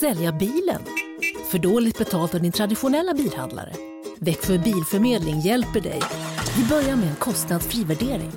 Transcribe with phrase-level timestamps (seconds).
[0.00, 0.82] Sälja bilen?
[1.50, 3.72] För dåligt betalt av din traditionella bilhandlare?
[4.18, 6.00] Växjö Bilförmedling hjälper dig.
[6.56, 8.32] Vi börjar med en kostnadsfri värdering.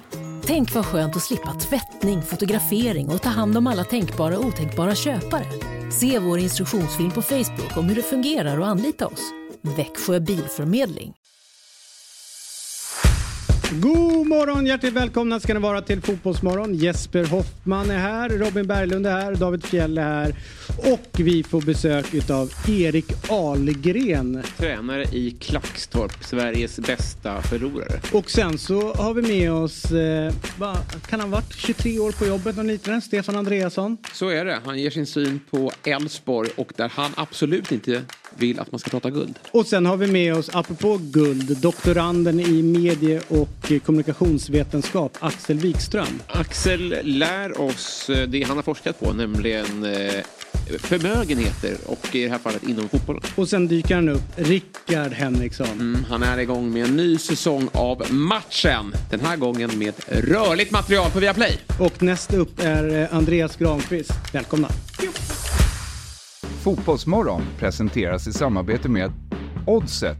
[0.46, 4.96] Tänk vad skönt att slippa tvättning, fotografering och ta hand om alla tänkbara och otänkbara
[4.96, 5.46] köpare.
[5.91, 9.21] Se vår instruktionsfilm på Facebook om hur det fungerar och anlita oss.
[9.61, 11.13] Växjö Bilförmedling.
[13.71, 16.75] God morgon, hjärtligt välkomna ska ni vara till Fotbollsmorgon.
[16.75, 20.35] Jesper Hoffman är här, Robin Berglund är här, David Fjell är här
[20.78, 24.43] och vi får besök utav Erik Ahlgren.
[24.57, 28.00] Tränare i Klackstorp, Sveriges bästa förlorare.
[28.14, 30.78] Och sen så har vi med oss, eh, vad
[31.10, 33.97] kan han ha varit, 23 år på jobbet och liknande, Stefan Andreasson.
[34.14, 38.02] Så är det, han ger sin syn på Elfsborg och där han absolut inte
[38.38, 39.39] vill att man ska prata guld.
[39.52, 46.22] Och sen har vi med oss, apropå guld, doktoranden i medie och kommunikationsvetenskap, Axel Wikström.
[46.28, 50.23] Axel lär oss eh, det han har forskat på, nämligen eh,
[50.80, 53.22] förmögenheter och i det här fallet inom fotbollen.
[53.36, 55.67] Och sen dyker han upp, Rickard Henriksson.
[55.67, 58.93] Mm, han är igång med en ny säsong av matchen.
[59.09, 61.59] Den här gången med rörligt material på Viaplay.
[61.80, 64.11] Och nästa upp är eh, Andreas Granqvist.
[64.33, 64.69] Välkomna.
[66.63, 69.11] Fotbollsmorgon presenteras i samarbete med
[69.67, 70.17] Oddset,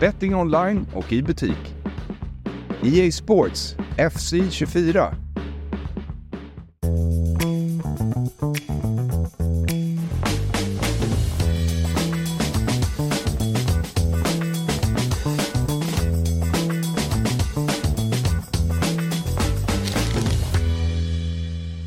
[0.00, 1.74] betting online och i butik.
[2.82, 3.76] EA Sports,
[4.12, 5.14] FC 24.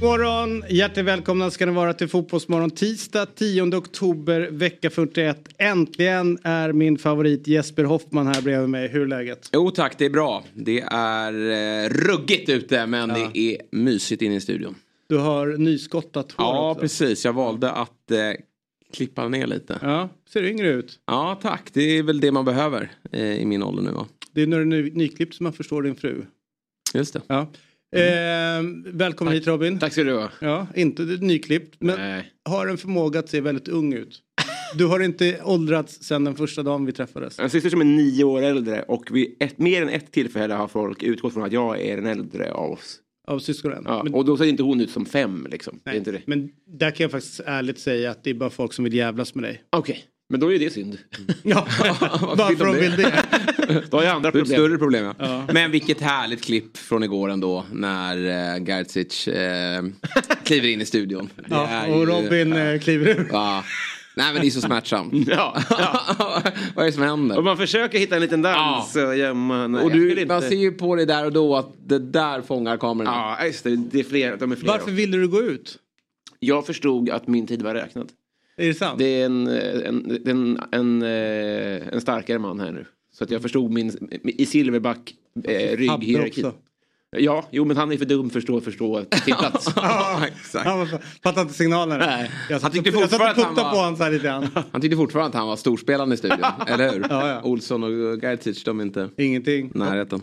[0.06, 0.64] Morgon!
[0.70, 5.48] Hjärtligt välkomna ska ni vara till Fotbollsmorgon tisdag 10 oktober vecka 41.
[5.58, 8.88] Äntligen är min favorit Jesper Hoffman här bredvid mig.
[8.88, 9.50] Hur är läget?
[9.53, 10.44] Jo tack, det är bra.
[10.53, 13.16] Det är eh, ruggigt ute men Ja.
[13.33, 14.76] det är mysigt inne i studion.
[15.09, 16.81] Du har nyskottat hår Ja också.
[16.81, 18.17] precis, jag valde att eh,
[18.94, 19.80] klippa ner lite.
[19.81, 21.00] Ja, ser yngre ut.
[21.06, 24.06] Ja tack, det är väl det man behöver eh, i min ålder nu va?
[24.31, 26.26] Det är när du är ny, nyklippt som man förstår din fru.
[26.93, 27.22] Just det.
[27.27, 27.48] Ja.
[27.96, 29.80] Eh, välkommen hit Robin.
[29.80, 30.30] Tack ska du ha.
[30.42, 32.32] Ja, inte nyklippt men Nej.
[32.50, 34.22] har en förmåga att se väldigt ung ut.
[34.78, 37.40] Du har inte åldrats sedan den första dagen vi träffades.
[37.40, 40.68] En syster som är nio år äldre och vid ett, mer än ett tillfälle har
[40.68, 43.00] folk utgått från att jag är den äldre av oss.
[43.28, 43.84] Av syskonen.
[43.86, 45.80] Ja, Men- och då ser inte hon ut som fem liksom.
[45.84, 46.22] Det är Nej, inte det.
[46.26, 49.36] Men där kan jag faktiskt ärligt säga att det är bara folk som vill jävlas
[49.36, 49.64] med dig.
[49.70, 50.97] Okej, men då är det synd.
[51.43, 51.67] Ja,
[52.37, 52.80] Varför vill de det?
[52.81, 53.23] vill det.
[53.91, 54.55] Då har jag andra Det problem.
[54.59, 55.47] större problem ja.
[55.53, 59.83] Men vilket härligt klipp från igår ändå när uh, Gerzic eh,
[60.43, 61.30] kliver in i studion.
[61.36, 63.30] Det Ja, är och ju- Robin eh, kliver ur.
[63.31, 63.63] Ja.
[64.17, 65.13] Nej men det är så smärtsamt.
[65.27, 66.02] Ja, ja.
[66.75, 67.37] Vad är det som händer?
[67.37, 69.67] Och man försöker hitta en liten dans och gömma.
[69.67, 72.77] Nej, och du, man ser ju på dig där och då att det där fångar
[72.77, 73.13] kameran.
[73.39, 73.75] Ja, just det.
[73.75, 74.37] Det är fler.
[74.37, 74.67] De är fler.
[74.67, 75.77] Varför ville du gå ut?
[76.39, 78.09] Jag förstod att min tid var räknad.
[78.58, 78.99] Är det sant?
[78.99, 82.86] Det är en, en, en, en, eh, en starkare man här nu.
[83.14, 86.45] Så att jag förstod min, i Silverback eh, rygghierarki.
[87.17, 89.67] Ja, jo men han är för dum för att förstå, till plats.
[89.76, 90.66] Ja, exakt.
[90.66, 90.88] Han
[91.23, 92.05] fattar inte signalerna.
[92.05, 92.32] Nej.
[92.49, 94.11] Jag Han satt tyckte och- jag satt och fortfarande han var- på honom så här
[94.11, 94.48] lite grann.
[94.72, 97.05] Han tyckte fortfarande att han var storspelande i studion, eller hur?
[97.10, 97.42] Ja, ja.
[97.43, 99.72] Olsson och Gerzic, de är inte Ingenting.
[99.73, 100.22] närheten.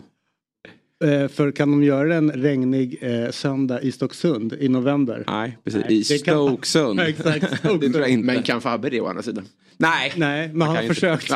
[1.03, 5.23] Eh, för kan de göra en regnig eh, söndag i Stocksund i november?
[5.27, 5.81] Nej, precis.
[5.89, 8.25] Nej, I det kan- exakt, det tror jag inte.
[8.25, 9.45] Men kan Fabbe det å andra sidan?
[9.77, 10.13] Nej.
[10.15, 11.27] Nej, men han har försökt.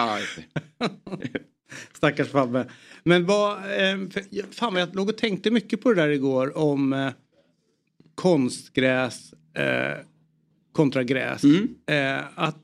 [1.94, 2.66] Stackars Fabbe.
[3.03, 3.97] Men vad, eh,
[4.51, 7.09] fan vad jag låg och tänkte mycket på det där igår om eh,
[8.16, 9.97] konstgräs eh,
[10.72, 11.44] kontra gräs.
[11.44, 11.67] Mm.
[11.85, 12.57] Eh, att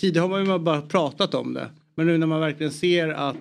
[0.00, 1.70] tidigare har man ju bara pratat om det.
[1.94, 3.36] Men nu när man verkligen ser att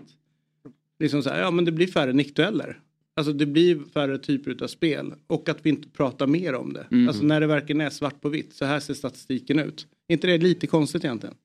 [1.00, 2.80] liksom så här, ja men det blir färre nickdueller.
[3.16, 6.88] Alltså det blir färre typer av spel och att vi inte pratar mer om det.
[6.92, 7.08] Mm.
[7.08, 8.54] Alltså när det verkligen är svart på vitt.
[8.54, 9.88] Så här ser statistiken ut.
[10.08, 11.36] Är inte det lite konstigt egentligen?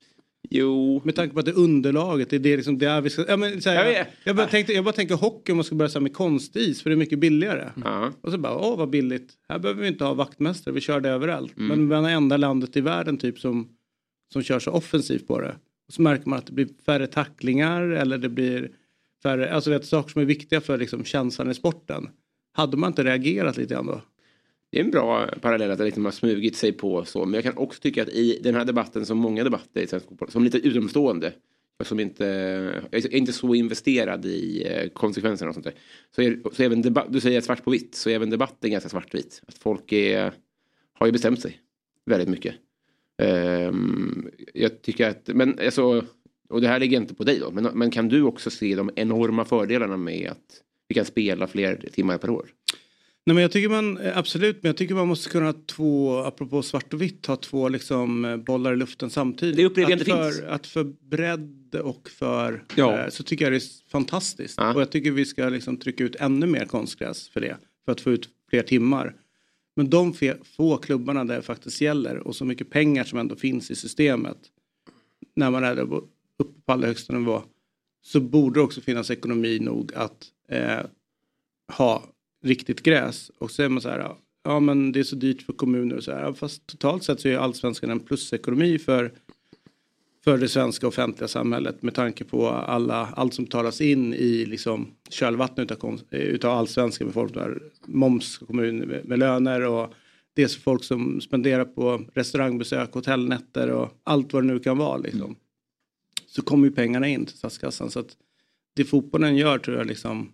[0.50, 1.00] Jo.
[1.04, 3.24] Med tanke på att det är underlaget, det är det liksom där vi ska...
[3.28, 5.88] Ja, men, här, Jag jag, bara tänkte, jag bara tänker hockey om man ska börja
[5.88, 7.68] så med konstis för det är mycket billigare.
[7.84, 8.12] Ja.
[8.20, 9.32] Och så bara, åh vad billigt.
[9.48, 11.56] Här behöver vi inte ha vaktmästare, vi kör det överallt.
[11.56, 11.68] Mm.
[11.68, 13.68] Men vi är det enda landet i världen typ som,
[14.32, 15.56] som kör så offensivt på det.
[15.88, 18.70] Och så märker man att det blir färre tacklingar eller det blir
[19.22, 22.08] för alltså vet, saker som är viktiga för liksom, känslan i sporten.
[22.52, 24.00] Hade man inte reagerat lite grann då?
[24.72, 27.24] Det är en bra parallell att det liksom har smugit sig på så.
[27.24, 30.08] Men jag kan också tycka att i den här debatten, som många debatter i svensk
[30.08, 31.32] fotboll, som lite utomstående,
[31.84, 32.24] som inte,
[32.90, 35.74] jag är inte så investerad i eh, konsekvenserna och sånt där.
[36.14, 38.88] Så, är, så även debatt, du säger svart på vitt, så är även debatten ganska
[38.88, 39.42] svartvit.
[39.46, 40.32] Att folk är,
[40.92, 41.60] har ju bestämt sig
[42.06, 42.54] väldigt mycket.
[43.22, 46.04] Um, jag tycker att, men alltså,
[46.50, 48.90] och det här ligger inte på dig då, men, men kan du också se de
[48.96, 52.46] enorma fördelarna med att vi kan spela fler timmar per år?
[53.26, 56.16] Nej, men jag tycker man, eh, absolut, men jag tycker man måste kunna ha två,
[56.18, 59.56] apropå svart och vitt, ha två liksom, eh, bollar i luften samtidigt.
[59.56, 60.42] Det upplever jag inte för, finns.
[60.42, 62.98] Att för bredd och för, Ja.
[63.04, 64.54] eh, så tycker jag det är fantastiskt.
[64.58, 64.74] Ja.
[64.74, 67.56] Och jag tycker vi ska liksom trycka ut ännu mer konstgräs för det.
[67.84, 69.14] För att få ut fler timmar.
[69.76, 73.36] Men de fe, få klubbarna där det faktiskt gäller och så mycket pengar som ändå
[73.36, 74.38] finns i systemet.
[75.36, 76.04] När man är där på-
[76.40, 77.42] uppe på allra högsta nivå.
[78.02, 80.80] Så borde det också finnas ekonomi nog att eh,
[81.72, 82.04] ha
[82.44, 83.30] riktigt gräs.
[83.38, 84.14] Och så är man så här,
[84.44, 86.32] ja, men det är så dyrt för kommuner och så här.
[86.32, 89.12] Fast totalt sett så är allsvenskan en plusekonomi för,
[90.24, 94.90] för det svenska offentliga samhället med tanke på alla, allt som talas in i liksom
[95.08, 99.94] kölvattnet utav, utav allsvenskan med folk där moms kommun med, med löner och
[100.34, 104.78] det är så folk som spenderar på restaurangbesök, hotellnätter och allt vad det nu kan
[104.78, 105.36] vara liksom.
[106.30, 108.16] Så kommer ju pengarna in till statskassan så att
[108.76, 110.32] det fotbollen gör tror jag liksom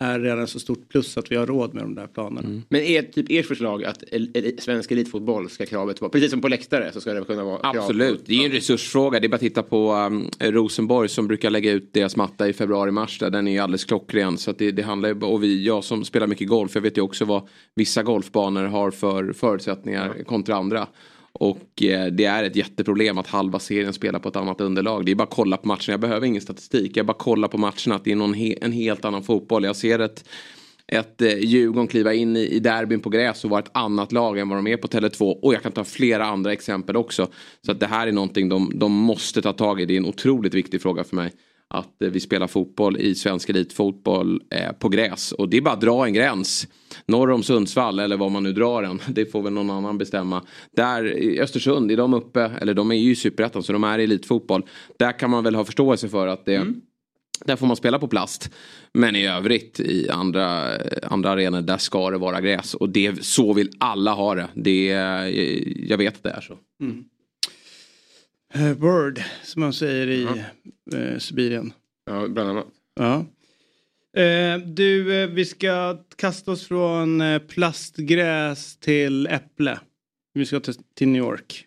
[0.00, 2.62] är redan så stort plus att vi har råd med de där planerna.
[2.68, 6.40] Men är typ ert förslag att el- el- svensk elitfotboll ska kravet vara, precis som
[6.40, 9.20] på läktare så ska det kunna vara krav Absolut, det är ju en resursfråga.
[9.20, 12.52] Det är bara att titta på um, Rosenborg som brukar lägga ut deras matta i
[12.52, 13.18] februari-mars.
[13.18, 13.30] Där.
[13.30, 14.38] Den är ju alldeles klockren.
[14.38, 16.96] Så att det, det handlar ju, och vi, jag som spelar mycket golf, jag vet
[16.98, 20.88] ju också vad vissa golfbanor har för förutsättningar kontra andra.
[21.38, 25.06] Och eh, det är ett jätteproblem att halva serien spelar på ett annat underlag.
[25.06, 25.84] Det är bara att kolla på matcherna.
[25.86, 26.96] Jag behöver ingen statistik.
[26.96, 29.64] Jag bara kollar på matcherna att det är någon he- en helt annan fotboll.
[29.64, 30.24] Jag ser ett
[30.92, 34.38] ett eh, Djurgården kliva in i, i derbyn på gräs och vara ett annat lag
[34.38, 35.40] än vad de är på Tele2.
[35.42, 37.28] Och jag kan ta flera andra exempel också.
[37.66, 39.86] Så att det här är någonting de, de måste ta tag i.
[39.86, 41.32] Det är en otroligt viktig fråga för mig.
[41.70, 45.32] Att eh, vi spelar fotboll i svensk elitfotboll eh, på gräs.
[45.32, 46.68] Och det är bara att dra en gräns.
[47.06, 49.00] Norr om Sundsvall eller var man nu drar den.
[49.08, 50.42] Det får väl någon annan bestämma.
[50.76, 53.98] Där i Östersund är de uppe, eller de är ju i superettan så de är
[53.98, 54.62] i elitfotboll.
[54.98, 56.66] Där kan man väl ha förståelse för att det
[57.44, 58.50] där får man spela på plast.
[58.92, 62.74] Men i övrigt i andra, andra arenor där ska det vara gräs.
[62.74, 64.48] Och det, så vill alla ha det.
[64.54, 64.86] det
[65.88, 66.52] jag vet att det är så.
[66.52, 67.17] Eh,
[68.76, 70.26] Word som man säger i
[70.94, 71.72] eh, Sibirien.
[72.06, 72.66] Ja, bland annat.
[72.94, 73.24] Ja.
[74.22, 79.80] Eh, du, eh, vi ska kasta oss från eh, plastgräs till äpple.
[80.34, 81.64] Vi ska till, till New York.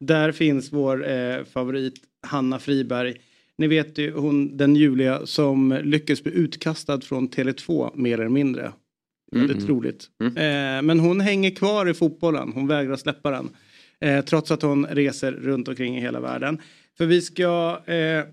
[0.00, 1.94] Där finns vår eh, favorit
[2.26, 3.14] Hanna Friberg.
[3.58, 8.72] Ni vet ju hon, den Julia som lyckades bli utkastad från Tele2 mer eller mindre.
[9.32, 10.10] Väldigt troligt.
[10.20, 12.52] Eh, men hon hänger kvar i fotbollen.
[12.54, 13.48] Hon vägrar släppa den.
[14.00, 16.58] Eh, trots att hon reser runt omkring i hela världen.
[16.98, 18.24] För vi ska eh,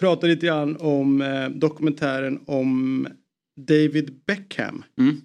[0.00, 3.08] prata lite grann om eh, dokumentären om
[3.56, 4.84] David Beckham.
[4.98, 5.20] Mm.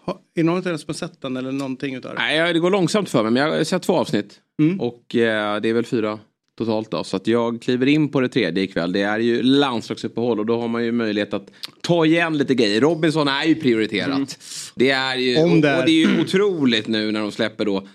[0.00, 2.20] Ha, är det någon av er som har sett den eller någonting utav det?
[2.20, 4.40] Nej, det går långsamt för mig men jag har sett två avsnitt.
[4.60, 4.80] Mm.
[4.80, 6.18] Och eh, det är väl fyra
[6.58, 7.04] totalt då.
[7.04, 8.92] Så att jag kliver in på det tredje ikväll.
[8.92, 11.50] Det är ju landslagsuppehåll och då har man ju möjlighet att
[11.80, 12.80] ta igen lite grejer.
[12.80, 14.38] Robinson är ju prioriterat.
[14.74, 17.88] Det är ju, och, och det är ju otroligt nu när de släpper då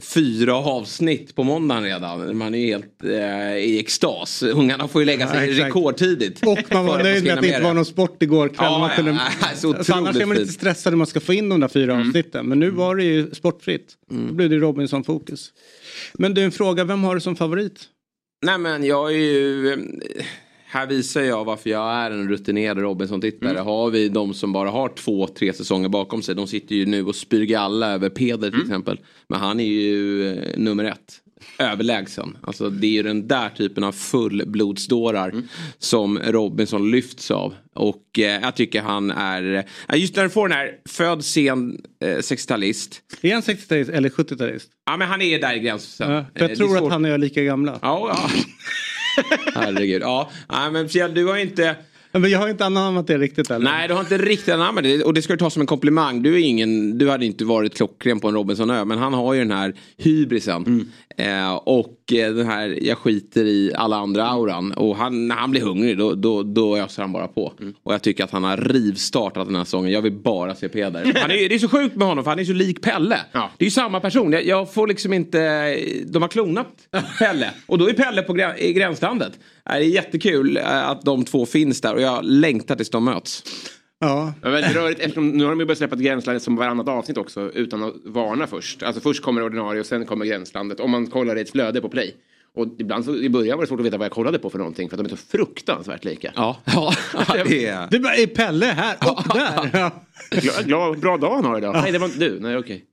[0.00, 2.36] Fyra avsnitt på måndagen redan.
[2.36, 4.42] Man är ju helt eh, i extas.
[4.42, 6.46] Ungarna får ju lägga sig Ja, rekordtidigt.
[6.46, 8.56] Och man var nöjd med att det inte var någon sport igår kväll.
[8.60, 9.10] Ja, man kunde,
[9.40, 11.68] ja, så För annars är man lite stressad när man ska få in de där
[11.68, 12.46] fyra avsnitten.
[12.46, 13.92] Men nu var det ju sportfritt.
[14.10, 15.52] Då blev det Robinson-fokus.
[16.14, 16.84] Men du, en fråga.
[16.84, 17.80] Vem har du som favorit?
[18.46, 19.78] Nej men jag är ju...
[20.74, 23.58] eh, Här visar jag varför jag är en rutinerad Robinson-tittare.
[23.58, 26.34] Har vi de som bara har två, tre säsonger bakom sig.
[26.34, 29.00] De sitter ju nu och spyr galla över Peder till exempel.
[29.28, 31.20] Men han är ju eh, nummer ett.
[31.58, 32.36] Överlägsen.
[32.42, 35.32] Alltså det är ju den där typen av fullblodsdårar
[35.78, 37.54] som Robinson lyfts av.
[37.74, 39.64] Och eh, jag tycker han är...
[39.88, 43.00] eh, Just när du får den här född sen eh, 60-talist.
[43.22, 44.66] Är han 60-talist eller 70-talist?
[44.86, 46.10] Ja men han är där i gränsen.
[46.12, 47.78] Ja, Eh, jag är tror att han och jag är lika gamla.
[47.82, 48.30] Ja, ja.
[49.54, 50.02] Herregud.
[50.02, 51.76] Ja, nej, men Fjäll, du har inte...
[52.18, 53.62] Men jag har inte anammat det riktigt än.
[53.62, 55.02] Nej, du har inte riktigt anammat det.
[55.02, 56.22] Och det ska du ta som en komplimang.
[56.22, 58.84] Du, är ingen, du hade inte varit klockren på en Robinsonö.
[58.84, 60.90] Men han har ju den här hybrisen.
[61.16, 64.72] Eh, och eh, den här jag skiter i alla andra auran.
[64.72, 67.52] Och han, när han blir hungrig då, då, då öser han bara på.
[67.82, 69.92] Och jag tycker att han har rivstartat den här säsongen.
[69.92, 71.04] Jag vill bara se Peder.
[71.04, 73.20] Han är, det är så sjukt med honom för han är så lik Pelle.
[73.32, 73.50] Ja.
[73.58, 74.32] Det är ju samma person.
[74.32, 75.38] Jag, jag får liksom inte...
[76.06, 77.50] De har klonat Pelle.
[77.66, 79.32] Och då är Pelle på grä, i gränslandet.
[79.64, 83.42] Det är jättekul eh, att de två finns där och jag längtar tills de möts.
[83.98, 84.32] Ja.
[84.42, 87.16] Ja, väldigt rörigt eftersom nu har de ju börjat släppa ett gränsland som varannat avsnitt
[87.18, 88.82] också utan att varna först.
[88.82, 91.80] Alltså först kommer det ordinarie och sen kommer gränslandet om man kollar i ett flöde
[91.80, 92.14] på play.
[92.56, 94.58] Och ibland så, i början var det svårt att veta vad jag kollade på för
[94.58, 96.32] någonting för att de är så fruktansvärt lika.
[96.36, 96.94] Ja, ja
[97.46, 97.88] det är...
[97.90, 99.70] Det är Pelle här och där.
[99.80, 99.90] Ja.
[100.30, 101.74] Glad, glad, bra dag han har idag.
[101.82, 102.40] Nej det var inte du.
[102.40, 102.84] Nej okej.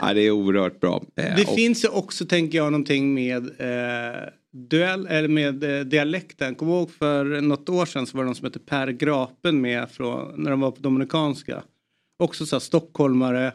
[0.00, 1.02] Ja, det är oerhört bra.
[1.16, 4.20] Eh, Det och- finns ju också, tänker jag, någonting med eh,
[4.52, 6.54] duell, eller med eh, dialekten.
[6.54, 9.90] Kommer ihåg för något år sedan så var det någon som hette Per Grapen med
[9.90, 11.62] från, när de var på Dominikanska.
[12.18, 13.52] Också så här stockholmare.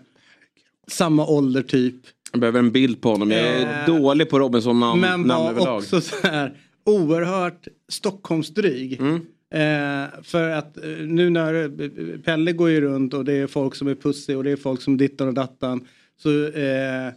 [0.88, 1.96] Samma ålder typ.
[2.32, 3.32] Jag behöver en bild på honom.
[3.32, 5.78] Jag är Eh, dålig på Robinson-namn Men namn var överlag.
[5.78, 6.54] också så här
[6.86, 9.00] oerhört Stockholmsdryg.
[9.00, 9.16] Mm.
[9.54, 13.76] Eh, för att eh, nu när eh, Pelle går ju runt och det är folk
[13.76, 15.88] som är pussy och det är folk som dittan och dattan.
[16.18, 17.14] Så, eh,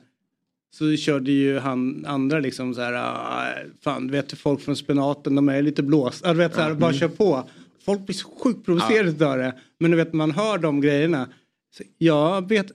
[0.70, 2.92] så körde ju han andra liksom så här.
[2.92, 6.22] ah, fan du vet folk från spenaten de är lite blås.
[6.24, 7.48] Ah, du vet så här, bara kör på.
[7.84, 9.54] Folk blir så sjukt provocerade av det.
[9.78, 11.28] Men du vet man hör de grejerna.
[11.76, 12.66] Så jag vet.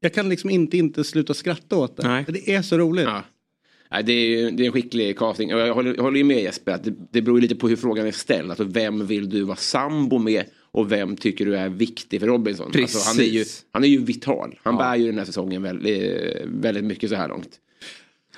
[0.00, 2.08] Jag kan liksom inte inte sluta skratta åt det.
[2.08, 2.24] Nej.
[2.28, 3.04] Det är så roligt.
[3.04, 3.22] Ja.
[3.90, 5.50] Nej, det, är, det är en skicklig casting.
[5.50, 8.06] Jag håller, jag håller ju med Jesper att det, det beror lite på hur frågan
[8.06, 8.50] är ställd.
[8.50, 12.72] Alltså vem vill du vara sambo med och vem tycker du är viktig för Robinson?
[12.76, 13.64] Alltså, han, är ju, Precis.
[13.72, 14.58] han är ju vital.
[14.62, 14.78] Han Ja.
[14.80, 17.50] bär ju den här säsongen väldigt, väldigt mycket så här långt.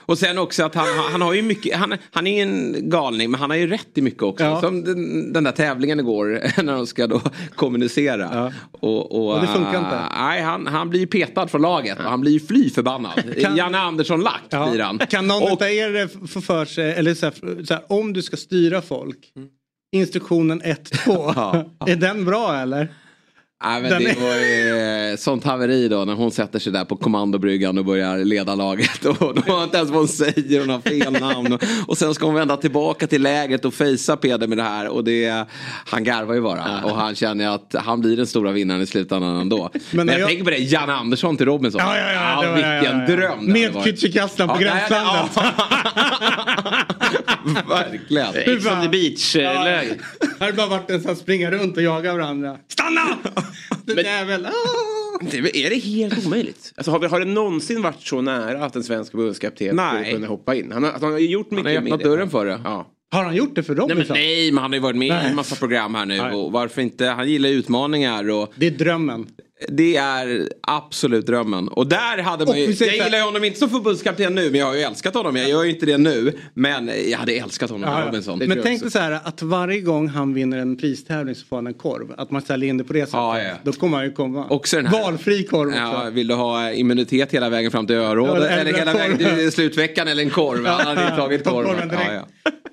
[0.01, 3.41] Och sen också att han, han har ju mycket, han, han är en galning men
[3.41, 4.45] han har ju rätt i mycket också.
[4.45, 4.61] Ja.
[4.61, 7.21] Som den, den där tävlingen igår när de ska då
[7.55, 8.31] kommunicera.
[8.33, 8.53] Ja.
[8.73, 10.01] Och, och, Och det funkar inte.
[10.19, 13.13] Nej, han, han blir petad från laget och han blir ju fly förbannad.
[13.41, 14.71] Kan- Janne Andersson-lack Ja.
[14.71, 14.99] blir han.
[14.99, 18.13] Kan någon och, av er eh, få för sig, eller så här, så här, om
[18.13, 19.19] du ska styra folk.
[19.93, 21.33] Instruktionen 1, 2.
[21.37, 21.65] Ja.
[21.87, 22.89] Är den bra eller?
[23.65, 26.73] Nej, men Den det är- var ju eh, sånt haveri då när hon sätter sig
[26.73, 29.05] där på kommandobryggan och börjar leda laget.
[29.07, 31.53] Och de har inte ens vad hon säger, hon har fel namn.
[31.53, 34.89] Och, och sen ska hon vända tillbaka till lägret och fejsa Peder med det här.
[34.89, 35.45] Och det,
[35.87, 36.85] han garvar ju bara.
[36.85, 39.71] Och han känner att han blir den stora vinnaren i slutändan ändå.
[39.91, 41.81] Men, när jag, jag- tänker på det, Janne Andersson till Robinson.
[41.85, 43.17] Ja, ja, ja, var- vilken ja, ja, ja.
[43.17, 43.73] dröm Med.
[43.75, 45.33] Kücükaslan på Ja, gränslandet.
[47.47, 47.63] ja.
[47.69, 48.57] Verkligen.
[48.57, 49.99] Ex on the beach-läge.
[50.41, 52.57] Här har bara varit en sån springa runt och jaga varandra.
[52.69, 53.19] Stanna!
[53.85, 54.47] Den jävel.
[54.47, 54.51] Ah!
[55.31, 56.73] Det- Är det helt omöjligt?
[56.77, 60.27] Alltså, har, vi, har det någonsin varit så nära att en svensk förbundskapten skulle kunna
[60.27, 60.73] hoppa in?
[60.73, 62.61] Han har, alltså, han har gjort mycket Han har öppnat dörren för det.
[62.65, 62.87] Ja.
[63.13, 64.17] Har han gjort det för Nej, men, Robinson?
[64.17, 65.27] nej, men han har ju varit med i Nej.
[65.27, 66.17] en massa program här nu.
[66.17, 66.33] Nej.
[66.35, 67.07] Och varför inte?
[67.07, 68.31] Han gillar utmaningar.
[68.31, 69.27] Och Det är drömmen.
[69.69, 71.69] Det är absolut drömmen.
[71.69, 74.61] Och där hade man ju, säger jag gillar ju honom inte som förbundskapten nu, men
[74.61, 75.37] jag har ju älskat honom.
[75.37, 78.38] Jag gör ju inte det nu, men jag hade älskat honom Ja, Robinson.
[78.38, 81.67] Men tänk dig så här att varje gång han vinner en pristävling så får han
[81.67, 82.14] en korv.
[82.17, 83.12] Att man säljer in det på det sättet.
[83.14, 83.55] Ja, ja.
[83.62, 84.47] Då kommer han ju komma.
[84.49, 85.79] Också den här- Valfri korv också.
[85.81, 88.35] Ja, vill du ha immunitet hela vägen fram till örådet?
[88.43, 90.67] Ja, eller eller hela vägen till slutveckan eller en korv?
[90.67, 91.90] Han hade ju tagit Ta korven.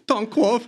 [0.07, 0.59] Ta en korv.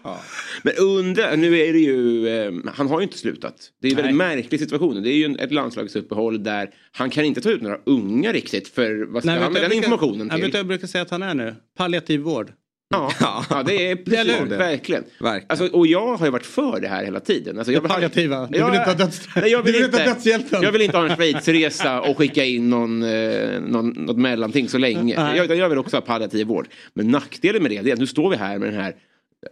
[0.64, 3.54] Men undra, nu är det ju, eh, han har ju inte slutat.
[3.82, 5.04] Det är en väldigt märklig situation.
[5.04, 6.09] Det är ju ett landslagsuppehåll
[6.44, 8.68] där han kan inte ta ut några unga riktigt.
[8.68, 10.42] För vad ska Nej, han med den jag brukar- informationen till?
[10.42, 11.56] vad jag brukar säga att han är nu?
[11.78, 12.52] Palliativ vård.
[12.92, 13.12] Ja,
[13.50, 15.04] ja, det är precis, verkligen.
[15.20, 15.46] Verkligen.
[15.50, 17.58] Alltså, och jag har ju varit för det här hela tiden.
[17.58, 18.46] Alltså, jag Det palliativa.
[18.46, 20.62] Du vill inte ha döds- Nej, jag vill, inte dödshjälpen.
[20.62, 24.78] jag vill inte ha en Schweizresa och skicka in någon, eh, någon, något mellanting så
[24.78, 25.36] länge.
[25.36, 26.68] Jag, jag vill också ha palliativ vård.
[26.94, 28.96] Men nackdelen med det är att nu står vi här med den här,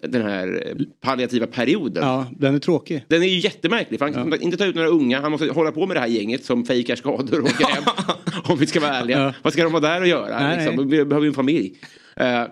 [0.01, 2.03] den här palliativa perioden.
[2.03, 3.06] Ja, den är tråkig.
[3.08, 5.22] Den är ju jättemärklig för han kan inte ta ut några unga.
[5.22, 7.84] Han måste hålla på med det här gänget som fejkar skador och åker hem.
[8.44, 9.20] Om vi ska vara ärliga.
[9.20, 9.34] Ja.
[9.41, 10.39] Vad ska de vara där och göra?
[10.39, 10.89] Nej, liksom?
[10.89, 11.74] Vi behöver ju en familj.
[12.15, 12.44] Eh,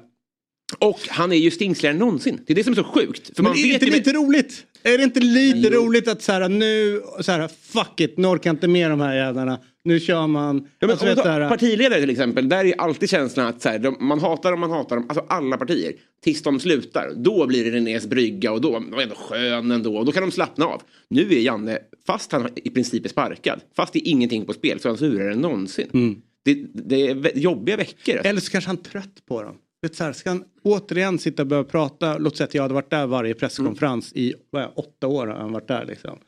[0.79, 2.39] och han är ju stingsligare än någonsin.
[2.47, 3.35] Det är det som är så sjukt.
[3.35, 4.65] För Men man är det vet inte ju lite roligt?
[4.83, 8.49] Är det inte lite roligt att så här nu, så här fuck it, nu orkar
[8.49, 9.59] jag inte med de här jävlarna.
[9.85, 10.67] Nu kör man.
[10.79, 13.97] Ja, alltså, vet, här, partiledare till exempel, där är alltid känslan att så här, de,
[13.99, 15.93] man hatar dem, man hatar dem, alltså alla partier.
[16.23, 19.97] Tills de slutar, då blir det Renés brygga och då, de är ändå skön ändå,
[19.97, 20.81] och då kan de slappna av.
[21.09, 24.79] Nu är Janne, fast han i princip är sparkad, fast det är ingenting på spel,
[24.79, 25.89] så är han surare än någonsin.
[25.93, 26.21] Mm.
[26.43, 28.15] Det, det är jobbiga veckor.
[28.23, 29.55] eller så kanske han är trött på dem.
[29.81, 32.73] Vet, så här, ska han återigen sitta och börja prata, låt säga att jag hade
[32.73, 36.19] varit där varje presskonferens i vad är, åtta år har han varit där liksom.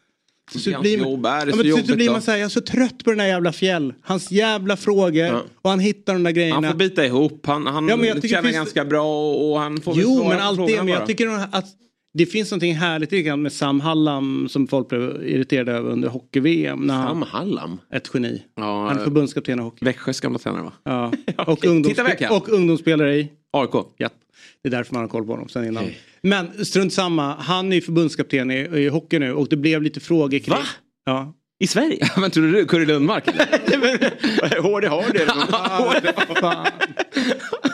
[0.52, 2.46] Så, så Hans blir jobb är det ja, så jobbigt blir man så här, jag
[2.46, 3.94] är så trött på den här jävla fjäll.
[4.02, 5.42] Hans jävla frågor Ja.
[5.62, 6.56] och han hittar de där grejerna.
[6.56, 7.46] Han får bita ihop.
[7.46, 10.78] Han, han Ja, tjänar finns- ganska bra och, och han får Jo, men allt det.
[10.78, 11.66] Men jag tycker att
[12.14, 16.88] det finns någonting härligt i med Sam Hallam som folk blev irriterade över under hockey-VM.
[16.90, 17.78] Sam Hallam.
[17.94, 18.42] ett geni.
[18.56, 19.86] Ja, han är förbundskapten i hockey.
[19.86, 20.74] Växjös gamla tränare va?
[20.84, 21.12] Ja.
[21.46, 23.32] och, ungdoms- och ungdomsspelare i.
[23.54, 23.70] AIK.
[23.98, 24.10] Ja.
[24.64, 25.84] Det är därför man har koll på honom sen innan.
[25.84, 26.00] Okej.
[26.22, 30.00] Men strunt samma, han är ju förbundskapten i, i hockey nu och det blev lite
[30.00, 30.56] frågor kring...
[30.56, 30.64] Va?
[31.06, 31.34] Ja.
[31.60, 32.10] I Sverige?
[32.18, 34.62] Men tror du Curry Lundmark eller?
[34.62, 35.14] Hård har
[36.02, 36.36] det.
[36.40, 36.68] Fan.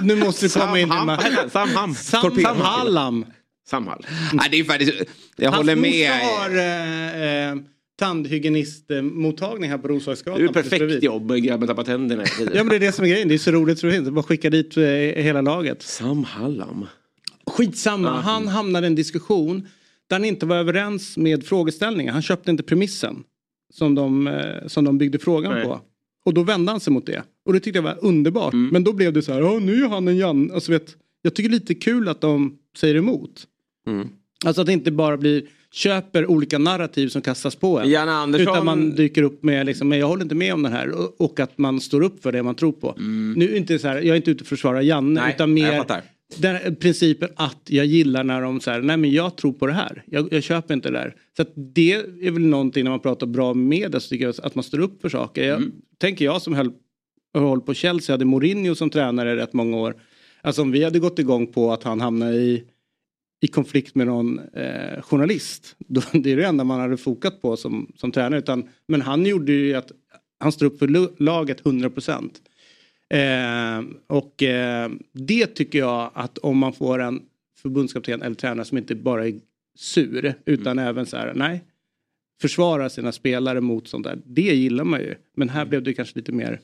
[0.02, 1.20] nu måste du komma in Sam med...
[1.52, 1.96] Sam Ham.
[1.96, 2.42] Sam.
[2.42, 3.26] Sam Hallam.
[3.68, 4.06] Sam Hall.
[4.34, 4.92] Nej, det är faktiskt...
[5.36, 6.12] Jag Hans håller med.
[6.12, 7.56] har eh, eh,
[8.04, 10.42] tandhygienistmottagning här på Det är Roslagsgatan.
[10.42, 12.24] ju perfekt jobb, grabben tappar tänderna.
[12.40, 14.10] Ja men det är det som är grejen, det är så roligt så det finns.
[14.10, 15.82] Bara skicka dit eh, hela laget.
[15.82, 16.86] Sam Hallam.
[17.46, 19.68] Skitsamma, han hamnade i en diskussion
[20.08, 22.14] där han inte var överens med frågeställningen.
[22.14, 23.24] Han köpte inte premissen
[23.74, 25.64] som de, eh, som de byggde frågan Nej.
[25.64, 25.82] på.
[26.26, 27.24] Och då vände han sig mot det.
[27.46, 28.54] Och det tyckte jag var underbart.
[28.54, 30.52] Men då blev det så här, nu är han en Jan.
[30.52, 33.48] Alltså, vet, jag tycker lite kul att de säger emot.
[33.88, 34.08] Mm.
[34.44, 37.90] Alltså att det inte bara blir köper olika narrativ som kastas på en.
[37.90, 38.54] Janne Andersson...
[38.54, 41.22] Utan man dyker upp med liksom, men jag håller inte med om den här och,
[41.22, 42.96] och att man står upp för det man tror på.
[42.98, 43.34] Mm.
[43.38, 45.86] Nu inte så här, jag är inte ute för att försvara Janne Nej, utan mer
[46.38, 50.04] den principen att jag gillar när de säger nej men jag tror på det här.
[50.06, 51.16] Jag, jag köper inte det där.
[51.36, 54.56] Så att det är väl någonting när man pratar bra media så tycker jag att
[54.56, 55.44] man står upp för saker.
[55.44, 55.64] Jag,
[55.98, 56.72] Tänker jag som höll,
[57.34, 59.96] höll på Chelsea, hade Mourinho som tränare rätt många år.
[60.42, 62.64] Alltså om vi hade gått igång på att han hamnade i,
[63.44, 65.76] i konflikt med någon eh, journalist.
[65.80, 68.40] Då, det är det enda man hade fokat på som, som tränare.
[68.40, 69.92] Utan, men han gjorde ju att
[70.40, 72.42] han står upp för laget 100 procent.
[73.10, 77.22] Eh, och eh, det tycker jag att om man får en
[77.62, 79.34] förbundskapten eller tränare som inte bara är
[79.76, 81.64] sur utan även så här, nej,
[82.42, 84.20] försvara sina spelare mot sånt där.
[84.26, 85.16] Det gillar man ju.
[85.36, 86.60] Men här blev det kanske lite mer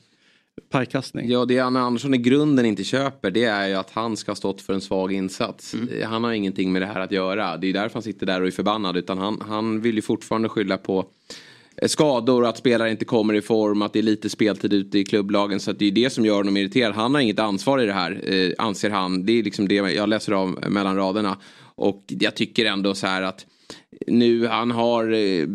[0.68, 1.30] pajkastning.
[1.30, 4.36] Ja, det Anna Andersson i grunden inte köper det är ju att han ska ha
[4.36, 5.74] stått för en svag insats.
[5.74, 7.56] Eh, Han har ingenting med det här att göra.
[7.56, 8.96] Det är därför han sitter där och är förbannad.
[8.96, 11.04] Utan han, han vill ju fortfarande skylla på
[11.76, 15.04] eh, skador, att spelare inte kommer i form, att det är lite speltid ute i
[15.04, 15.60] klubblagen.
[15.60, 16.94] Så det är det som gör honom irriterad.
[16.94, 19.26] Han har inget ansvar i det här, eh, anser han.
[19.26, 21.36] Det är liksom det jag läser av mellan raderna.
[21.74, 23.46] Och jag tycker ändå så här att
[24.06, 25.46] nu han har eh,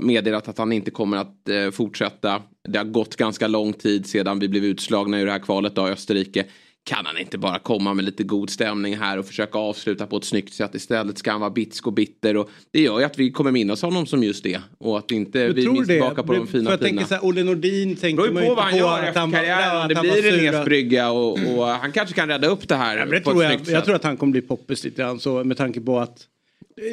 [0.00, 2.42] meddelat att han inte kommer att eh, fortsätta.
[2.68, 5.86] Det har gått ganska lång tid sedan vi blev utslagna ur det här kvalet då,
[5.86, 6.44] Österrike.
[6.84, 10.24] Kan han inte bara komma med lite god stämning här och försöka avsluta på ett
[10.24, 11.18] snyggt sätt istället?
[11.18, 12.36] Ska han vara bitsk och bitter?
[12.36, 14.60] Och det gör ju att vi kommer minnas honom som just det.
[14.78, 15.92] Och att inte Jag vi minns det.
[15.94, 17.06] tillbaka på de För fina jag tänker tiderna.
[17.08, 19.32] så här, Olle Nordin beror man ju ju på inte vad han gör efter han
[19.32, 19.82] karriären.
[19.82, 23.06] Om det blir att- resbrygga och, och han kanske kan rädda upp det här Ja,
[23.06, 23.84] det på tror ett jag, snyggt jag sätt.
[23.84, 26.18] tror att han kommer bli poppis lite grann så med tanke på att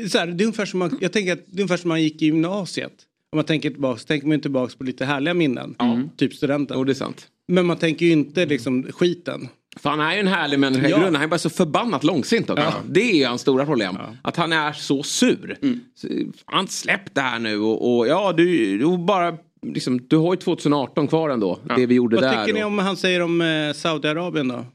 [0.10, 2.01] så här, det är ungefär som man, jag tänker att det är ungefär som man
[2.04, 2.94] gick i gymnasiet.
[3.32, 5.75] Om man tänker tillbaka så tänker man tillbaka på lite härliga minnen.
[6.18, 6.77] Typ studenten.
[6.77, 7.27] Jo, det är sant.
[7.48, 9.48] Men man tänker ju inte liksom skiten.
[9.77, 10.98] För han är ju en härlig människa i Ja.
[10.98, 11.15] grunden.
[11.15, 12.74] Han är bara så förbannat långsint också.
[12.89, 13.98] Det är hans stora problem.
[14.22, 15.58] Att han är så sur.
[15.96, 16.08] Så,
[16.46, 19.38] Han släpp det här nu och, och ja du, du bara
[19.74, 21.60] liksom, du har ju 2018 kvar ändå.
[21.77, 22.42] Det vi gjorde Vad där.
[22.46, 24.65] tycker ni och- om han säger om eh, Saudiarabien då?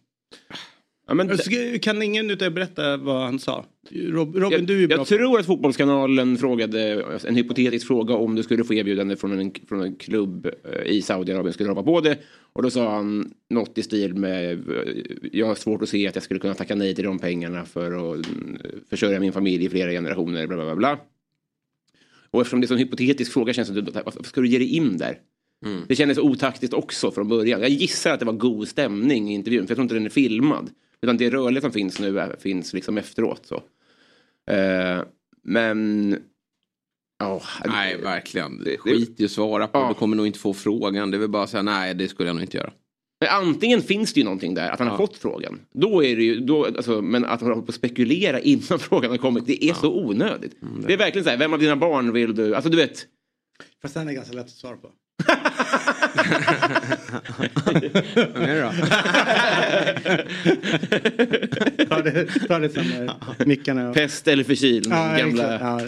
[1.09, 1.39] Ja, men
[1.83, 3.65] Kan ingen utav er berätta vad han sa?
[3.89, 8.35] Rob, Robin, jag, du är bra jag tror att Fotbollskanalen frågade en hypotetisk fråga om
[8.35, 11.83] du skulle få erbjudande från en, från en klubb eh, i Saudiarabien skulle du hoppa
[11.83, 12.19] på det.
[12.53, 14.95] Och då sa han något i stil med eh,
[15.33, 17.93] jag har svårt att se att jag skulle kunna tacka nej till de pengarna för
[17.93, 18.59] att mm,
[18.91, 20.47] försörja min familj i flera generationer.
[20.47, 20.99] Bla, bla, bla, bla.
[22.31, 24.59] Och eftersom det är en så hypotetisk fråga känns det som varför ska du ge
[24.59, 25.19] dig in där?
[25.89, 27.61] Det kändes otaktiskt också från början.
[27.61, 30.11] Jag gissar att det var god stämning i intervjun för jag tror inte den är
[30.11, 30.71] filmad.
[31.03, 33.47] Utan det rörliga som finns nu är, finns liksom efteråt.
[33.47, 33.63] Så.
[34.53, 35.03] Eh,
[35.43, 36.17] men...
[37.19, 38.65] ja, Nej, verkligen.
[38.79, 39.79] Skit i att svara på.
[39.79, 39.89] Ja.
[39.89, 41.11] Du kommer nog inte få frågan.
[41.11, 42.73] Det är väl bara att säga nej, det skulle jag nog inte göra.
[43.21, 45.61] Men antingen finns det ju någonting där, att han har fått frågan.
[45.73, 49.11] Då är det ju, då, alltså, men att han håller på att spekulera innan frågan
[49.11, 50.57] har kommit, det är så onödigt.
[50.87, 50.93] det...
[50.93, 53.07] är verkligen så här, vem av dina barn vill du, alltså du vet.
[53.83, 54.91] Fast den är ganska lätt att svara på.
[58.35, 58.71] Är det då?
[61.89, 63.83] Ta det, ta det sen när mickarna...
[63.83, 65.63] Ja, Pest eller förkylning, gamla exakt.
[65.65, 65.81] Ja,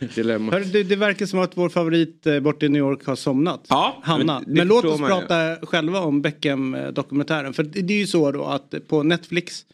[0.00, 0.52] det- dilemma.
[0.52, 3.66] Hörru, det, det verkar som att vår favorit eh, borta i New York har somnat.
[3.68, 4.42] Ja, Hanna.
[4.46, 5.16] men Men, låt oss man ju.
[5.26, 7.52] prata själva om Beckham-dokumentären.
[7.54, 9.64] För det, det är ju så då att på Netflix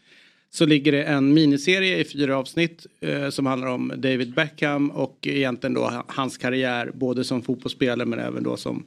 [0.51, 5.17] så ligger det en miniserie i fyra avsnitt eh, som handlar om David Beckham och
[5.21, 8.83] egentligen då hans karriär både som fotbollsspelare men även då som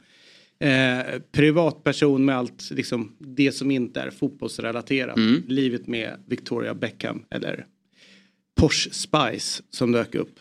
[0.59, 5.19] eh, privatperson med allt liksom det som inte är fotbollsrelaterat.
[5.49, 7.66] Livet med Victoria Beckham eller
[8.61, 10.38] Porsche Spice som dök upp.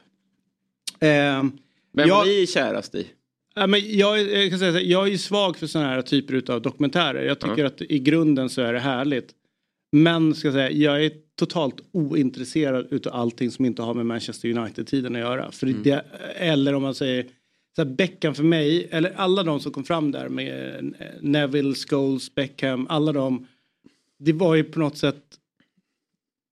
[0.99, 1.51] Eh, Vem
[1.93, 3.08] jag- var ni kärast i?
[3.56, 6.62] Ja, men jag, jag, kan säga så jag är svag för sådana här typer av
[6.62, 7.25] dokumentärer.
[7.25, 9.30] Jag tycker att i grunden så är det härligt.
[9.91, 14.58] Men ska jag, säga, jag är totalt ointresserad utav allting som inte har med Manchester
[14.58, 15.51] United-tiden att göra.
[15.51, 17.25] För det, eller om man säger
[17.75, 21.75] så här, Beckham för mig, eller alla de som kom fram där med eh, Neville,
[21.75, 23.47] Scholes, Beckham, alla de.
[24.19, 25.39] Det var ju på något sätt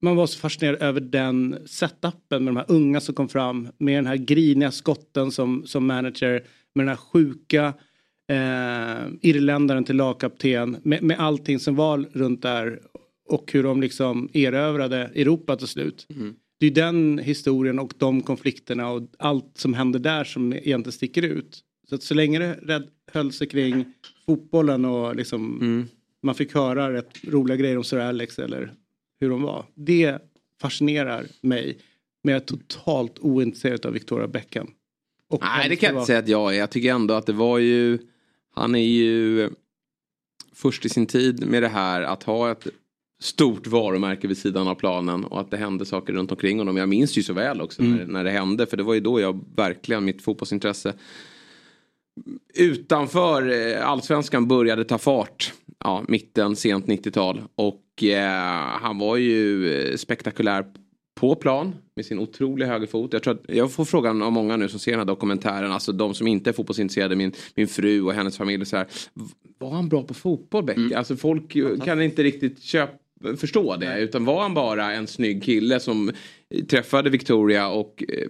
[0.03, 3.97] man var så fascinerad över den setupen med de här unga som kom fram med
[3.97, 7.73] den här griniga skotten som, som manager med den här sjuka
[8.27, 12.79] eh, irländaren till lagkapten med, med allting som var runt där
[13.29, 16.07] och hur de liksom erövrade Europa till slut.
[16.09, 16.35] Mm.
[16.63, 21.21] Det är den historien och de konflikterna och allt som händer där som egentligen sticker
[21.21, 21.63] ut.
[21.89, 23.85] Så att så länge det rädd, höll sig kring
[24.25, 25.87] fotbollen och liksom
[26.21, 28.73] man fick höra rätt roliga grejer om Sir Alex eller
[29.19, 29.65] hur de var.
[29.75, 30.19] Det
[30.61, 31.77] fascinerar mig.
[32.23, 34.71] Men jag är totalt ointresserad av Victoria Beckham.
[35.29, 36.59] Och Nej, det kan jag inte säga att jag är.
[36.59, 37.99] Jag tycker ändå att det var ju...
[38.55, 39.49] Han är ju
[40.53, 42.67] först i sin tid med det här att ha ett
[43.23, 46.77] stort varumärke vid sidan av planen och att det hände saker runt omkring honom.
[46.77, 47.97] Jag minns ju så väl också mm.
[47.97, 50.93] när, när det hände för det var ju då jag verkligen mitt fotbollsintresse
[52.53, 55.53] utanför eh, allsvenskan började ta fart.
[55.79, 57.41] Ja, mitten, sent 90-tal.
[57.55, 60.65] Och eh, han var ju eh, spektakulär
[61.15, 63.13] på plan med sin otroliga högerfot.
[63.13, 65.91] Jag, tror att, jag får frågan av många nu som ser den här dokumentären, alltså
[65.91, 68.65] de som inte är fotbollsintresserade, min, min fru och hennes familj.
[68.65, 68.87] Så här,
[69.57, 70.77] var han bra på fotboll Beck?
[70.77, 70.97] Mm.
[70.97, 73.02] Alltså folk kan inte riktigt köpa
[73.37, 73.99] förstå det.
[73.99, 76.11] Utan var han bara en snygg kille som
[76.69, 78.27] träffade Victoria och eh,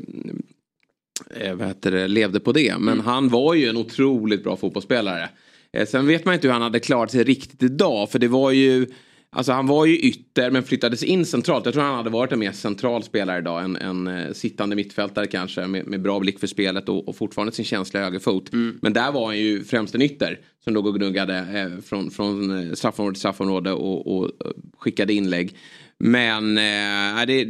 [1.48, 2.76] eh vad heter det, levde på det.
[2.80, 3.06] Men mm.
[3.06, 5.30] han var ju en otroligt bra fotbollsspelare.
[5.74, 8.12] Eh, sen vet man inte hur han hade klarat sig riktigt idag.
[8.12, 8.88] För det var ju
[9.36, 11.66] Alltså han var ju ytter men flyttades in centralt.
[11.66, 13.64] Jag tror han hade varit en mer central spelare idag.
[13.64, 17.52] En, en uh, sittande mittfältare kanske med, med, bra blick för spelet och, och fortfarande
[17.52, 18.54] sin känsliga högerfot.
[18.54, 18.80] Mm.
[18.82, 22.68] Men där var han ju främst en ytter som låg och gnuggade eh, från, från
[22.68, 25.56] eh, straffområde till straffområde och, och, och skickade inlägg.
[25.98, 27.48] Men eh, det,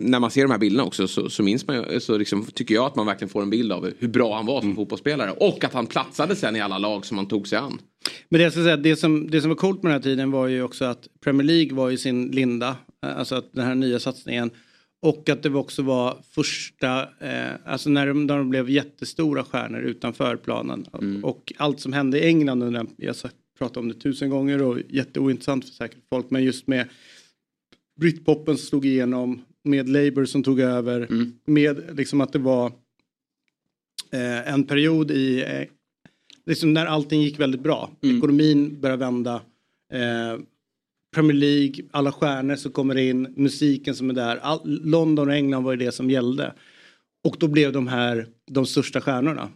[0.00, 2.84] när man ser de här bilderna också så, så minns man så liksom, tycker jag
[2.84, 4.76] att man verkligen får en bild av hur bra han var som mm.
[4.76, 5.30] fotbollsspelare.
[5.30, 7.78] Och att han platsade sen i alla lag som han tog sig an.
[8.28, 10.30] Men det, jag ska säga, det, som, det som var coolt med den här tiden
[10.30, 12.76] var ju också att Premier League var i sin linda.
[13.06, 14.50] Eh, alltså att den här nya satsningen.
[15.02, 19.80] Och att det också var första, eh, alltså när de, när de blev jättestora stjärnor
[19.80, 20.86] utanför planen.
[20.92, 21.24] Mm.
[21.24, 24.78] Och allt som hände i England under jag har pratat om det tusen gånger och
[24.88, 26.30] jätteointressant för säkert folk.
[26.30, 26.88] Men just med
[28.00, 31.32] Britpopen som slog igenom, med Labour som tog över, mm.
[31.44, 32.66] med liksom att det var
[34.12, 35.68] eh, en period i, eh,
[36.46, 37.90] liksom när allting gick väldigt bra.
[38.02, 38.18] Mm.
[38.18, 39.34] Ekonomin började vända.
[39.92, 40.40] Eh,
[41.14, 44.36] Premier League, alla stjärnor som kommer in, musiken som är där.
[44.36, 46.54] All, London och England var ju det som gällde.
[47.24, 49.48] Och då blev de här de största stjärnorna.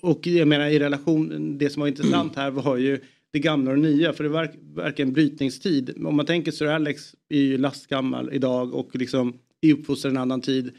[0.00, 3.00] Och jag menar i relation, det som var intressant här var ju
[3.32, 4.12] det gamla och det nya.
[4.12, 6.06] För det verk, verkar en brytningstid.
[6.06, 10.22] Om man tänker Sir Alex är ju lastgammal idag och liksom är uppfostrad i en
[10.22, 10.72] annan tid.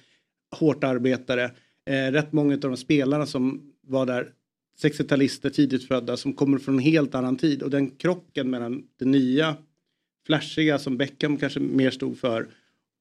[0.56, 1.52] Hårt arbetare.
[1.86, 4.34] Eh, rätt många av de spelarna som var där
[4.82, 9.06] 60-talister tidigt födda som kommer från en helt annan tid och den krocken mellan det
[9.06, 9.56] nya
[10.26, 12.48] flashiga som Beckham kanske mer stod för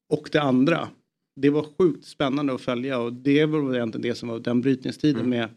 [0.09, 0.89] och det andra.
[1.35, 5.25] Det var sjukt spännande att följa och det var egentligen det som var den brytningstiden
[5.25, 5.29] mm.
[5.29, 5.49] med,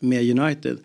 [0.00, 0.78] med United.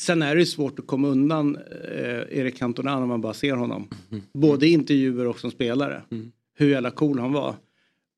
[0.00, 3.88] Sen är det svårt att komma undan eh, Erik Cantona när man bara ser honom.
[4.10, 4.22] Mm.
[4.32, 6.02] Både i intervjuer och som spelare.
[6.10, 6.32] Mm.
[6.54, 7.54] Hur jävla cool han var.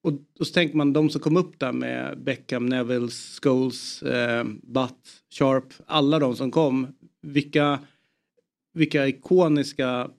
[0.02, 4.44] Och, och så tänker man de som kom upp där med Beckham, Neville, Scholes, eh,
[4.62, 5.64] Butt, Sharp.
[5.86, 6.86] Alla de som kom.
[7.22, 7.78] Vilka,
[8.74, 10.10] vilka ikoniska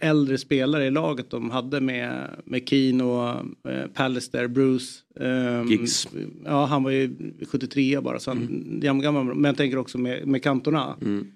[0.00, 3.28] äldre spelare i laget de hade med, med Keane och
[3.70, 5.02] eh, Pallister, Bruce.
[5.20, 6.08] Eh, Giggs.
[6.44, 7.16] Ja, han var ju
[7.50, 8.38] 73 bara så han
[8.82, 9.00] mm.
[9.00, 9.24] gammal.
[9.24, 10.96] Men jag tänker också med, med Cantona.
[11.00, 11.26] Mm.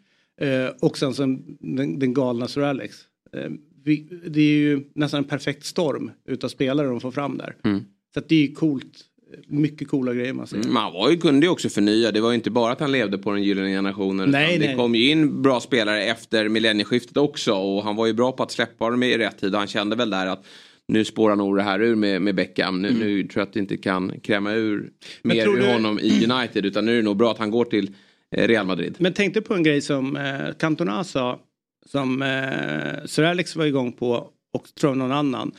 [0.41, 2.97] Eh, och sen, sen den, den galna Sir Alex.
[3.33, 3.51] Eh,
[3.85, 7.57] vi, det är ju nästan en perfekt storm utav spelare de får fram där.
[7.65, 7.81] Mm.
[8.15, 9.05] Så det är ju coolt
[9.47, 10.57] mycket coola grejer man ser.
[10.57, 12.13] Mm, man var ju, kunde ju också förnya.
[12.13, 14.31] Det var ju inte bara att han levde på den gyllene generationen.
[14.31, 17.53] Nej, det kom ju in bra spelare efter millennieskiftet också.
[17.53, 19.55] Och han var ju bra på att släppa dem i rätt tid.
[19.55, 20.45] Han kände väl där att
[20.89, 22.83] nu spårar nog det här ur med, med Beckham.
[22.83, 23.01] Nu, mm.
[23.01, 24.91] nu tror jag att det inte kan kräma ur
[25.23, 25.73] mer ur du...
[25.73, 26.67] honom i United.
[26.67, 27.95] Utan nu är det nog bra att han går till
[28.37, 28.97] eh, Real Madrid.
[28.99, 31.41] Men tänkte på en grej som eh, Cantona sa.
[31.87, 35.53] Som eh, Sir Alex var igång på och tror någon annan.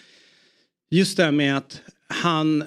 [0.91, 2.63] Just det här med att han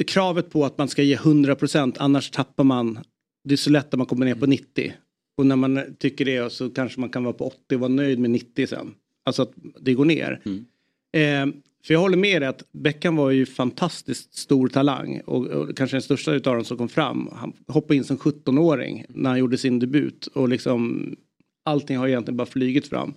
[0.00, 2.98] det kravet på att man ska ge 100% annars tappar man.
[3.44, 4.92] Det är så lätt att man kommer ner på 90.
[5.36, 8.18] Och när man tycker det så kanske man kan vara på 80 och vara nöjd
[8.18, 8.94] med 90 sen.
[9.24, 10.40] Alltså att det går ner.
[10.44, 10.64] Mm.
[11.12, 15.76] Eh, för jag håller med dig att Beckham var ju fantastiskt stor talang och, och
[15.76, 17.28] kanske den största utav dem som kom fram.
[17.32, 21.14] Han hoppade in som 17-åring när han gjorde sin debut och liksom
[21.62, 23.14] allting har egentligen bara flygit fram.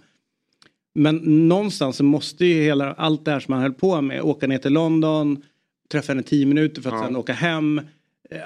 [0.96, 1.16] Men
[1.48, 4.58] någonstans så måste ju hela allt det här som han höll på med, åka ner
[4.58, 5.44] till London,
[5.94, 7.06] träffa henne tio minuter för att ja.
[7.06, 7.82] sen åka hem.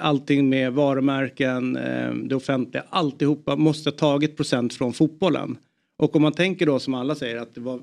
[0.00, 5.58] Allting med varumärken, eh, det offentliga, alltihopa måste ha tagit procent från fotbollen.
[5.96, 7.80] Och om man tänker då som alla säger att det var,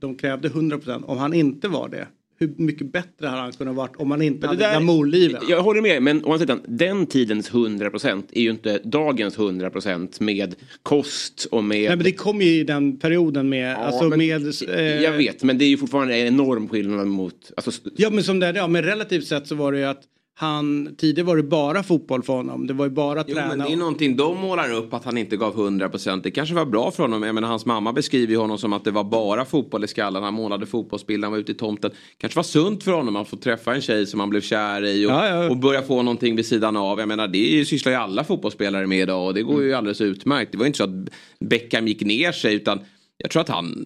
[0.00, 2.06] de krävde 100 procent, om han inte var det,
[2.40, 5.42] hur mycket bättre hade han kunnat varit om han inte hade där, glamourlivet?
[5.48, 9.38] Jag håller med, men å andra sidan, den tidens 100 procent är ju inte dagens
[9.38, 11.88] 100 procent med kost och med...
[11.88, 13.72] Nej men det kom ju i den perioden med...
[13.72, 15.02] Ja, alltså med eh...
[15.02, 17.52] Jag vet, men det är ju fortfarande en enorm skillnad mot...
[17.56, 17.90] Alltså...
[17.96, 20.02] Ja men som det, ja men relativt sett så var det ju att
[20.40, 22.66] han, tidigare var det bara fotboll för honom.
[22.66, 23.48] Det var ju bara jo, träna.
[23.48, 26.20] Men det är någonting de målar upp att han inte gav 100%.
[26.22, 27.22] Det kanske var bra för honom.
[27.22, 30.22] Jag menar, hans mamma beskriver honom som att det var bara fotboll i skallen.
[30.22, 31.90] Han målade fotbollsbilder, han var ute i tomten.
[32.18, 35.06] kanske var sunt för honom att få träffa en tjej som han blev kär i
[35.06, 35.50] och, ja, ja.
[35.50, 36.98] och börja få någonting vid sidan av.
[36.98, 39.78] Jag menar, det sysslar ju alla fotbollsspelare med idag och det går ju mm.
[39.78, 40.52] alldeles utmärkt.
[40.52, 41.08] Det var ju inte så att
[41.40, 42.80] Beckham gick ner sig utan
[43.22, 43.84] Jag tror att han,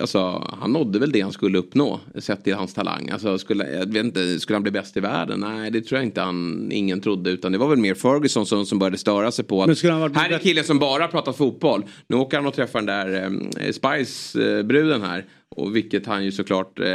[0.00, 3.10] alltså, han nådde väl det han skulle uppnå sett till hans talang.
[3.10, 5.40] Alltså, skulle, jag vet inte, skulle han bli bäst i världen?
[5.40, 7.30] Nej, det tror jag inte han, ingen trodde.
[7.30, 10.38] Utan det var väl mer Ferguson som, som började störa sig på att här är
[10.38, 11.84] killen som bara pratar fotboll.
[12.06, 15.24] Nu åker han och träffar den där eh, Spice-bruden här.
[15.56, 16.86] Och vilket han ju såklart eh,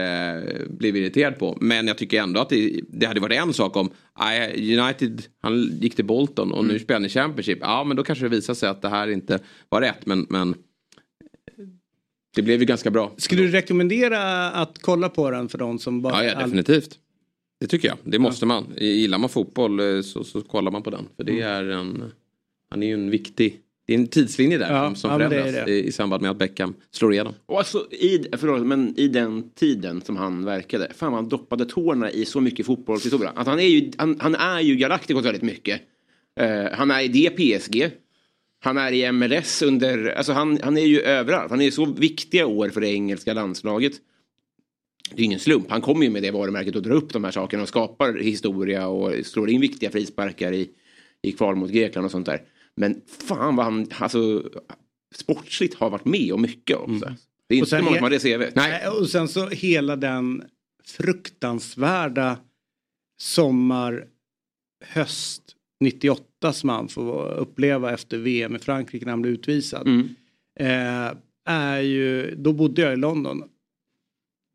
[0.70, 1.58] blev irriterad på.
[1.62, 3.90] Men jag tycker ändå att det, det hade varit en sak om
[4.56, 6.72] United, han gick till Bolton och mm.
[6.72, 7.58] nu spelar han i Championship.
[7.62, 10.06] Ja men då kanske det visar sig att det här inte var rätt.
[10.06, 10.56] Men, men
[12.38, 13.12] det blev ju ganska bra.
[13.18, 16.26] Skulle du rekommendera att kolla på den för de som bara...
[16.26, 17.00] Ja, ja definitivt.
[17.60, 17.98] Det tycker jag.
[18.04, 18.48] Det måste ja.
[18.48, 18.66] man.
[18.78, 21.08] Gillar man fotboll eh, så, så kollar man på den.
[21.18, 21.48] För det mm.
[21.48, 22.12] är en...
[22.70, 23.60] Han är ju en viktig...
[23.88, 25.72] Det är en tidslinje där ja, som förändras det det.
[25.72, 27.34] I, i samband med att Beckham slår igenom.
[27.46, 30.92] Och alltså, i, förlåt, men i den tiden som han verkade.
[30.96, 33.32] Fan han doppade tårna i så mycket fotbollshistoria.
[33.36, 35.82] Att han är ju, han, han är ju Galacticos väldigt mycket.
[36.42, 37.92] Uh, han är i det PSG.
[38.60, 41.52] Han är i MLS under, alltså han, han är ju överallt.
[41.52, 43.94] Han är så viktiga år för det engelska landslaget.
[45.16, 45.70] Det är ingen slump.
[45.70, 48.88] Han kommer ju med det varumärket och drar upp de här sakerna och skapar historia
[48.88, 50.70] och slår in viktiga frisparkar i,
[51.22, 52.42] i kval mot Grekland och sånt där.
[52.76, 54.44] Men fan vad han, alltså
[55.16, 57.06] sportsligt har varit med om mycket också.
[57.06, 57.18] Mm.
[57.50, 58.52] Det är inte många som har det CV.
[58.56, 58.88] Nej.
[58.88, 60.44] Och sen så hela den
[60.86, 62.38] fruktansvärda
[63.22, 64.08] sommar,
[64.86, 65.44] höst
[65.80, 69.88] 98 som han får uppleva efter VM i Frankrike när han blev utvisad.
[69.88, 70.16] Mm.
[70.60, 73.44] Eh, är ju, då bodde jag i London.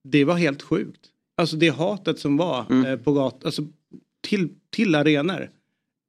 [0.09, 1.01] Det var helt sjukt.
[1.37, 2.87] Alltså det hatet som var mm.
[2.87, 3.63] eh, på gatan, alltså
[4.21, 5.51] till, till arenor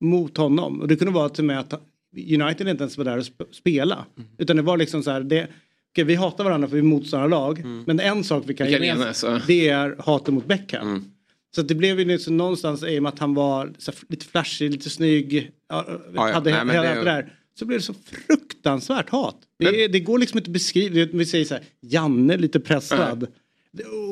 [0.01, 0.81] mot honom.
[0.81, 1.73] Och det kunde vara till och med att
[2.15, 4.05] United inte ens var där och spela.
[4.17, 4.29] Mm.
[4.37, 5.47] Utan det var liksom så här, det,
[5.91, 7.59] okay, vi hatar varandra för vi är motståndarlag.
[7.59, 7.83] Mm.
[7.87, 11.12] Men en sak vi kan gemensamt, det är hatet mot Beckham.
[11.55, 14.71] Så det blev ju liksom någonstans i och med att han var så lite flashig,
[14.71, 15.51] lite snygg.
[15.69, 15.85] Ja,
[16.15, 17.33] hade ja, nej, hela det, där.
[17.59, 17.93] Så blev det så
[18.27, 19.37] fruktansvärt hat.
[19.59, 21.09] Det, det går liksom inte att beskriva.
[21.13, 23.27] Vi säger så här, Janne lite pressad.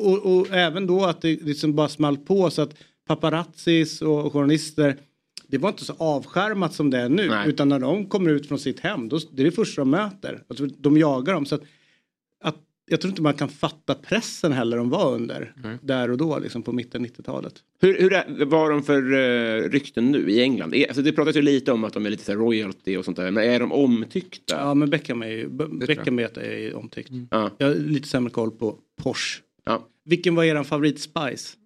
[0.02, 2.76] Och, och, även då att det liksom bara small på så att
[3.08, 4.98] paparazzis och journalister
[5.52, 7.30] det var inte så avskärmat som det är nu.
[7.30, 7.50] Nej.
[7.50, 10.44] Utan när de kommer ut från sitt hem, då, det är det första de möter.
[10.48, 11.46] Alltså, de jagar dem.
[11.46, 11.62] Så att
[12.92, 15.54] jag tror inte man kan fatta pressen heller de var under.
[15.64, 15.78] Mm.
[15.82, 17.54] Där och då, liksom på mitten 90-talet.
[17.82, 20.76] Hur, hur är, vad har de för uh, rykten nu i England?
[20.76, 23.18] Är, alltså det pratas ju lite om att de är lite så royalty och sånt
[23.18, 23.32] där.
[23.32, 24.56] Men är de omtyckta?
[24.56, 25.50] Ja, men Beckham är ju
[25.88, 27.10] Beckham vet är omtyckt.
[27.10, 27.28] Mm.
[27.58, 29.42] Jag har lite sämre koll på Porsche.
[29.66, 29.88] Ja.
[30.06, 31.58] Vilken var er favorit Spice?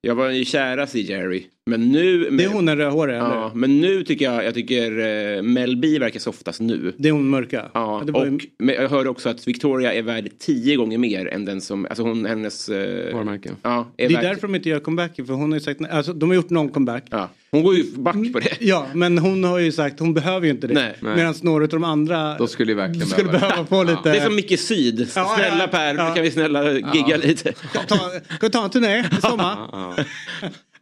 [0.00, 1.46] Jag var ju kärast i Jerry.
[1.66, 2.30] Men nu...
[2.30, 3.16] Det är hon den rödhåriga?
[3.16, 3.54] Ja, eller?
[3.54, 6.92] men nu tycker jag, jag tycker uh, Mel B verkar softast nu.
[6.96, 7.70] Det är hon mörka?
[7.74, 8.38] Ja, och ju...
[8.58, 12.26] jag hörde också att Victoria är värd tio gånger mer än den som, alltså hon,
[12.26, 12.68] hennes...
[12.68, 12.76] Uh,
[13.14, 13.50] Varumärke.
[13.62, 14.24] Ja, är det är värd...
[14.24, 16.68] därför de inte gör comeback, för hon har ju sagt, alltså de har gjort någon
[16.68, 17.04] comeback.
[17.10, 17.30] Ja.
[17.50, 18.56] Hon går ju back på det.
[18.60, 20.74] Ja, men hon har ju sagt, hon behöver ju inte det.
[20.74, 20.94] Nej.
[21.16, 23.66] Medan några av de andra Då skulle ju verkligen skulle behöva.
[23.66, 24.00] få lite...
[24.02, 25.08] Det är som Micke Syd.
[25.08, 27.52] Snälla Per, kan vi snälla gigga lite?
[27.52, 29.56] Ska vi ta en turné i sommar?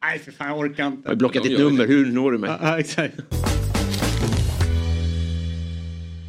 [0.02, 1.00] Nej för fan jag orkar inte.
[1.04, 2.50] Jag har blockat ditt nummer, hur når du mig?
[2.62, 3.14] Ja, exakt.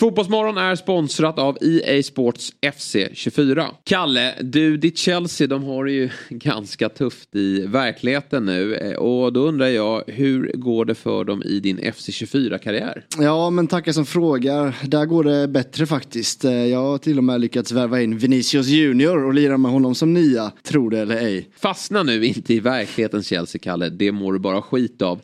[0.00, 3.66] Fotbollsmorgon är sponsrat av EA Sports FC 24.
[3.84, 8.74] Kalle, du, ditt Chelsea, de har det ju ganska tufft i verkligheten nu.
[8.74, 13.04] Eh, och då undrar jag, hur går det för dem i din FC 24-karriär?
[13.18, 14.74] Ja, men tackar som frågar.
[14.84, 16.44] Där går det bättre faktiskt.
[16.44, 19.94] Eh, jag har till och med lyckats värva in Vinicius Junior och lira med honom
[19.94, 21.48] som nia, tro det eller ej.
[21.56, 23.88] Fastna nu inte i verklighetens Chelsea, Kalle.
[23.88, 25.20] Det mår du bara skit av.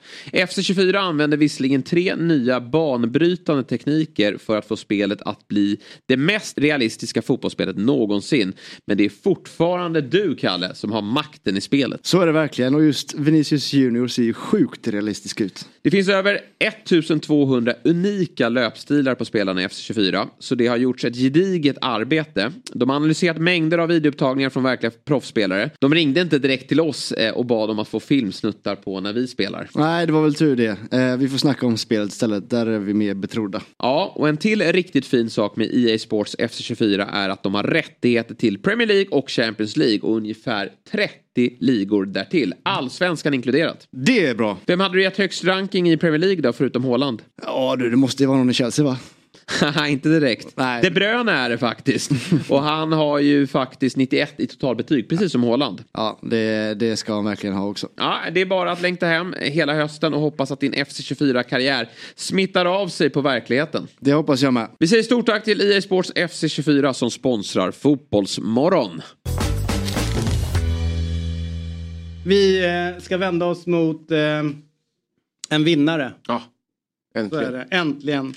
[0.49, 6.17] FC 24 använder visserligen tre nya banbrytande tekniker för att få spelet att bli det
[6.17, 8.53] mest realistiska fotbollsspelet någonsin.
[8.87, 12.01] Men det är fortfarande du, Kalle, som har makten i spelet.
[12.03, 15.69] Så är det verkligen och just Vinicius Junior ser ju sjukt realistisk ut.
[15.83, 20.27] Det finns över 1200 unika löpstilar på spelarna i FC24.
[20.39, 22.53] Så det har gjorts ett gediget arbete.
[22.73, 25.71] De har analyserat mängder av videoupptagningar från verkliga proffsspelare.
[25.79, 29.13] De ringde inte direkt till oss eh, och bad om att få filmsnuttar på när
[29.13, 29.69] vi spelar.
[29.75, 30.99] Nej, det var väl tur det.
[30.99, 32.51] Eh, vi får snacka om spelet istället.
[32.51, 33.63] Där är vi mer betrodda.
[33.79, 37.63] Ja, och en till riktigt fin sak med EA Sports FC24 är att de har
[37.63, 42.55] rättigheter till Premier League och Champions League och ungefär 30 ligor därtill.
[42.63, 43.89] Allsvenskan inkluderat.
[43.91, 44.59] Det är bra.
[44.67, 47.23] Vem hade du gett högst ranking i Premier League då, förutom Haaland?
[47.47, 48.99] Ja du, det måste ju vara någon i Chelsea va?
[49.89, 50.57] Inte direkt.
[50.57, 50.83] Nej.
[50.83, 52.11] De Bruyne är det faktiskt.
[52.49, 55.85] Och han har ju faktiskt 91 i totalbetyg, precis som Haaland.
[55.93, 57.89] Ja, det, det ska han verkligen ha också.
[57.97, 62.67] Ja, det är bara att längta hem hela hösten och hoppas att din FC24-karriär smittar
[62.67, 63.87] av sig på verkligheten.
[64.01, 64.69] Det hoppas jag med.
[64.79, 69.03] Vi säger stort tack till EA Sports FC24 som sponsrar Fotbollsmorgon.
[72.27, 74.19] Vi eh, ska vända oss mot eh,
[75.51, 76.13] en vinnare.
[76.27, 76.43] Ja,
[77.15, 77.53] Så är äntligen.
[77.53, 77.67] det.
[77.71, 78.35] Äntligen.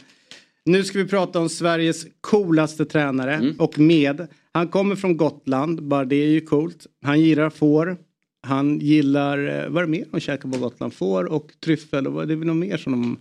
[0.65, 3.55] Nu ska vi prata om Sveriges coolaste tränare Mm.
[3.59, 4.27] och med.
[4.51, 6.87] Han kommer från Gotland, bara det är ju coolt.
[7.03, 7.97] Han gillar får.
[8.47, 10.93] Han gillar, eh, vad är det mer de käkar på Gotland?
[10.93, 13.17] Får och tryffel och vad- det är väl något mer som de...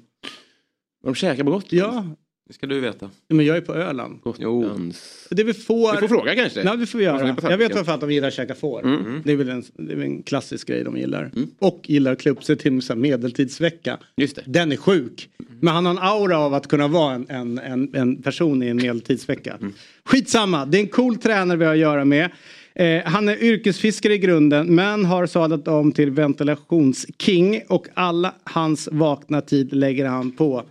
[1.05, 1.83] De käkar på Gotland.
[1.83, 2.07] Ja,
[2.49, 3.11] Det ska du veta.
[3.29, 4.21] men jag är på Öland.
[4.21, 5.27] Gotlands...
[5.31, 5.93] Det väl får...
[5.93, 6.65] Vi får fråga kanske.
[6.65, 7.37] Nej, det får vi göra.
[7.43, 8.85] Jag vet varför att de gillar att käka får.
[8.85, 9.23] Mm.
[9.25, 11.31] Det är väl en, det är väl en klassisk grej de gillar.
[11.37, 11.51] Mm.
[11.59, 13.99] Och gillar att klä upp sig till en medeltidsvecka.
[14.17, 14.43] Just det.
[14.47, 15.29] Den är sjuk.
[15.61, 18.69] Men han har en aura av att kunna vara en, en, en, en person i
[18.69, 19.59] en medeltidsvecka.
[20.05, 22.31] Skitsamma, det är en cool tränare vi har att göra med.
[22.75, 28.89] Eh, han är yrkesfiskare i grunden men har sadlat om till ventilationsking och alla hans
[28.93, 30.65] vakna tid lägger han på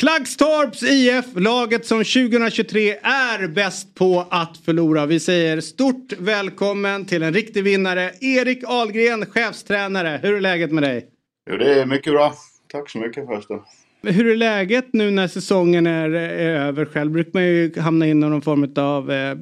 [0.00, 5.06] Klaggstorps IF, laget som 2023 är bäst på att förlora.
[5.06, 10.20] Vi säger stort välkommen till en riktig vinnare, Erik Ahlgren, chefstränare.
[10.22, 11.06] Hur är läget med dig?
[11.50, 12.34] Jo, det är mycket bra.
[12.72, 13.58] Tack så mycket förresten.
[14.02, 16.84] Hur är läget nu när säsongen är, är över?
[16.84, 19.36] Själv brukar man ju hamna in i någon form av eh,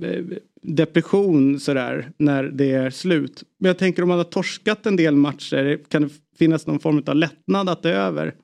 [0.62, 3.42] depression sådär när det är slut.
[3.58, 7.02] Men jag tänker om man har torskat en del matcher, kan det finnas någon form
[7.06, 8.34] av lättnad att det är över?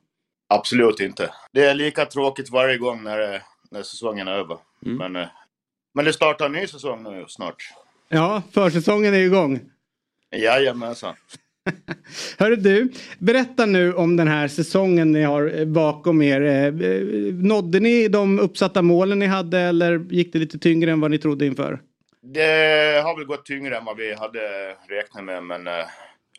[0.47, 1.29] Absolut inte.
[1.53, 4.57] Det är lika tråkigt varje gång när, det- när säsongen är över.
[4.79, 5.27] Men, eh,
[5.93, 7.55] men det startar en ny säsong nu snart.
[8.09, 9.59] Ja, försäsongen är igång.
[10.35, 11.15] Jajamensan.
[12.37, 16.41] Hörru du, berätta nu om den här säsongen ni har eh, bakom er.
[16.41, 17.01] Eh, eh,
[17.33, 21.17] Nådde ni de uppsatta målen ni hade eller gick det lite tyngre än vad ni
[21.17, 21.81] trodde inför?
[22.21, 25.85] Det har väl gått tyngre än vad vi hade räknat med, men eh,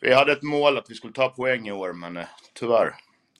[0.01, 2.25] vi hade ett mål att vi skulle ta poäng i år, men eh,
[2.59, 2.95] tyvärr.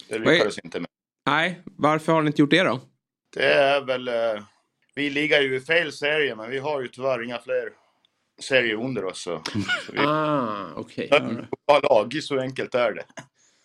[0.10, 0.88] Det lyckades inte med.
[1.26, 2.80] Nej, varför har ni inte gjort det då?
[3.36, 4.08] Det är väl...
[4.08, 4.44] Eh,
[4.96, 7.70] vi ligger ju i fel serie, men vi har ju tyvärr inga fler
[8.42, 9.22] serier under oss.
[9.22, 9.42] Så,
[9.86, 11.10] så vi Ah, okej.
[11.68, 13.06] bra lag, så enkelt är det.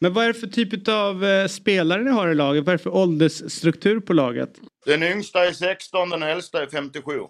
[0.00, 2.64] Men vad är det för typ av eh, spelare ni har i laget?
[2.64, 4.50] Vad är det för åldersstruktur på laget?
[4.86, 7.20] Den yngsta är 16, den äldsta är 57.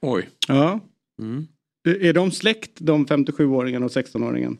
[0.00, 0.28] Oj.
[0.48, 0.80] Ja.
[1.22, 1.46] Mm.
[2.00, 4.56] Är de släkt, de 57-åringen och 16-åringen?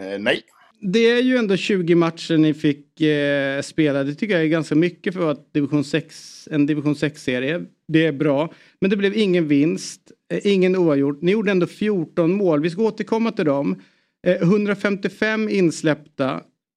[0.00, 0.42] Eh, nej.
[0.82, 4.04] Det är ju ändå 20 matcher ni fick eh, spela.
[4.04, 7.64] Det tycker jag är ganska mycket för att division 6, en division 6-serie.
[7.88, 8.52] Det är bra.
[8.80, 11.22] Men det blev ingen vinst, eh, ingen oavgjort.
[11.22, 12.62] Ni gjorde ändå 14 mål.
[12.62, 13.82] Vi ska återkomma till dem.
[14.26, 16.32] Eh, 155 insläppta.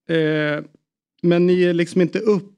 [0.09, 0.63] Eh,
[1.21, 2.49] men ni är liksom inte upp.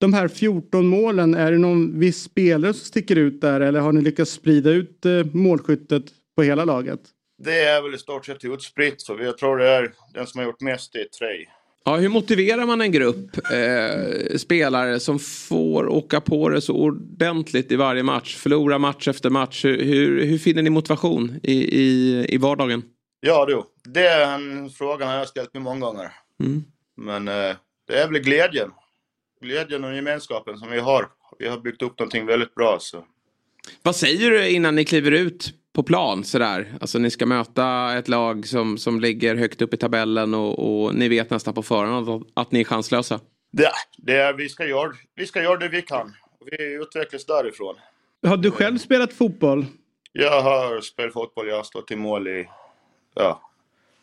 [0.00, 3.92] De här 14 målen, är det någon viss spelare som sticker ut där eller har
[3.92, 6.04] ni lyckats sprida ut eh, målskyttet
[6.36, 7.00] på hela laget?
[7.38, 10.46] Det är väl i stort sett utspritt, så jag tror det är den som har
[10.46, 11.46] gjort mest i tre.
[11.84, 17.72] Ja, hur motiverar man en grupp eh, spelare som får åka på det så ordentligt
[17.72, 18.36] i varje match?
[18.36, 19.64] Förlora match efter match.
[19.64, 22.82] Hur, hur, hur finner ni motivation i, i, i vardagen?
[23.20, 26.10] Ja du, det är en fråga har jag ställt mig många gånger.
[26.40, 26.64] Mm.
[26.96, 27.56] Men eh,
[27.88, 28.70] det är väl glädjen.
[29.40, 31.08] Glädjen och gemenskapen som vi har.
[31.38, 32.78] Vi har byggt upp någonting väldigt bra.
[32.80, 33.04] Så.
[33.82, 36.74] Vad säger du innan ni kliver ut på plan sådär?
[36.80, 40.94] Alltså ni ska möta ett lag som, som ligger högt upp i tabellen och, och
[40.94, 43.20] ni vet nästan på förhand att, att ni är chanslösa.
[43.52, 46.14] Det, det är, vi, ska göra, vi ska göra det vi kan.
[46.50, 47.74] Vi utvecklas därifrån.
[48.26, 49.66] Har du själv spelat fotboll?
[50.12, 52.48] Jag har spelat fotboll, jag har stått i mål i
[53.14, 53.47] ja,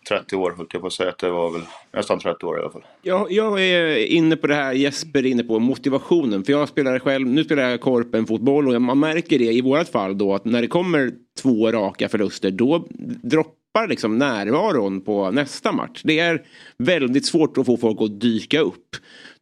[0.09, 1.09] 30 år, höll jag på att säga.
[1.09, 1.61] att Det var väl
[1.93, 2.85] nästan 30 år i alla fall.
[3.01, 6.43] Jag, jag är inne på det här Jesper är inne på, motivationen.
[6.43, 9.89] För jag spelar själv, nu spelar jag korpen fotboll och man märker det i vårat
[9.89, 12.87] fall då att när det kommer två raka förluster då
[13.23, 16.01] droppar liksom närvaron på nästa match.
[16.03, 16.41] Det är
[16.77, 18.95] väldigt svårt att få folk att dyka upp.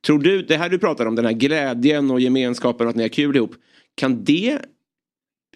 [0.06, 3.04] Tror du, det här du pratar om, den här glädjen och gemenskapen och att ni
[3.04, 3.52] har kul ihop.
[3.96, 4.60] Kan det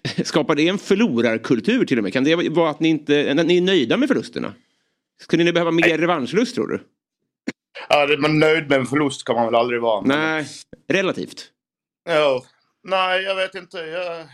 [0.24, 2.12] Skapar det en förlorarkultur till och med?
[2.12, 4.54] Kan det vara att ni inte att ni är nöjda med förlusterna?
[5.22, 6.80] Skulle ni behöva mer revanschlust tror du?
[7.88, 10.00] Ja, men nöjd med en förlust kan man väl aldrig vara.
[10.00, 10.46] Nej,
[10.88, 11.52] relativt.
[12.04, 12.44] Ja,
[12.82, 13.78] nej, jag vet inte.
[13.78, 14.26] Jag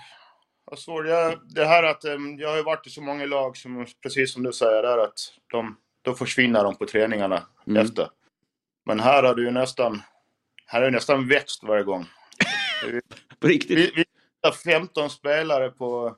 [0.70, 1.06] har svårt.
[1.06, 2.04] Jag, det här att
[2.38, 5.18] jag har ju varit i så många lag som, precis som du säger, där att
[5.52, 7.82] de, då försvinner de på träningarna Mm.
[7.86, 8.08] efter.
[8.86, 10.02] Men här har du ju nästan,
[10.66, 12.06] här har det nästan växt varje gång.
[13.40, 13.78] På riktigt.
[13.78, 14.04] Vi, vi
[14.42, 16.16] har 15 spelare på,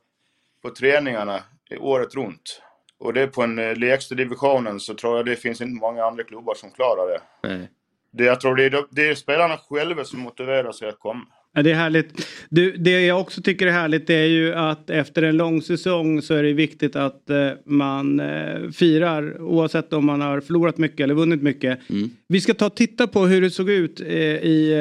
[0.63, 2.63] på träningarna i året runt.
[3.01, 6.05] Och det är på den eh, lägsta divisionen så tror jag det finns inte många
[6.05, 7.49] andra klubbar som klarar det.
[7.49, 7.69] Nej.
[8.13, 11.25] det jag tror det är, de- det är spelarna själva som motiverar sig att komma.
[11.55, 12.27] Ja, det är härligt.
[12.49, 16.35] Du, det jag också tycker är härligt är ju att efter en lång säsong så
[16.35, 21.15] är det viktigt att eh, man eh, firar oavsett om man har förlorat mycket eller
[21.15, 21.91] vunnit mycket.
[21.91, 22.11] Mm.
[22.29, 24.75] Vi ska ta och titta på hur det såg ut eh, i,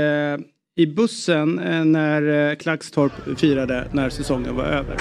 [0.76, 1.56] i bussen
[1.92, 4.98] när Klagstorp firade när säsongen var över.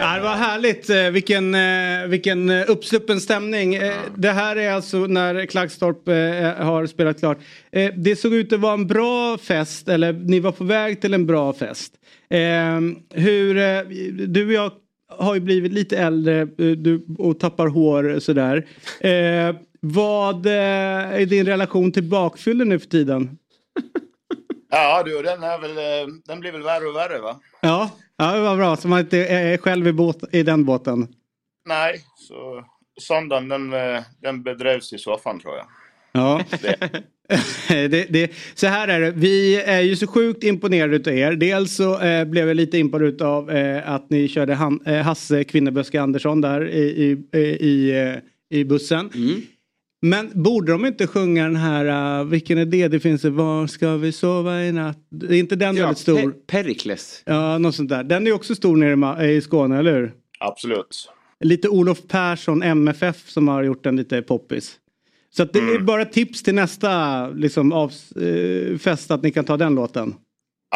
[0.00, 0.90] Ja, det var härligt.
[0.90, 3.74] Eh, vilken, eh, vilken uppsluppen stämning.
[3.74, 6.06] Eh, det här är alltså när Klagstorp
[6.58, 7.38] har spelat klart.
[7.94, 11.26] Det såg ut att vara en bra fest, eller ni var på väg till en
[11.26, 11.92] bra fest.
[12.34, 12.80] Eh,
[13.10, 13.80] Hur, eh,
[14.28, 14.72] du och jag
[15.08, 18.66] har ju blivit lite äldre eh, du, och tappar hår sådär.
[19.00, 23.38] Eh, vad är din relation till bakfyllen nu för tiden?
[24.70, 27.40] Ja du, den, är väl, eh, den blir väl värre och värre va?
[27.62, 28.76] Ja, ja det var bra.
[28.76, 31.08] Så man inte är själv i, båt, i den båten.
[31.68, 32.64] Nej, så
[33.00, 33.70] söndagen den,
[34.22, 35.66] den bedrevs i soffan tror jag.
[36.14, 36.44] Ja.
[37.68, 41.32] det, det, så här är det, vi är ju så sjukt imponerade utav er.
[41.32, 45.44] Dels så eh, blev jag lite imponerad av eh, att ni körde han, eh, Hasse
[45.44, 46.82] Kvinneböske Andersson där i,
[47.32, 49.10] i, i, eh, i bussen.
[50.02, 52.88] Men borde de inte sjunga den här, uh, vilken är det?
[52.88, 54.98] Det finns en Var ska vi sova i natt?
[55.28, 56.18] Är inte den väldigt stor?
[56.18, 57.22] Pe- Perikles.
[57.26, 58.04] Ja, något sånt där.
[58.04, 60.12] Den är också stor nere i Skåne, eller hur?
[60.38, 61.10] Absolut.
[61.40, 64.76] Lite Olof Persson, MFF, som har gjort den lite poppis.
[65.36, 69.44] Så att det är bara tips till nästa liksom, av, eh, fest att ni kan
[69.44, 70.14] ta den låten.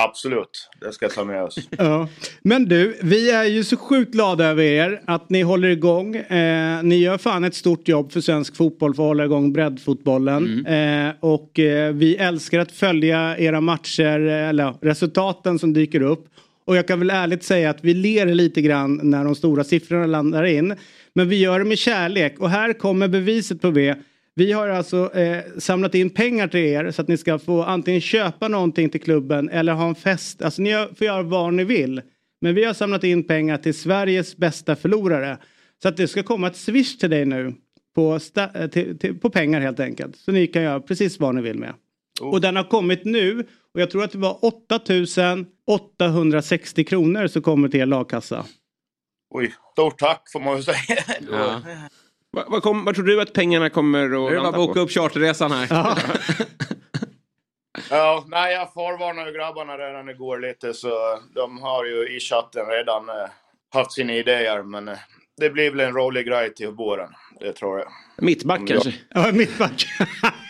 [0.01, 0.69] Absolut.
[0.81, 1.59] Det ska jag ta med oss.
[1.79, 2.09] Ja.
[2.43, 6.17] Men du, vi är ju så sjukt glada över er att ni håller igång.
[6.17, 10.67] Eh, ni gör fan ett stort jobb för svensk fotboll för att hålla igång breddfotbollen.
[10.67, 16.27] Eh, och eh, vi älskar att följa era matcher, eh, eller resultaten som dyker upp.
[16.65, 20.07] Och jag kan väl ärligt säga att vi ler lite grann när de stora siffrorna
[20.07, 20.77] landar in.
[21.13, 23.99] Men vi gör det med kärlek och här kommer beviset på det.
[24.39, 28.01] Vi har alltså eh, samlat in pengar till er så att ni ska få antingen
[28.01, 30.43] köpa någonting till klubben eller ha en fest.
[30.43, 32.03] Alltså ni får göra vad ni vill.
[32.41, 35.39] Men vi har samlat in pengar till Sveriges bästa förlorare.
[35.82, 37.55] Så att det ska komma ett swish till dig nu.
[37.95, 40.16] På, sta- eh, till, till, på pengar helt enkelt.
[40.16, 41.74] Så ni kan göra precis vad ni vill med.
[42.20, 43.47] Och den har kommit nu.
[43.74, 44.39] Och jag tror att det var
[45.66, 48.47] 8860 kronor som kommer till er lagkassa.
[49.30, 50.76] Oj, stort tack får man ju säga.
[51.32, 51.62] Ja.
[52.31, 54.49] Vad vad kom, vad tror du att pengarna kommer att Nu är det bara landa
[54.49, 54.81] att boka på?
[54.81, 55.68] upp charterresan här.
[57.91, 63.09] Ja, nej, jag förvarnade grabbarna redan igår lite så de har ju i chatten redan
[63.09, 63.29] eh,
[63.74, 64.99] haft sina idéer men eh,
[65.37, 67.11] det blir väl en rolig grej till våren.
[67.41, 67.89] Det tror jag.
[68.24, 68.95] Mittback kanske?
[69.11, 69.87] Ja, mittback.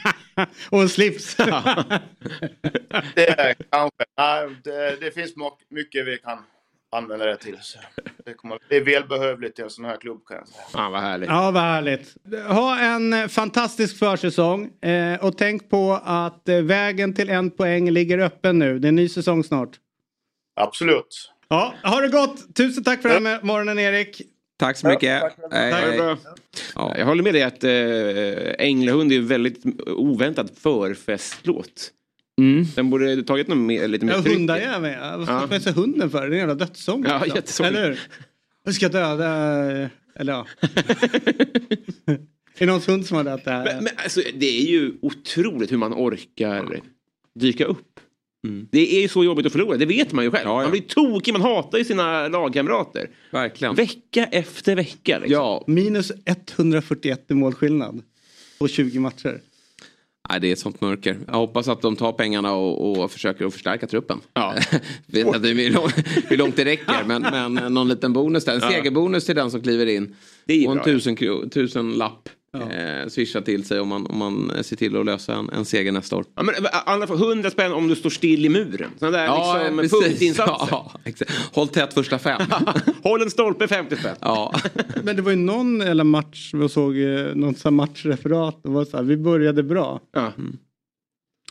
[0.71, 1.37] och en slips.
[3.15, 4.05] Det är kanske.
[4.19, 5.33] Nej, det, det finns
[5.71, 6.39] mycket vi kan
[6.91, 7.57] använda det till.
[7.61, 7.79] Så
[8.25, 10.63] det, kommer, det är välbehövligt i en sån här klubb kan jag säga.
[10.75, 11.29] Ja, vad härligt.
[11.29, 12.15] Ja, vad härligt.
[12.49, 14.83] Ha en eh, fantastisk försäsong.
[14.83, 18.79] Eh, och tänk på att eh, vägen till en poäng ligger öppen nu.
[18.79, 19.71] Det är en ny säsong snart.
[20.57, 21.33] Absolut.
[21.49, 22.55] Ja, ha det gott.
[22.57, 24.23] Tusen tack för den här morgonen Erik.
[24.59, 25.21] Tack så mycket.
[25.21, 25.35] tack.
[25.53, 25.85] Hej, Tack.
[25.85, 26.17] hej.
[26.75, 26.95] Ja.
[26.99, 31.93] Jag håller med dig att äh, Änglahund är en väldigt oväntad förfestlåt.
[32.39, 32.65] Mm.
[32.75, 34.37] Den borde tagit något mer, lite mer Ja, tryck.
[34.37, 35.19] hundar är med.
[35.19, 35.47] Vad Ja.
[35.47, 36.21] ska jag säga hunden för?
[36.21, 37.05] Det är en jävla dödssång.
[37.09, 37.25] Ja.
[37.67, 38.01] Eller hur?
[38.65, 39.29] Jag ska döda...
[40.15, 40.47] Eller ja.
[42.07, 42.19] är
[42.59, 43.65] det någons hund som har dött det här?
[43.65, 46.81] Men, men alltså, det är ju otroligt hur man orkar
[47.35, 48.01] dyka upp.
[48.71, 50.49] Det är ju så jobbigt att förlora, det vet man ju själv.
[50.49, 50.63] Ja, ja.
[50.63, 53.11] Man blir tokig, man hatar ju sina lagkamrater.
[53.31, 53.75] Verkligen.
[53.75, 55.19] Vecka efter vecka.
[55.19, 55.33] Liksom.
[55.33, 56.13] Ja, Minus
[56.57, 58.03] 141 i målskillnad.
[58.59, 59.41] På 20 matcher.
[60.31, 61.19] Nej, det är ett sånt mörker.
[61.27, 64.21] Jag hoppas att de tar pengarna och, och försöker att förstärka truppen.
[64.35, 64.55] Ja.
[65.07, 65.95] Vet inte hur långt,
[66.29, 68.55] hur långt det räcker men, men någon liten bonus där.
[68.55, 70.17] En segerbonus till den som kliver in.
[70.45, 71.17] Det är och en bra, tusen,
[71.51, 72.29] tusen lapp.
[72.57, 75.93] Eh, swisha till sig om man, om man ser till att lösa en, en seger
[75.93, 76.25] nästa år.
[76.35, 78.91] Ja, men, alla får 100 spänn om du står still i muren.
[78.99, 80.09] Sådana där liksom, precis.
[80.09, 80.69] punktinsatser.
[80.71, 81.33] Ja, exakt.
[81.53, 82.41] Håll tätt första fem.
[83.03, 84.17] Håll en stolpe 50 spänn.
[84.21, 84.55] ja.
[85.03, 88.61] Men det var ju någon eller match, jag såg eh, någon sån här matchreferat.
[88.63, 90.01] Det var så här, vi började bra.
[90.13, 90.33] Ja.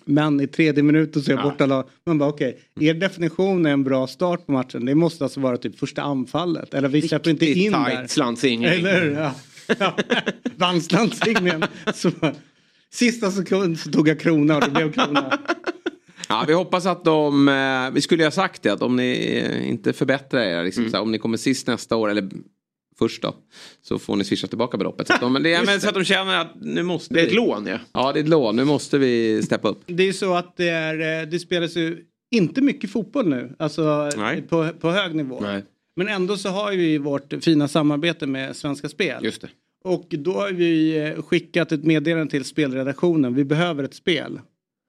[0.09, 1.49] Men i tredje minuten så är jag Ja.
[1.49, 1.85] borta lag.
[2.05, 4.85] Man bara okej, er definition är en bra start på matchen.
[4.85, 6.73] Det måste alltså vara typ första anfallet.
[6.73, 7.83] Eller vi släpper inte in där.
[7.95, 8.69] tajt slantsingling.
[8.71, 9.11] Eller?
[9.11, 9.31] Ja.
[9.79, 9.97] Ja.
[10.55, 11.63] Vannslandslinjen.
[11.93, 12.11] Så,
[12.89, 15.39] Sista sekund så tog jag krona och det blev krona.
[16.29, 19.41] Ja, vi hoppas att de, eh, vi skulle ju ha sagt det, att om ni
[19.45, 22.29] eh, inte förbättrar er, liksom, så här, om ni kommer sist nästa år eller
[22.99, 23.35] först då.
[23.81, 25.07] Så får ni swisha tillbaka beloppet.
[25.07, 27.21] Så att de, men det, är- men så att de känner att nu måste Det
[27.21, 27.35] är ett vi.
[27.35, 27.77] lån ja.
[27.93, 29.81] Ja det är ett lån, nu måste vi steppa upp.
[29.85, 31.97] Det är så att det, är, eh, det spelas ju
[32.31, 33.55] inte mycket fotboll nu.
[33.59, 34.41] Alltså Nej.
[34.41, 35.39] på, på hög nivå.
[35.41, 35.63] Nej.
[35.97, 39.23] Men ändå så har vi vårt fina samarbete med Svenska Spel.
[39.25, 39.49] Just det.
[39.83, 43.35] Och då har vi eh, skickat ett meddelande till spelredaktionen.
[43.35, 44.39] Vi behöver ett spel.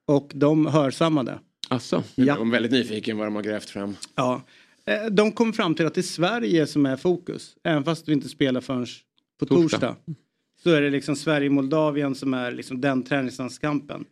[0.07, 1.39] Och de hörsammade.
[1.69, 2.05] Alltså.
[2.15, 3.97] Jag är väldigt nyfiken vad de har grävt fram.
[4.15, 4.43] Ja.
[4.85, 7.57] Eh, De kom fram till att det är Sverige som är fokus.
[7.65, 8.87] Även fast vi inte spelar förrän
[9.41, 9.71] på Torsdag.
[9.79, 9.97] torsdag.
[10.63, 14.05] Så är det liksom Sverige-Moldavien som är liksom den träningslandskampen.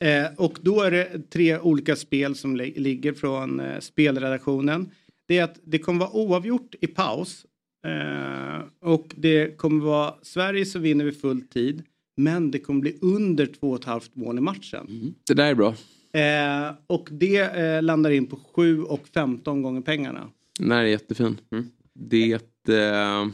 [0.00, 4.90] Eh, och då är det tre olika spel som li- ligger från eh, spelredaktionen.
[5.28, 7.46] Det är att det kommer vara oavgjort i paus.
[7.86, 11.82] Eh, och det kommer vara Sverige som vinner vid full tid.
[12.16, 15.14] Men det kommer bli under 2,5 mål i matchen.
[15.26, 15.74] Det där är bra.
[16.12, 20.30] Eh, och det eh, landar in på 7 och 15 gånger pengarna.
[20.58, 21.40] Den här är jättefin.
[21.52, 21.70] Mm.
[21.94, 23.26] Det eh,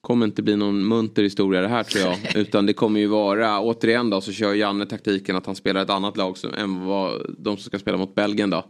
[0.00, 2.18] kommer inte bli någon munter historia det här tror jag.
[2.36, 5.90] Utan det kommer ju vara, återigen då så kör Janne taktiken att han spelar ett
[5.90, 8.64] annat lag som, än vad de som ska spela mot Belgien då.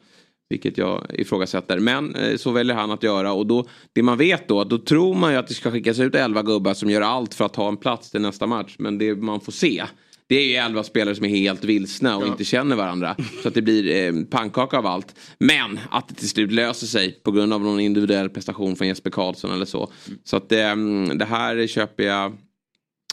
[0.49, 1.79] Vilket jag ifrågasätter.
[1.79, 5.15] Men eh, så väljer han att göra och då, det man vet då, då tror
[5.15, 7.69] man ju att det ska skickas ut 11 gubbar som gör allt för att ta
[7.69, 8.77] en plats till nästa match.
[8.79, 9.85] Men det man får se,
[10.27, 12.27] det är ju 11 spelare som är helt vilsna och Ja.
[12.27, 13.17] inte känner varandra.
[13.43, 15.15] Så att det blir eh, pannkaka av allt.
[15.39, 19.11] Men att det till slut löser sig på grund av någon individuell prestation från Jesper
[19.11, 19.93] Karlsson eller så.
[20.25, 20.77] Så att eh,
[21.15, 22.37] det här köper jag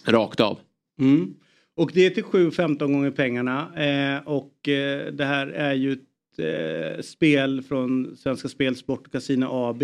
[0.05, 0.59] rakt av.
[1.01, 1.33] Mm.
[1.77, 3.59] Och det är till 7-15 gånger pengarna.
[3.75, 5.97] Eh, och eh, det här är ju
[6.39, 9.83] eh, spel från Svenska Spel, Sport och Casino AB.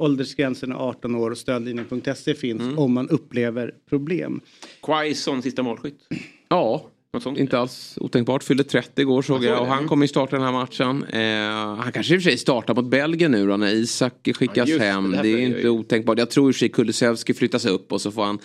[0.00, 2.78] Åldersgränsen är 18 år och stödlinjen.se finns Mm.
[2.78, 4.40] om man upplever problem.
[4.82, 5.98] Quaison sista målskytt.
[6.48, 7.38] Ja, Något sånt.
[7.38, 8.42] inte alls otänkbart.
[8.44, 9.88] Fyllde 30 igår såg Jag det, och han mm.
[9.88, 11.04] kommer ju starta den här matchen.
[11.04, 14.68] Eh, han kanske i och för sig startar mot Belgien nu då när Isak skickas
[14.68, 15.10] Ja, det, hem.
[15.10, 16.18] Det, därför är det inte otänkbart.
[16.18, 18.38] Jag tror i och för sig Kulusevski flyttas upp och så får han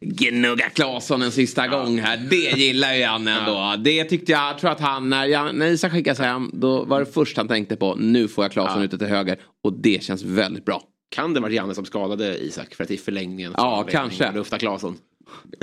[0.00, 2.16] gnugga Claesson en sista gång här.
[2.30, 3.74] Det gillar ju Janne ändå.
[3.84, 7.00] Det tyckte jag, jag tror att han, när, Jan- när Isak skickas hem, då var
[7.00, 8.84] det först han tänkte på, nu får jag Claesson Ja.
[8.84, 9.38] ute till höger.
[9.64, 10.82] Och det känns väldigt bra.
[11.10, 14.32] Kan det vara Janne som skadade Isak för att i förlängningen Ja, kanske.
[14.32, 14.96] lufta Claesson?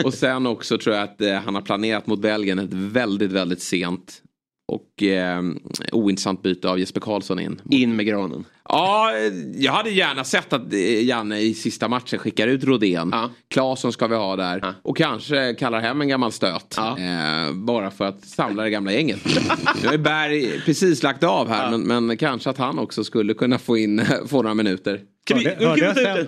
[0.03, 3.61] Och sen också tror jag att eh, han har planerat mot Belgien ett väldigt, väldigt
[3.61, 4.21] sent
[4.71, 5.41] och eh,
[5.91, 7.61] ointressant byte av Jesper Karlsson in.
[7.69, 8.45] In med granen.
[8.69, 9.11] Ja,
[9.55, 13.09] jag hade gärna sett att eh, Janne i sista matchen skickar ut Rodén.
[13.11, 13.29] Ja.
[13.47, 14.59] Claesson ska vi ha där.
[14.63, 14.73] Ja.
[14.83, 16.73] Och kanske kallar hem en gammal stöt.
[16.77, 16.97] Ja.
[16.99, 19.19] Eh, bara för att samla det gamla gänget.
[19.83, 21.77] nu har Berg precis lagt av här.
[21.77, 24.99] Men, men kanske att han också skulle kunna få in få några minuter.
[25.25, 26.17] Kan vi, Hörde- hörde jag ta ut sen?
[26.17, 26.27] en-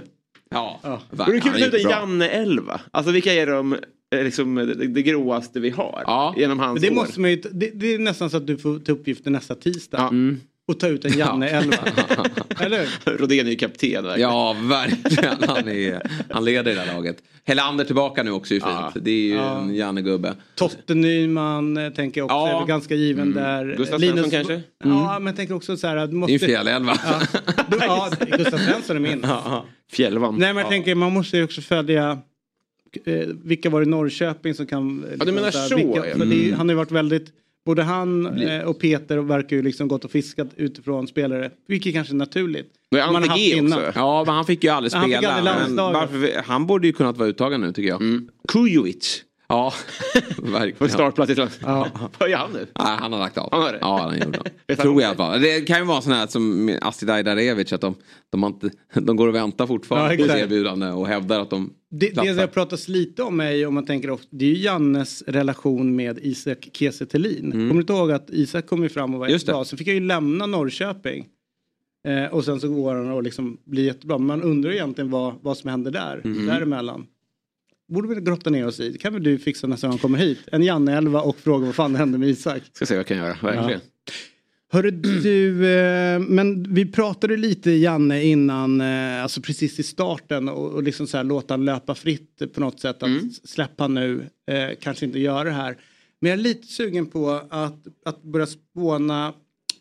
[0.49, 1.91] Ja, kul han att ta ut en bra.
[1.91, 2.81] Janne 11?
[2.91, 3.75] Alltså vilka är de
[4.23, 6.33] liksom, det, det gråaste vi har Ja.
[6.37, 6.93] genom Men hans det, år?
[6.95, 9.97] måste man ju, det, det är nästan så att du får ta uppgiften nästa tisdag.
[9.97, 10.07] Ja.
[10.07, 10.39] Mm.
[10.67, 11.77] Och ta ut en Janne 11.
[12.59, 13.17] Eller hur?
[13.17, 14.29] Rodén är ju kapten verkligen.
[14.29, 15.35] Ja, verkligen.
[15.47, 17.17] Han, är, han leder det där laget.
[17.45, 18.63] Helander tillbaka nu också är fint.
[18.65, 18.91] Ja.
[18.95, 19.59] Det är ju Ja.
[19.61, 20.33] en Janne-gubbe.
[20.55, 22.49] Totte Nyman eh, tänker jag också Ja.
[22.55, 23.75] är väl ganska given där.
[23.77, 24.61] Gustav Svensson kanske?
[24.83, 26.33] Ja, men jag tänker också så här att du Det är måste...
[26.33, 26.97] ju fjällelva.
[27.05, 27.21] Ja,
[27.79, 29.25] ja, Gustav Svensson är min.
[29.91, 30.35] Fjällvan.
[30.39, 32.17] Nej men jag tänker man måste ju också följa
[33.05, 35.05] eh, vilka var det i Norrköping som kan...
[35.19, 36.15] Ja, du menar så vilka, ja.
[36.17, 36.57] för det, är- Mm.
[36.57, 37.25] han har ju varit väldigt...
[37.65, 41.51] Både han eh, och Peter verkar ju liksom gått och fiskat utifrån spelare.
[41.67, 42.71] Vilket kanske är naturligt.
[42.91, 43.79] Men Man har haft innan.
[43.79, 43.91] också?
[43.95, 45.53] Ja, men han fick ju aldrig Han fick spela.
[45.53, 48.01] aldrig varför, han borde ju kunnat vara uttagen nu tycker jag.
[48.01, 48.29] Mm.
[48.47, 49.23] Kujovic.
[49.47, 49.73] Ja,
[50.35, 50.89] På verkligen.
[50.93, 51.87] startplats i Ja.
[52.19, 52.59] Vad gör han nu?
[52.79, 53.49] Nej, han har lagt av.
[53.51, 53.77] Han har det?
[53.81, 54.75] Ja, han gjorde det.
[54.75, 55.41] Tror jag fall.
[55.41, 57.95] Det kan ju vara sån här som Astrid Ajdarevic att de,
[58.31, 61.49] de, har inte, de går och väntar fortfarande Ja, på ett erbjudande och hävdar att
[61.49, 62.33] de Det, det platsar.
[62.33, 66.19] det pratas lite om är om man tänker ofta, det är ju Jannes relation med
[66.21, 67.51] Isak Kiese Thelin.
[67.51, 69.33] Kommer du inte ihåg att Isak kom ju fram och var Mm.
[69.33, 69.65] Just jättebra.
[69.65, 71.27] Sen fick jag ju lämna Norrköping.
[72.07, 74.17] Eh, och sen så går han och liksom blir jättebra.
[74.17, 76.21] Men man undrar egentligen vad, vad som händer där.
[76.23, 76.45] Mm.
[76.45, 77.05] Däremellan.
[77.87, 78.89] Borde vi grotta ner oss i.
[78.89, 80.39] Det kan väl du fixa nästa gång han kommer hit.
[80.51, 82.61] En Janne 11 och fråga vad fan hände med Isak.
[82.73, 83.81] Ska se vad jag kan göra, verkligen.
[84.73, 90.71] Hörru du, eh, men vi pratade lite Janne innan, eh, alltså precis i starten och,
[90.71, 93.03] och liksom så här låta han löpa fritt på något sätt.
[93.03, 93.31] Att Mm.
[93.43, 95.77] släppa nu, eh, kanske inte göra det här.
[96.19, 99.33] Men jag är lite sugen på att, att börja spåna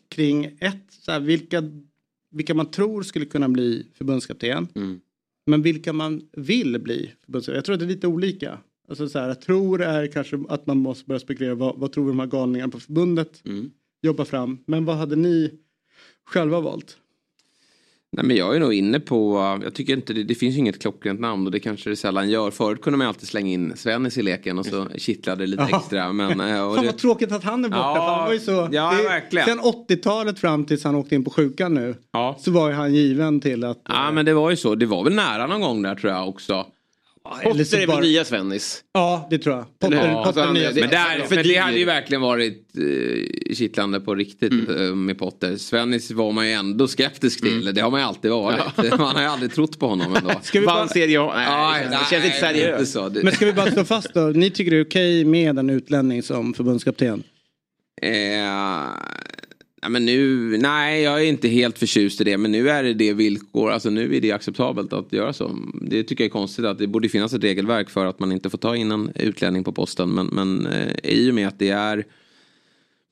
[0.09, 1.63] kring ett, så här, vilka,
[2.31, 4.67] vilka man tror skulle kunna bli förbundskapten.
[4.75, 4.99] Mm.
[5.45, 7.55] Men vilka man vill bli förbundskapten.
[7.55, 8.57] Jag tror att det är lite olika.
[8.89, 12.07] Alltså så här, jag tror är kanske att man måste börja spekulera vad, vad tror
[12.07, 13.71] de här galningarna på förbundet Mm.
[14.03, 14.57] Jobba fram.
[14.67, 15.51] Men vad hade ni
[16.25, 16.97] själva valt?
[18.15, 21.19] Nej, men jag är nog inne på, jag tycker inte det, det finns inget klockrent
[21.19, 22.51] namn och det kanske det sällan gör.
[22.51, 26.13] Förut kunde man alltid slänga in Svennis i leken och så kittlade det lite extra.
[26.13, 27.81] Men, eh, och Fan det, vad tråkigt att han är borta.
[27.81, 29.47] Ja, han var ju så, ja, det, verkligen.
[29.47, 31.95] Sen 80-talet fram tills han åkte in på sjukan nu.
[32.11, 32.37] Ja.
[32.39, 33.81] Så var ju han given till att...
[33.87, 36.29] ja men det var ju så, det var väl nära någon gång där tror jag
[36.29, 36.65] också.
[37.43, 38.83] Eller så Potter är väl bara- nya Svennis?
[38.93, 39.65] Ja det tror jag.
[39.79, 40.01] Potter, hur?
[40.13, 43.53] Potter Alltså, han- nya det- Men, där, för men det hade ju verkligen varit eh,
[43.55, 44.85] kittlande på riktigt Mm.
[44.89, 45.57] eh, med Potter.
[45.57, 47.73] Svennis var man ju ändå skeptisk till.
[47.73, 48.59] Det har man ju alltid varit.
[48.99, 50.31] Man har ju aldrig trott på honom ändå.
[50.43, 51.31] Ska vi bara, Vann Serie A?
[51.35, 52.91] Nej, det känns inte nej, seriöst.
[52.93, 53.09] så.
[53.09, 54.19] Det- men ska vi bara slå fast då.
[54.21, 57.23] Ni tycker det är okej med en utlänning som förbundskapten?
[58.01, 58.09] Eh,
[59.83, 62.37] ja, men nu, nej, jag är inte helt förtjust i det.
[62.37, 63.71] Men nu är det det villkor.
[63.71, 65.57] Alltså nu är det acceptabelt att göra så.
[65.81, 66.65] Det tycker jag är konstigt.
[66.65, 69.63] att Det borde finnas ett regelverk för att man inte får ta in en utlänning
[69.63, 70.09] på posten.
[70.09, 72.05] Men, men eh, i och med att det är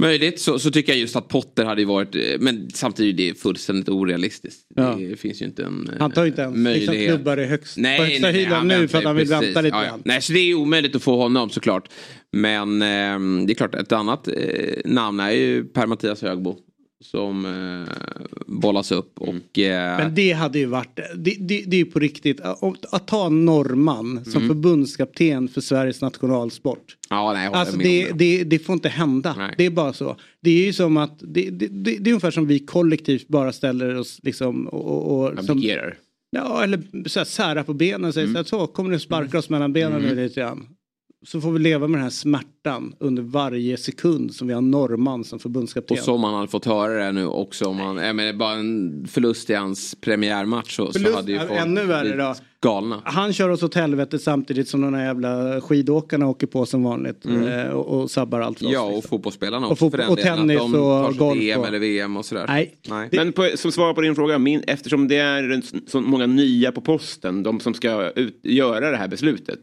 [0.01, 2.15] möjligt så, så tycker jag just att Potter hade varit.
[2.15, 4.61] eh, Men samtidigt är det fullständigt orealistiskt.
[4.75, 4.95] Ja.
[4.99, 7.15] Det finns ju inte en eh, Han tar ju inte ens liksom, möjlighet.
[7.15, 9.47] klubbar i högst, på Nej, högsta nej, nej, hyllan nu för att han vill precis.
[9.47, 9.99] vänta lite Ja, ja.
[10.05, 11.89] Nej, så det är omöjligt att få honom såklart.
[12.31, 14.33] Men eh, det är klart, ett annat eh,
[14.85, 16.57] namn är ju Per-Mattias Högbo.
[17.01, 17.93] Som eh,
[18.47, 19.59] bollas upp och...
[19.59, 23.07] Eh, Men det hade ju varit, det, det, det är ju på riktigt, att, att
[23.07, 26.97] ta norrman som förbundskapten för Sveriges nationalsport.
[27.09, 29.35] ja, nej, Alltså med det, om det, det får inte hända.
[29.37, 29.55] Nej.
[29.57, 30.15] Det är bara så.
[30.41, 33.53] Det är ju som att, det, det, det, det är ungefär som vi kollektivt bara
[33.53, 34.85] ställer oss liksom och...
[35.11, 35.95] och, och som, Abdikerar.
[36.31, 38.43] ja, eller så här, sära på benen och säger Mm.
[38.45, 40.67] så, här, så kommer du sparka oss mellan benen nu lite grann.
[41.25, 45.23] Så får vi leva med den här smärtan under varje sekund som vi har norrman
[45.23, 45.97] som förbundskapten.
[45.97, 47.65] Och som man hade fått höra det nu också.
[47.65, 51.37] Om man, jag menar, bara en förlust i hans premiärmatch så, så Förlust hade ju
[51.37, 52.35] är folk ännu värre då.
[52.61, 53.01] galna.
[53.05, 57.25] Han kör oss åt helvete samtidigt som de här jävla skidåkarna åker på som vanligt
[57.25, 58.71] eh, och, och sabbar allt för oss.
[58.71, 58.81] Mm.
[58.81, 59.09] Ja, och liksom.
[59.09, 60.37] fotbollsspelarna Och också fot- för den och delen.
[60.37, 62.45] tennis att de och golf EM och- eller VM och sådär.
[62.47, 62.75] Nej.
[62.89, 63.07] Nej.
[63.11, 66.71] Det- Men på, som svar på din fråga, min, eftersom det är så många nya
[66.71, 69.59] på posten, de som ska ut, göra det här beslutet,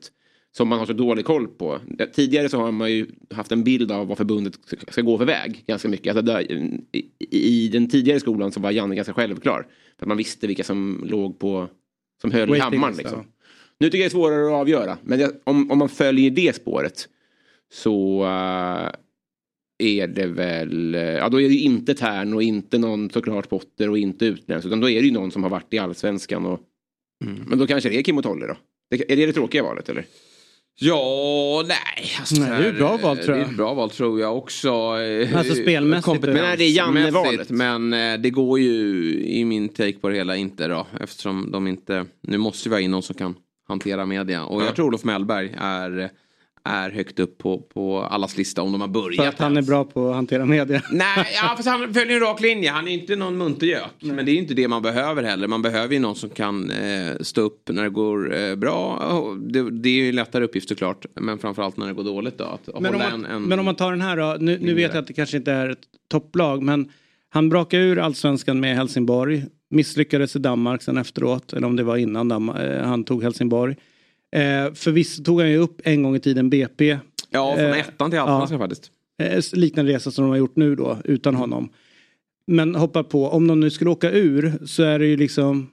[0.59, 1.81] som man har så dålig koll på.
[2.15, 4.55] Tidigare så har man ju haft en bild av vad förbundet
[4.89, 6.17] ska gå för väg ganska mycket.
[6.17, 6.53] Alltså där,
[6.93, 9.67] i, I den tidigare skolan så var Janne ganska självklar.
[9.99, 11.69] För att man visste vilka som låg på,
[12.21, 12.93] som höll i Waiting hammaren.
[12.93, 13.25] list, Liksom.
[13.79, 14.99] Nu tycker jag det är svårare att avgöra.
[15.03, 17.09] Men jag, om, om man följer det spåret
[17.73, 18.91] så eh,
[19.79, 23.49] är det väl, eh, ja då är det ju inte Tern och inte någon såklart
[23.49, 24.67] Potter och inte utländsk.
[24.67, 26.61] Utan då är det ju någon som har varit i allsvenskan och
[27.47, 28.57] Men då kanske det är Kim och Tolle då?
[28.91, 30.05] Det, är det det tråkiga valet eller?
[30.81, 31.77] Ja, nej.
[32.19, 33.47] Alltså, Nej, det är ett bra val, tror jag.
[33.47, 34.69] Det är ett bra val tror jag också.
[34.69, 37.51] eh, Alltså, spelmässigt, Men är det Janne-valet?
[37.51, 40.87] Men eh, det går ju i min take på det hela inte då.
[41.01, 43.35] Eftersom de inte, nu måste vi ha in någon som kan
[43.69, 44.45] hantera media.
[44.45, 46.11] Och jag tror Olof Mellberg är,
[46.65, 49.17] är högt upp på, på allas lista om de har börjat.
[49.17, 50.83] För att han är bra på att hantera media.
[50.93, 52.71] Nej, ja, fast han följer en rak linje.
[52.71, 53.91] Han är inte någon muntergök.
[54.01, 55.49] Men det är inte det man behöver heller.
[55.49, 59.03] Man behöver ju någon som kan eh, stå upp när det går eh, bra.
[59.41, 61.07] Det, det är ju en lättare uppgift såklart.
[61.15, 62.45] Men framförallt när det går dåligt då.
[62.45, 63.43] Att Men om, man, en, en...
[63.43, 64.37] men om man tar den här då.
[64.41, 66.63] Nu, nu vet jag att det kanske inte är ett topplag.
[66.63, 66.91] Men
[67.29, 69.45] han brakade ur allsvenskan med Helsingborg.
[69.71, 71.53] Misslyckades i Danmark sen efteråt.
[71.53, 73.77] Eller om det var innan Dam- eh, han tog Helsingborg.
[74.37, 76.99] Eh, förvisso tog han ju upp en gång i tiden BP.
[77.31, 78.91] Ja, från eh, ettan till allsvenskan faktiskt.
[79.23, 81.69] Eh, liknande resa som de har gjort nu då utan honom.
[82.47, 85.71] Men hoppa på, om de nu skulle åka ur så är det ju liksom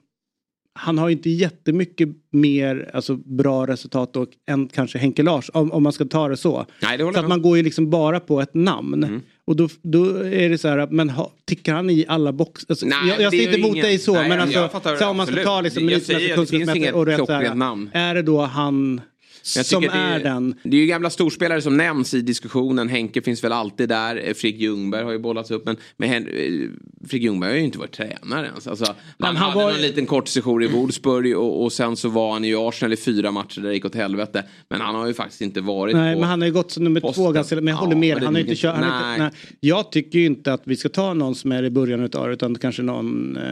[0.78, 5.72] han har ju inte jättemycket mer alltså, bra resultat och, än kanske Henke Lars om,
[5.72, 6.66] om man ska ta det så.
[6.82, 9.04] Nej, det Så att man går ju liksom bara på ett namn.
[9.04, 9.22] Mm.
[9.46, 12.66] Och då, då är det så här, men ha, tickar han i alla boxar?
[12.68, 14.96] Alltså, Nej, jag jag ser inte emot ingen- dig så, Nej, men jag alltså, fattar
[14.96, 15.46] så om man ska absolut.
[15.46, 17.90] ta liksom Jag kunskapsmässigt inget och rätt så här, namn.
[17.92, 19.15] Är det då han Jag
[19.46, 20.54] som det är den?
[20.62, 22.88] Det är ju gamla storspelare som nämns i diskussionen.
[22.88, 24.16] Henke finns väl alltid där.
[24.28, 25.66] Eh, Fredrik Ljungberg har ju bollats upp.
[25.66, 26.70] Men, men Hen- eh,
[27.08, 28.66] Fredrik Ljungberg har ju inte varit tränare ens.
[28.66, 32.08] Alltså, han, han hade var- någon liten kort session i Wolfsburg och, och sen så
[32.08, 34.44] var han i Arsenal i fyra matcher där det gick åt helvete.
[34.70, 36.20] Men han har ju faktiskt inte varit Nej, på...
[36.20, 37.24] men han har ju gått som nummer posten.
[37.24, 38.16] två ganska, men jag Ja, håller med.
[38.20, 39.12] det Han har inte kört, han nej.
[39.12, 39.56] inte, nej.
[39.60, 42.54] Jag tycker ju inte att vi ska ta någon som är i början utav utan
[42.54, 43.42] kanske någon, eh,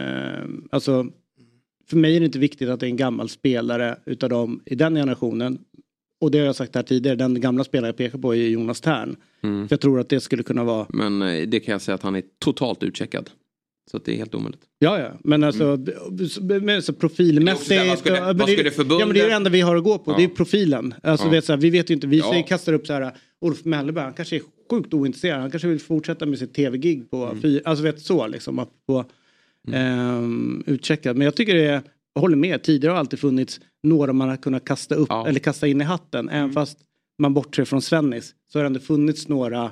[0.71, 1.05] alltså
[1.89, 4.75] för mig är det inte viktigt att det är en gammal spelare utav dem i
[4.75, 5.57] den generationen.
[6.21, 8.81] Och det har jag sagt här tidigare, den gamla spelaren jag pekar på är Jonas
[8.81, 9.15] Tern.
[9.43, 9.67] Mm.
[9.67, 12.03] För jag tror att det skulle kunna vara, Men eh, det kan jag säga att
[12.03, 13.29] han är totalt utcheckad.
[13.91, 14.61] Så att det är helt omöjligt.
[14.79, 15.77] ja ja, men alltså,
[16.61, 17.87] men så profilmässigt.
[17.89, 19.97] Vad skulle- vad skulle förbundet- Ja men det är det enda vi har att gå
[19.97, 20.17] på, Ja.
[20.17, 20.93] det är profilen.
[21.03, 21.31] Alltså Ja.
[21.31, 22.43] vet, så här, vi vet ju inte, vi Ja.
[22.47, 23.11] kastar upp så här,
[23.41, 24.41] Ulf Mellberg, han kanske är
[24.71, 27.41] sjukt ointresserad, han kanske vill fortsätta med sitt tv-gig på Mm.
[27.41, 29.05] fyra, alltså vet så liksom, på
[29.71, 31.17] ehm, utcheckad.
[31.17, 31.81] Men jag tycker det är,
[32.13, 35.27] jag håller med, tidigare har alltid funnits några man har kunnat kasta upp Ja.
[35.27, 36.77] eller kasta in i hatten, även fast
[37.17, 39.71] man bortser från Svennis, så har det ändå funnits några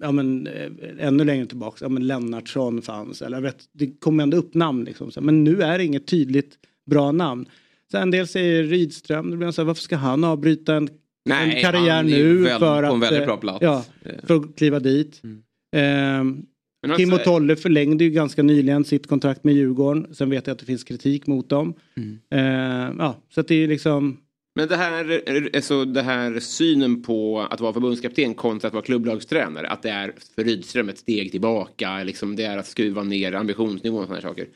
[0.00, 3.22] ja, men, eh, ännu längre tillbaka, ja, men Lennartsson fanns.
[3.22, 4.84] Eller, vet, det kom ändå upp namn.
[4.84, 6.58] Liksom, men nu är det inget tydligt
[6.90, 7.46] bra namn.
[7.90, 10.88] Så en del säger Rydström, då blir så här, varför ska han avbryta en,
[11.24, 13.58] Nej, en karriär nu väl för på en att, väldigt eh, bra plats.
[13.60, 13.84] Ja,
[14.22, 15.20] för att kliva dit.
[15.24, 15.42] Mm.
[15.76, 16.46] Ehm,
[16.82, 20.14] Men alltså- och Tolle förlängde ju ganska nyligen sitt kontrakt med Djurgården.
[20.14, 21.74] Sen vet jag att det finns kritik mot dem.
[21.96, 22.18] Mm.
[22.30, 24.18] Ehm, ja, så att det är liksom...
[24.54, 25.20] Men det här,
[25.54, 29.68] alltså det här synen på att vara förbundskapten kontra att vara klubblagstränare.
[29.68, 32.04] Att det är för Rydström ett steg tillbaka.
[32.04, 34.46] Liksom det är att skruva ner ambitionsnivån och sådana här saker.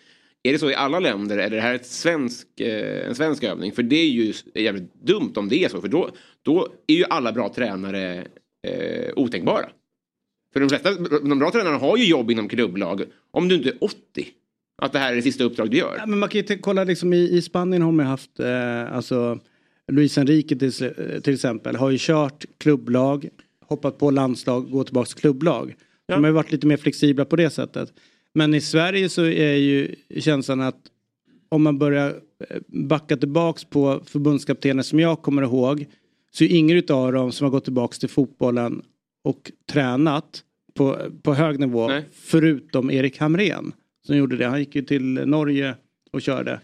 [0.42, 3.44] Är det så i alla länder eller är det här ett svensk, eh, en svensk
[3.44, 3.72] övning?
[3.72, 5.80] För det är ju jävligt dumt om det är så.
[5.80, 6.10] För då,
[6.42, 8.26] då är ju alla bra tränare
[8.68, 9.66] eh, otänkbara.
[10.56, 13.02] För de flesta, de bra tränarna har ju jobb inom klubblag.
[13.30, 13.96] Om du inte är 80.
[14.82, 15.96] Att det här är det sista uppdrag du gör.
[15.98, 18.96] Ja, men man kan ju kolla liksom i, i Spanien har man ju haft eh,
[18.96, 19.38] alltså
[19.92, 23.28] Luis Enrique till, eh, till exempel har ju kört klubblag,
[23.66, 25.74] hoppat på landslag, gå tillbaka till klubblag.
[26.06, 26.14] Ja.
[26.14, 27.92] De har ju varit lite mer flexibla på det sättet.
[28.34, 30.80] Men i Sverige så är ju känslan att
[31.48, 32.08] om man börjar
[32.50, 35.86] eh, backa tillbaks på förbundskaptener som jag kommer ihåg
[36.30, 38.82] så är ingen utav dem som har gått tillbaks till fotbollen
[39.26, 40.42] och tränat
[40.74, 42.04] på, på hög nivå Nej.
[42.12, 43.72] förutom Erik Hamrén
[44.06, 44.46] som gjorde det.
[44.46, 45.74] Han gick ju till Norge
[46.12, 46.60] och körde.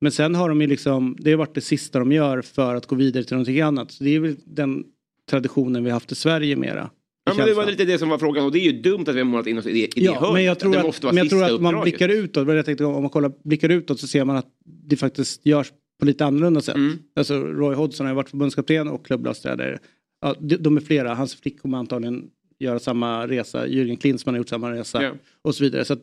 [0.00, 2.86] Men sen har de ju liksom, det har varit det sista de gör för att
[2.86, 3.90] gå vidare till någonting annat.
[3.90, 4.84] Så det är väl den
[5.30, 6.90] traditionen vi haft i Sverige mera.
[7.24, 9.14] Ja, men det var lite det som var frågan och det är ju dumt att
[9.14, 10.32] vi har målat in oss i det, i det Ja, hörnet.
[10.32, 13.02] men jag tror det att, men jag tror att man blickar utåt, jag tänkte, om
[13.02, 16.74] man kollar, blickar utåt så ser man att det faktiskt görs på lite annorlunda sätt.
[16.74, 16.98] Mm.
[17.16, 19.78] Alltså Roy Hodgson har ju varit förbundskapten och klubblagstränare.
[20.24, 24.38] Ja, de, de är flera, hans flick kommer antagligen göra samma resa, Jürgen Klinsmann har
[24.38, 25.12] gjort samma resa Ja.
[25.42, 25.84] och så vidare.
[25.84, 26.02] Så att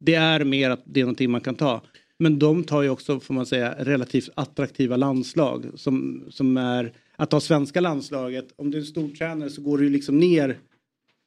[0.00, 1.82] det är mer att det är någonting man kan ta.
[2.18, 5.66] Men de tar ju också, får man säga, relativt attraktiva landslag.
[5.74, 9.78] Som, som är, att ta svenska landslaget, om du är en stor tränare så går
[9.78, 10.58] du ju liksom ner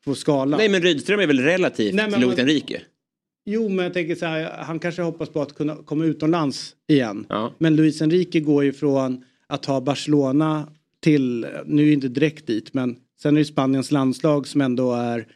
[0.05, 0.57] på skalan.
[0.57, 2.82] Nej men Rydström är väl relativt Nej, men Luis man- Enrique?
[3.45, 7.25] Jo, men jag tänker så här, han kanske hoppas på att kunna komma utomlands igen.
[7.30, 7.53] Ja.
[7.57, 10.69] Men Luis Enrique går ju från att ha Barcelona
[11.04, 14.93] till, nu är det inte direkt dit, men sen är det Spaniens landslag som ändå
[14.93, 15.28] är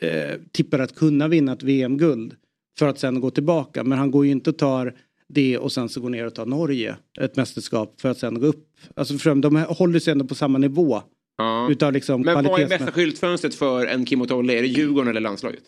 [0.00, 2.36] eh, tippar att kunna vinna ett VM-guld.
[2.78, 4.94] För att sen gå tillbaka, men han går ju inte och tar
[5.28, 8.46] det och sen så går ner och tar Norge ett mästerskap för att sen gå
[8.46, 8.68] upp.
[8.96, 11.02] Alltså för de håller sig ändå på samma nivå.
[11.36, 11.70] Ja.
[11.70, 14.58] Utav liksom Men vad är bästa skyltfönstret för en Kim och Tolle?
[14.58, 15.62] Är det Djurgården eller landslaget?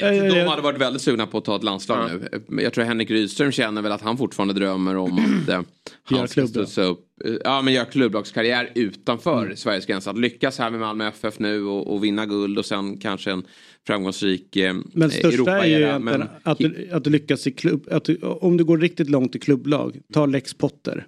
[0.00, 2.16] Jag tror Eh, de eh, hade varit väldigt sugna på att ta ett landslag Ja.
[2.32, 2.44] nu.
[2.48, 5.12] Men Jag tror Henrik Rydström känner väl att han fortfarande drömmer om
[5.42, 5.60] att eh,
[6.04, 7.06] han ska studsa upp.
[7.24, 9.56] eh, Ja men göra klubblagskarriär utanför Mm.
[9.56, 10.10] Sveriges gränser.
[10.10, 13.42] Att lyckas här med Malmö FF nu och, och vinna guld och sen kanske en
[13.86, 18.04] framgångsrik eh, Men största är ju egentligen att, du, att du lyckas i klubb, att
[18.04, 21.06] du, om du går riktigt långt i klubblag, ta Lex Potter.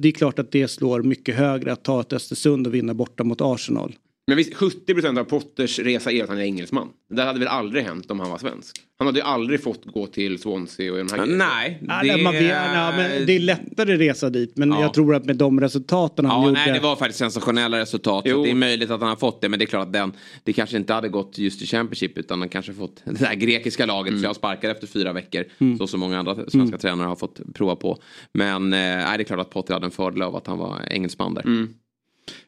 [0.00, 3.24] Det är klart att det slår mycket högre att ta ett Östersund och vinna borta
[3.24, 3.94] mot Arsenal.
[4.28, 6.88] Men visst, 70% av Potters resa är att han är engelsman.
[7.10, 8.76] Det hade väl aldrig hänt om han var svensk?
[8.98, 11.44] Han hade ju aldrig fått gå till Swansea och de här grejerna.
[11.80, 11.80] nej.
[12.16, 14.80] Det, man vet, ja, men det är lättare resa dit men Ja.
[14.80, 16.60] jag tror att med de resultaten han Ja, gjorde.
[16.66, 18.22] nej, det var faktiskt sensationella resultat.
[18.24, 18.42] Så Jo.
[18.44, 19.48] det är möjligt att han har fått det.
[19.48, 20.12] Men det är klart att den,
[20.44, 22.18] det kanske inte hade gått just i Championship.
[22.18, 24.08] Utan han kanske fått det där grekiska laget.
[24.10, 24.20] Mm.
[24.22, 25.44] Så jag sparkar efter fyra veckor.
[25.78, 27.98] Så som många andra svenska tränare har fått prova på.
[28.32, 30.80] Men eh, nej, det är klart att Potter hade en fördel av att han var
[30.90, 31.42] engelsman där.
[31.42, 31.68] Mm.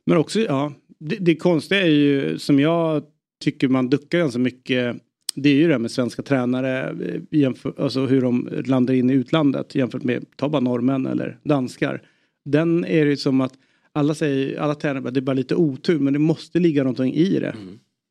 [0.07, 3.03] Men också, ja, det, det konstiga är ju som jag
[3.41, 4.97] tycker man duckar ganska mycket.
[5.35, 9.11] Det är ju det här med svenska tränare, eh, jämför, alltså hur de landar in
[9.11, 12.03] i utlandet jämfört med, ta bara norrmän eller danskar.
[12.45, 13.53] Den är det som att
[13.93, 17.15] alla säger, alla tränare bara, det är bara lite otur men det måste ligga någonting
[17.15, 17.57] i det.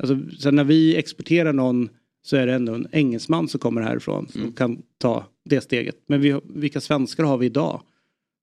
[0.04, 1.90] Alltså, sen när vi exporterar någon
[2.22, 5.96] så är det ändå en engelsman som kommer härifrån som kan ta det steget.
[6.08, 7.82] Men vi, vilka svenskar har vi idag?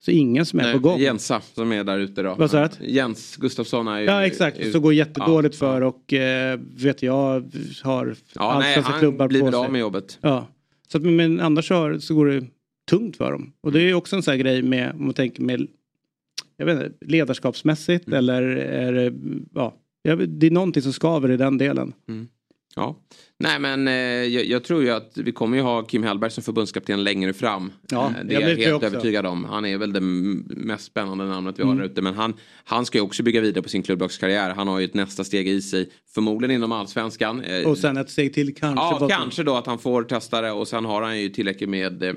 [0.04, 1.00] Så ingen som är Nej, på gång.
[1.00, 2.34] Jensa som är där ute då.
[2.38, 2.86] Vad sa du?
[2.86, 4.04] Jens Gustafsson är ju...
[4.06, 7.50] Ja exakt, ut- så går jättedåligt Ja, för och eh, vet jag
[7.82, 9.56] har Ja, allsvenska han klubbar blir på sig.
[9.60, 10.18] av med jobbet.
[10.20, 10.48] Ja.
[10.88, 12.46] Så att, men annars så, så går det
[12.90, 13.52] tungt för dem.
[13.60, 15.66] Och det är ju också en sån här grej med, om man tänker med
[16.56, 18.18] jag vet inte, ledarskapsmässigt Mm.
[18.18, 19.12] eller är det,
[19.54, 19.74] ja,
[20.28, 21.92] det är någonting som skaver i den delen.
[22.76, 22.96] Ja.
[23.38, 26.42] Nej men eh, jag, jag tror ju att vi kommer ju ha Kim Hellberg som
[26.42, 27.72] förbundskapten längre fram.
[27.90, 29.44] Ja, Eh, det jag är jag helt övertygad om.
[29.44, 31.82] Han är väl det mest spännande namnet vi har Mm.
[31.84, 32.02] där ute.
[32.02, 34.50] Men han, han ska ju också bygga vidare på sin klubblagskarriär.
[34.54, 35.88] Han har ju ett nästa steg i sig.
[36.14, 37.40] Förmodligen inom allsvenskan.
[37.40, 38.84] Eh, Och sen ett steg till kanske.
[38.84, 41.68] Ja, fått- kanske då att han får testa det och sen har han ju tillräckligt
[41.70, 42.12] med eh,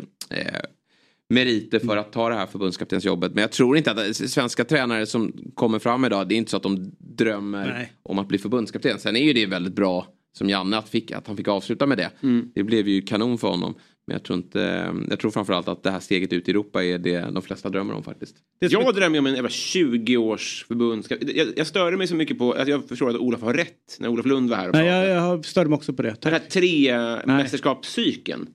[1.29, 3.33] meriter för att ta det här förbundskaptensjobbet.
[3.33, 6.51] Men jag tror inte att eh, svenska tränare som kommer fram idag, det är inte
[6.51, 7.93] så att de drömmer Nej.
[8.03, 8.99] om att bli förbundskapten.
[8.99, 11.97] Sen är ju det väldigt bra som Janne att, fick, att han fick avsluta med
[11.97, 12.11] det.
[12.23, 12.51] Mm.
[12.55, 13.75] Det blev ju kanon för honom.
[14.07, 16.97] Men jag tror, inte, jag tror framförallt att det här steget ut i Europa är
[16.97, 18.35] det de flesta drömmer om faktiskt.
[18.59, 21.05] Jag drömmer om en jävla 20-års förbund.
[21.35, 24.07] Jag, jag störde mig så mycket på att jag förstår att Olof har rätt när
[24.09, 26.21] Olof Lund var här och Nej, jag, jag störde mig också på det.
[26.21, 28.47] Den här tre mästerskapscykeln.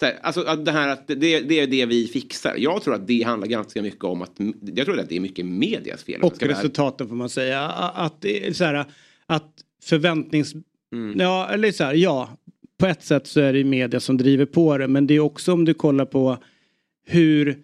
[0.00, 2.54] Så här, alltså att det här att det, det är det vi fixar.
[2.58, 4.32] Jag tror att det handlar ganska mycket om att
[4.74, 6.20] jag tror att det är mycket medias fel.
[6.22, 7.68] Och resultaten får man säga.
[7.68, 8.86] Att så här
[9.26, 10.54] att förväntnings...
[10.92, 11.20] Mm.
[11.20, 12.28] Ja, eller så här, ja.
[12.78, 14.88] På ett sätt så är det media som driver på det.
[14.88, 16.38] Men det är också om du kollar på
[17.06, 17.58] hur...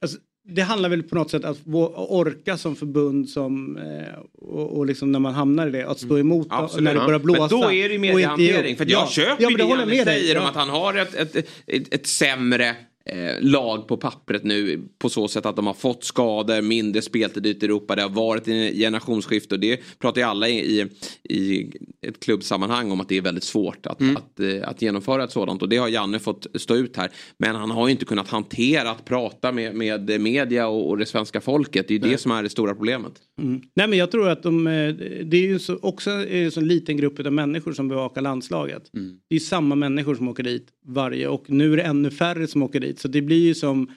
[0.00, 4.86] Alltså, det handlar väl på något sätt att orka som förbund som, eh, och, och
[4.86, 6.64] liksom när man hamnar i det, att stå emot Mm.
[6.64, 6.84] Absolut.
[6.84, 7.40] när det börjar blåsa.
[7.40, 8.76] Men då är det ju mediehantering.
[8.76, 9.06] För jag Ja.
[9.10, 10.04] köper ja, det dig.
[10.04, 11.36] säger om att han har ett, ett,
[11.66, 16.04] ett, ett sämre eh, lag på pappret nu på så sätt att de har fått
[16.04, 17.96] skador, mindre speltid ute i Europa.
[17.96, 20.90] Det har varit en generationsskifte och det pratar ju alla i,
[21.22, 21.70] i,
[22.02, 25.62] ett klubbsammanhang om att det är väldigt svårt att, att, eh, att genomföra ett sådant
[25.62, 27.10] och det har Janne fått stå ut här.
[27.38, 31.06] Men han har ju inte kunnat hantera att prata med, med media och, och det
[31.06, 31.88] svenska folket.
[31.88, 33.12] Det är ju det som är det stora problemet.
[33.38, 33.62] Mm.
[33.74, 34.94] Nej men jag tror att de, eh,
[35.24, 38.90] det är ju så, också en så liten grupp av människor som bevakar landslaget.
[39.28, 42.62] Det är samma människor som åker dit varje och nu är det ännu färre som
[42.62, 42.93] åker dit.
[42.98, 43.90] Så det blir ju som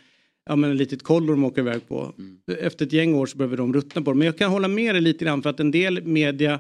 [0.46, 2.14] ja, men ett litet kollo de åker iväg på.
[2.60, 4.18] Efter ett gäng år så behöver de ruttna på det.
[4.18, 6.60] Men jag kan hålla med dig lite grann för att en del media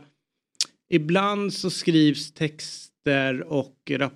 [0.90, 4.14] ibland så skrivs texter och rap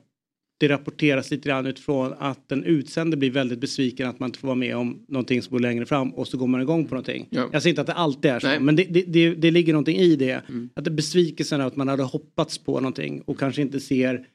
[0.62, 4.48] det rapporteras lite grann utifrån att den utsände blir väldigt besviken att man inte får
[4.48, 7.28] vara med om någonting som går längre fram och så går man igång på någonting.
[7.30, 7.50] Ja.
[7.52, 8.60] Jag säger inte att det alltid är så Nej.
[8.60, 10.42] men det, det, det, det ligger någonting i det.
[10.74, 14.26] Att det är besvikelsen av att man hade hoppats på någonting och kanske inte ser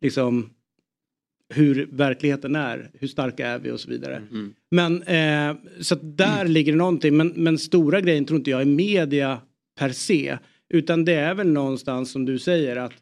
[0.00, 0.50] liksom
[1.54, 4.22] hur verkligheten är, hur starka är vi och så vidare.
[4.70, 8.64] Men eh, så där ligger det någonting men, men stora grejen tror inte jag är
[8.64, 9.40] media
[9.78, 10.38] per se
[10.74, 12.92] utan det är väl någonstans som du säger att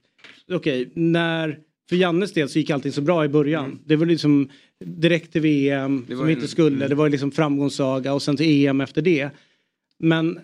[0.53, 3.79] okej när för Jannes del så gick allting så bra i början.
[3.87, 4.49] Det var liksom
[4.85, 6.89] direkt till VM som vi en- inte skulle.
[6.89, 9.31] Det var liksom framgångssaga och sen till EM efter det.
[9.99, 10.39] Men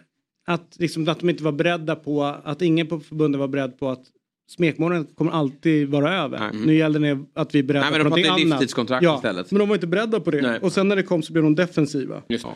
[0.46, 3.88] att, liksom, att de inte var beredda på, att ingen på förbundet var beredd på
[3.88, 4.02] att
[4.50, 6.50] smekmånaden kommer alltid vara över.
[6.52, 8.40] Nu gäller det att vi är beredda Nej, men på någonting annat.
[8.40, 9.50] livstidskontrakt ja, istället.
[9.50, 10.42] Men de var inte beredda på det.
[10.42, 10.58] Nej.
[10.62, 12.22] Och sen när det kom så blev de defensiva.
[12.28, 12.46] Just.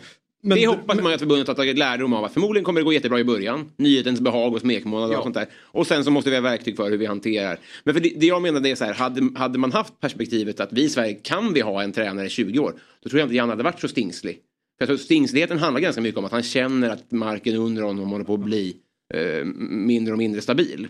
[0.43, 2.93] Men- det hoppas man att förbundet har tagit lärdom av att förmodligen kommer det gå
[2.93, 3.71] jättebra i början.
[3.77, 5.47] Nyhetens behag och smekmånad och sånt där.
[5.55, 7.59] Och sen så måste vi ha verktyg för hur vi hanterar.
[7.85, 10.73] Men för det, det jag menar är så här, hade, hade man haft perspektivet att
[10.73, 12.75] vi i Sverige kan vi ha en tränare i 20 år.
[13.03, 14.35] Då tror jag inte Jan hade varit så stingslig.
[14.35, 18.09] För jag tror stingsligheten handlar ganska mycket om att han känner att marken under honom
[18.09, 18.77] håller på att bli
[19.15, 20.89] eh, mindre och mindre stabil.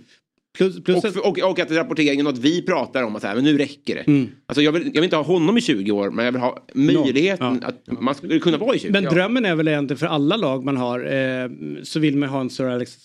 [0.56, 3.34] Plus, plus Och, och, och att rapporteringen och att vi pratar om att så här,
[3.34, 4.26] men nu räcker det.
[4.46, 6.66] Alltså jag, vill, jag vill inte ha honom i 20 år men jag vill ha
[6.74, 7.68] möjligheten Ja.
[7.68, 8.92] att man skulle kunna vara i 20.
[8.92, 9.10] Men Ja.
[9.10, 11.48] drömmen är väl egentligen för alla lag man har eh,
[11.82, 12.98] så vill man ha en Sir Alex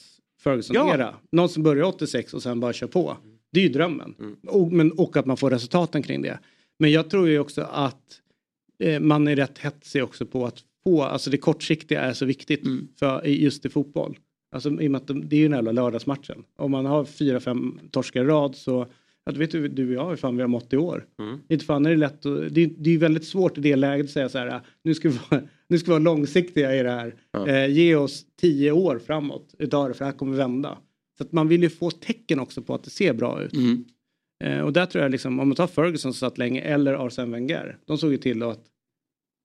[0.44, 1.16] Ferguson-era.
[1.32, 3.18] Någon som börjar 86 och sen bara kör på.
[3.52, 4.16] Det är ju drömmen.
[4.48, 6.40] Och, men, och att man får resultaten kring det.
[6.80, 8.02] Men jag tror ju också att
[8.84, 12.62] eh, man är rätt hetsig också på att få, alltså det kortsiktiga är så viktigt
[13.00, 14.18] för, i- just i fotboll.
[14.52, 16.44] Alltså i och med att de, det är ju den jävla lördagsmatchen.
[16.56, 18.88] Om man har fyra, fem torskar i rad så
[19.26, 21.06] att vet du, du och jag hur fan vi har mått i år.
[21.50, 24.06] Inte fan är det lätt att, det, är- det är väldigt svårt i det läget
[24.06, 26.92] att säga så här, nu ska vi vara, nu ska vi vara långsiktiga i det
[26.92, 27.16] här.
[27.48, 30.78] Eh, ge oss tio år framåt utav det för det här kommer vända.
[31.18, 33.54] Så att man vill ju få tecken också på att det ser bra ut.
[33.54, 33.86] Mm.
[34.44, 37.32] Eh, och där tror jag liksom, om man tar Ferguson som satt länge eller Arsene
[37.32, 37.78] Wenger.
[37.86, 38.64] De såg ju till att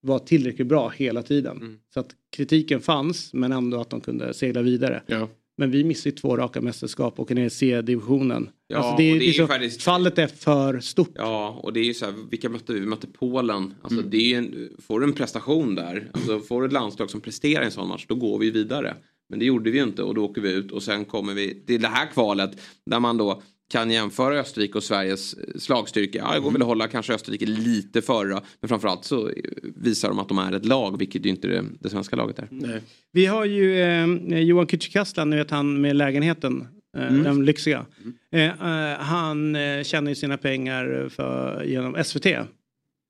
[0.05, 1.57] vara tillräckligt bra hela tiden.
[1.57, 1.77] Mm.
[1.95, 5.03] Så att kritiken fanns men ändå att de kunde segla vidare.
[5.07, 5.29] Ja.
[5.57, 8.49] Men vi missar ju två raka mästerskap och ner i C-divisionen.
[8.67, 11.11] Ja, alltså det det är liksom, faktiskt- Fallet är för stort.
[11.15, 12.81] Ja, och det är ju så här, vilka mötte vi?
[12.81, 13.75] Vi mötte Polen.
[13.83, 14.11] Alltså Mm.
[14.11, 17.63] det är en, får du en prestation där, alltså får du ett landslag som presterar
[17.63, 18.95] i en sån match, då går vi vidare.
[19.29, 21.65] Men det gjorde vi ju inte och då åker vi ut och sen kommer vi
[21.67, 23.43] till det här kvalet där man då
[23.75, 26.19] kan jämföra Österrike och Sveriges eh, slagstyrka.
[26.19, 30.09] Ja, det går väl att hålla kanske Österrike lite före men framförallt så eh, visar
[30.09, 32.49] de att de är ett lag, vilket ju inte det, det svenska laget är.
[32.51, 32.81] Nej.
[33.13, 36.69] Vi har ju eh, Johan Kücükaslan, ni vet han med lägenheten.
[36.97, 37.87] Eh, Den lyxiga.
[38.33, 42.23] Eh, eh, han tjänar ju sina pengar för, genom SVT.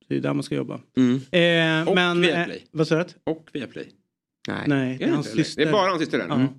[0.07, 0.79] Det är där man ska jobba.
[0.97, 1.87] Mm.
[1.87, 2.63] Och men, Viaplay.
[2.71, 3.03] vad sa du?
[3.23, 3.87] Och Viaplay.
[4.47, 4.63] Nej.
[4.67, 5.61] Nej, det Är hans syster.
[5.63, 6.49] det är bara hans syster den?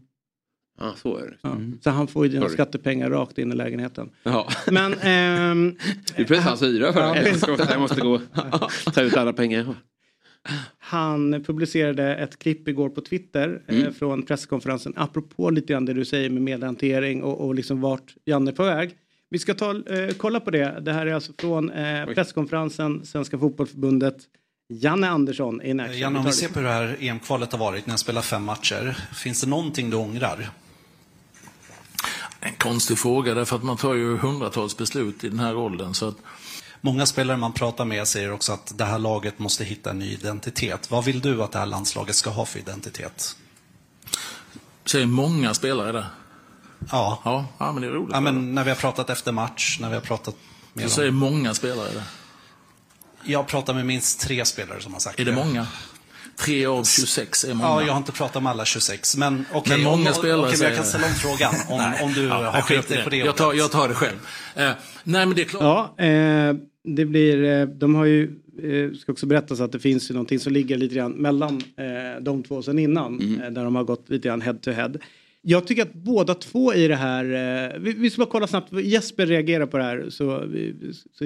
[0.79, 0.85] Ja.
[0.87, 1.37] Ja, så är det.
[1.43, 1.57] Ja.
[1.85, 4.11] Så han får ju dina skattepengar rakt in i lägenheten.
[4.22, 4.49] Ja.
[4.70, 5.77] Men ehm,
[6.16, 7.18] Det är precis hans hyra för Ja, det.
[7.20, 8.20] Jag älskar att jag måste gå
[8.95, 9.74] ta ut alla pengar.
[10.79, 16.05] han publicerade ett klipp igår på Twitter eh, från presskonferensen apropå lite grann det du
[16.05, 18.91] säger med medhantering och, och liksom vart Janne är på väg.
[19.31, 20.81] Vi ska ta, eh, kolla på det.
[20.81, 24.16] Det här är alltså från eh, presskonferensen Svenska Fotbollförbundet.
[24.68, 25.99] Janne Andersson in action.
[25.99, 28.45] Janne, om Vi ser på hur det här EM-kvalet har varit när jag spelar fem
[28.45, 28.97] matcher.
[29.14, 30.51] Finns det någonting du ångrar?
[32.47, 35.94] En konstig fråga därför att man tar ju hundratals beslut i den här åldern.
[35.94, 36.16] Så att...
[36.80, 40.12] Många spelare man pratar med säger också att det här laget måste hitta en ny
[40.12, 40.90] identitet.
[40.90, 43.36] Vad vill du att det här landslaget ska ha för identitet?
[44.84, 46.07] Säger många spelare det?
[46.90, 47.20] Ja.
[47.24, 48.11] Ja, ja men det är roligt.
[48.12, 50.36] Ja, men när vi har pratat efter match, när vi har pratat
[50.72, 52.05] med Du säger många spelare det?
[53.24, 55.66] Jag pratar med minst tre spelare som har sagt Är det många?
[56.39, 57.68] Tre av 26 är många.
[57.68, 59.16] Ja, jag har inte pratat med alla 26.
[59.16, 61.78] Men okej, Men många om, spelare okej, men säger jag kan ställa om frågan om,
[61.78, 62.03] Nej.
[62.05, 63.16] om du Ja, har skilt dig på det.
[63.16, 64.16] Jag tar, jag tar det själv.
[64.57, 64.70] Eh,
[65.05, 65.93] nej, men det är klart.
[65.99, 68.22] Ja, eh, det blir, eh, de har ju,
[68.62, 72.22] eh, ska också berättas att det finns ju någonting som ligger lite grann mellan eh,
[72.22, 73.39] de två sen innan.
[73.45, 74.93] Eh, där de har gått lite grann head to head.
[75.43, 78.72] Jag tycker att båda två i det här, eh, vi, vi ska bara kolla snabbt,
[78.72, 80.07] Jesper reagerar på det här.
[80.11, 80.74] Så, vi,
[81.12, 81.24] så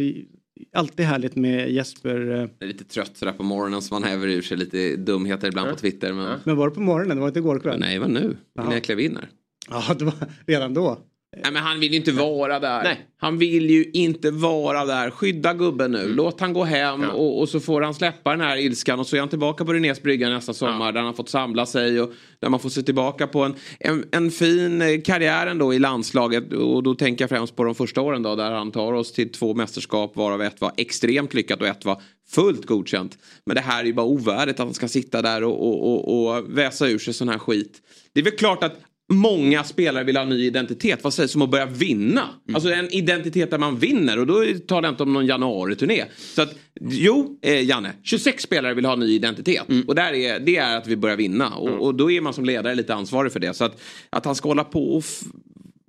[0.72, 2.30] alltid härligt med Jesper.
[2.30, 2.38] Eh.
[2.38, 5.70] Jag är lite trött sådär på morgonen så man häver ur sig lite dumheter ibland
[5.70, 6.12] på Twitter.
[6.12, 6.40] Men...
[6.44, 7.16] Men var det på morgonen?
[7.16, 7.80] Det var inte igår kväll?
[7.80, 8.36] Nej, det var nu.
[8.54, 9.28] När jag klev in här.
[9.70, 10.14] Ja, det var
[10.46, 10.98] redan då.
[11.36, 12.82] Nej, men han vill ju inte vara där.
[12.82, 13.06] Nej.
[13.18, 15.10] Han vill ju inte vara där.
[15.10, 16.08] Skydda gubben nu.
[16.08, 19.16] Låt han gå hem och, och så får han släppa den här ilskan och så
[19.16, 22.12] är han tillbaka på Renés brygga nästa sommar där han har fått samla sig och
[22.40, 26.52] där man får se tillbaka på en, en, en fin eh, karriär ändå i landslaget
[26.52, 29.32] och då tänker jag främst på de första åren då där han tar oss till
[29.32, 33.18] två mästerskap varav ett var extremt lyckat och ett var fullt godkänt.
[33.46, 36.36] Men det här är ju bara ovärdigt att han ska sitta där och, och, och,
[36.36, 37.82] och väsa ur sig sån här skit.
[38.12, 38.80] Det är väl klart att
[39.12, 41.04] Många spelare vill ha en ny identitet.
[41.04, 42.28] Vad sägs om att börja vinna?
[42.54, 44.18] Alltså en identitet där man vinner.
[44.18, 46.04] Och då talar jag inte om någon januari-turné.
[46.34, 47.92] Så att, jo, eh, Janne.
[48.02, 49.64] 26 spelare vill ha en ny identitet.
[49.86, 51.54] Och där är, det är att vi börjar vinna.
[51.54, 53.54] Och, och då är man som ledare lite ansvarig för det.
[53.54, 53.80] Så att,
[54.10, 55.04] att han ska hålla på och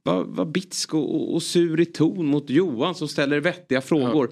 [0.03, 4.32] vara var bitsk och, och, sur i ton mot Johan som ställer vettiga frågor.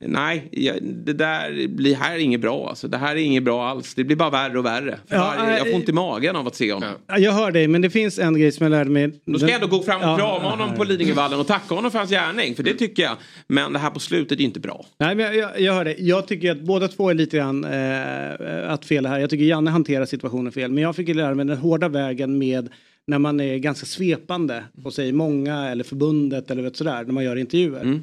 [0.00, 0.48] Nej,
[0.82, 2.68] det där blir här är inget bra.
[2.68, 3.94] Alltså, det här är inget bra alls.
[3.94, 4.98] Det blir bara värre och värre.
[5.08, 6.88] Ja, jag får äh, ont i magen av att se honom.
[7.06, 9.20] Ja, Jag hör dig, men det finns en grej som jag lärde mig.
[9.24, 10.16] Då ska jag ändå gå fram och Ja.
[10.16, 12.54] krama honom på Lidingövallen och tacka honom för hans gärning.
[12.54, 13.16] För det tycker jag.
[13.48, 14.86] Men det här på slutet är inte bra.
[14.98, 15.94] Nej, men jag, jag, jag hör det.
[15.98, 19.18] Jag tycker att båda två är lite grann eh, att fel här.
[19.18, 20.72] Jag tycker Janne hanterar situationen fel.
[20.72, 22.68] Men jag fick lära mig den hårda vägen med
[23.08, 27.24] när man är ganska svepande och säger många eller förbundet eller vet sådär när man
[27.24, 28.00] gör intervjuer.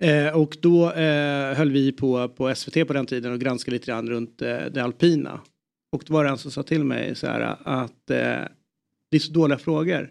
[0.00, 3.86] Eh, och då eh, höll vi på, på SVT på den tiden och granskade lite
[3.86, 5.40] grann runt eh, det alpina.
[5.92, 8.16] Och då var det en som sa till mig så här att eh,
[9.10, 10.10] det är så dåliga frågor.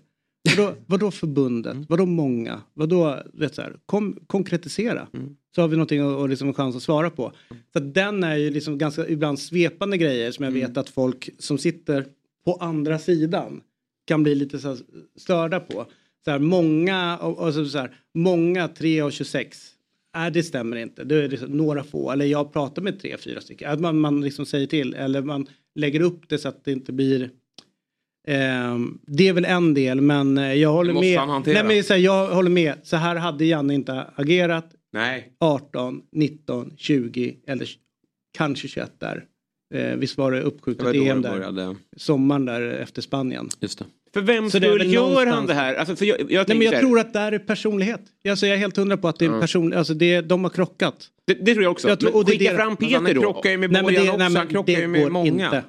[0.58, 1.78] Vadå, vadå förbundet?
[1.90, 2.62] Vadå många?
[2.74, 5.08] Vadå, vet så här, kom, konkretisera.
[5.56, 7.32] Så har vi någonting och, och liksom en chans att svara på.
[7.74, 11.30] Så att den är ju liksom ganska ibland svepande grejer som jag vet att folk
[11.40, 12.06] som sitter
[12.46, 13.62] på andra sidan
[14.06, 14.78] kan bli lite så här
[15.16, 15.86] störda på.
[16.26, 19.76] Så här, många, och, och så, så här, många 3 och 26.
[20.16, 21.03] Nej, det stämmer inte.
[21.03, 22.12] Det är liksom några få.
[22.12, 23.72] Eller jag pratar med tre, fyra stycken.
[23.72, 24.93] Att man, man liksom säger till.
[24.93, 27.30] Eller man lägger upp det så att det inte blir
[28.28, 31.43] Ehm, det är väl en del men eh, jag håller med.
[31.45, 32.76] Nej, men så här, jag håller med.
[32.84, 35.34] Så här hade Janne inte agerat Nej.
[35.39, 37.70] 18, 19, 20 eller
[38.38, 39.26] kanske 21 där.
[39.74, 41.32] Eh, visst var det uppskjutet EM där.
[41.32, 41.76] började.
[41.97, 43.49] Sommaren där efter Spanien.
[43.60, 43.86] Just det.
[44.14, 45.76] För vem skull gör han någonstans- det här?
[45.76, 48.01] Alltså, för jag, jag, Nej, men jag här- tror att det är personlighet.
[48.30, 49.39] Alltså, jag är helt hundra på att det är Ja.
[49.41, 51.07] person, alltså det, de har krockat.
[51.28, 51.89] det, det tror jag också.
[51.89, 53.22] Jag tror- och det skicka det- fram han Peter då.
[53.22, 54.24] krockar ju med Nej, men Bojan det, också.
[54.28, 55.28] nej, han krockar ju med många.
[55.45, 55.64] inte.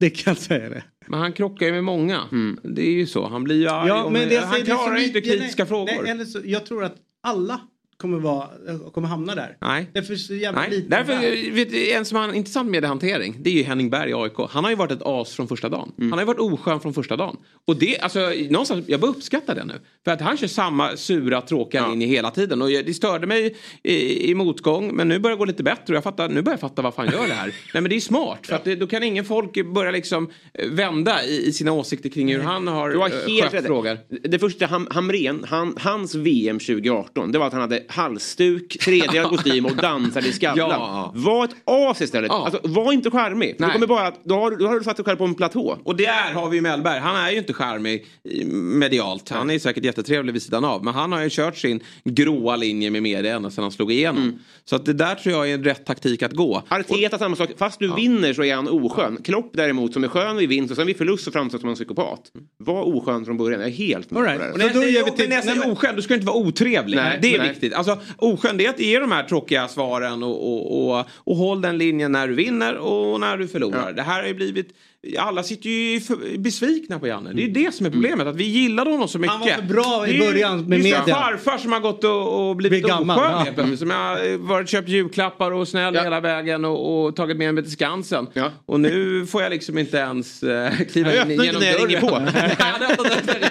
[0.00, 0.82] Det kan jag säga det.
[1.06, 2.20] Men han krockar ju med många.
[2.62, 3.28] Det är ju så.
[3.28, 6.02] Han blir ju arg Ja, men det, Han klarar inte mycket- kritiska nej, frågor.
[6.02, 7.60] Nej, eller så, jag tror att alla
[8.02, 8.48] kommer, vara,
[8.92, 9.56] kommer hamna där.
[9.60, 9.90] Nej.
[9.92, 11.52] Det är för så jävla Nej, därför, där.
[11.52, 14.32] vet en som har en intressant mediehantering det är ju Henning Berg i AIK.
[14.50, 15.92] Han har ju varit ett as från första dagen.
[15.98, 17.36] Han har ju varit oskön från första dagen.
[17.66, 19.74] Och det, alltså, någonstans, jag bara uppskattar det nu.
[20.04, 22.62] För att han kör samma sura, tråkiga linje hela tiden.
[22.62, 25.84] Och det störde mig i, i motgång, men nu börjar det gå lite bättre.
[25.88, 27.46] Och jag fattar, nu börjar jag fatta varför han gör det här.
[27.74, 30.68] Nej men det är smart, för att det, då kan ingen folk börja liksom eh,
[30.68, 33.66] vända i, i sina åsikter kring hur han har, Du har eh, helt skött rätt.
[33.66, 33.98] frågor.
[34.28, 39.22] Det första Ham Hamrén, han, hans VM 2018, det var att han hade halsduk, tredje
[39.28, 40.70] kostym och dansade i Skavlan.
[40.70, 41.12] Ja.
[41.14, 42.28] Var ett as istället.
[42.28, 42.44] Ja.
[42.44, 43.56] Alltså, var inte charmig.
[43.58, 43.66] För.
[43.66, 45.34] Du kommer bara, att- då, har, du- då har du satt dig själv på en
[45.34, 45.78] platå.
[45.84, 47.00] Och där har vi Mellberg.
[47.00, 49.28] Han är ju inte charmig i- medialt.
[49.28, 50.84] Han är säkert jättetrevlig vid sidan av.
[50.84, 54.38] Men han har ju kört sin gråa linje med media ända sedan han slog igenom.
[54.64, 56.62] Så att det där tror jag är en rätt taktik att gå.
[56.68, 57.50] Arteta samma sak.
[57.58, 59.18] Fast du vinner så är han oskön.
[59.24, 61.74] Klopp däremot som är skön vid vinst och sen vid förlust så framstår som en
[61.74, 62.20] psykopat.
[62.58, 63.60] Var oskön från början.
[63.60, 64.40] Jag är helt med All på right.
[64.40, 64.52] det här.
[64.52, 65.72] Och när jag Så då säger, gör vi men till- när jag säger nej, men-
[65.76, 66.96] oskön, du ska inte vara otrevlig.
[66.96, 67.48] Nej, det är nej.
[67.48, 67.74] viktigt.
[67.88, 72.12] Alltså, oskön det är de här tråkiga svaren och, och, och, och håll den linjen
[72.12, 73.92] när du vinner och när du förlorar.
[73.92, 74.74] Det här har ju blivit
[75.18, 76.00] alla sitter ju
[76.38, 77.32] besvikna på Janne.
[77.32, 78.26] Det är det som är problemet.
[78.26, 79.32] Att vi gillade honom så mycket.
[79.32, 81.04] Han var för bra i början med det är media.
[81.04, 83.38] som farfar som har gått och, och blivit oskön ja.
[83.38, 83.78] helt plötsligt.
[83.78, 87.72] Som har varit köpt julklappar och snäll hela vägen och, och tagit med mig till
[87.72, 88.26] Skansen.
[88.66, 92.00] Och nu får jag liksom inte ens eh, kliva Jag in genom när jag ringer
[92.00, 92.26] dörren.
[92.96, 93.04] på.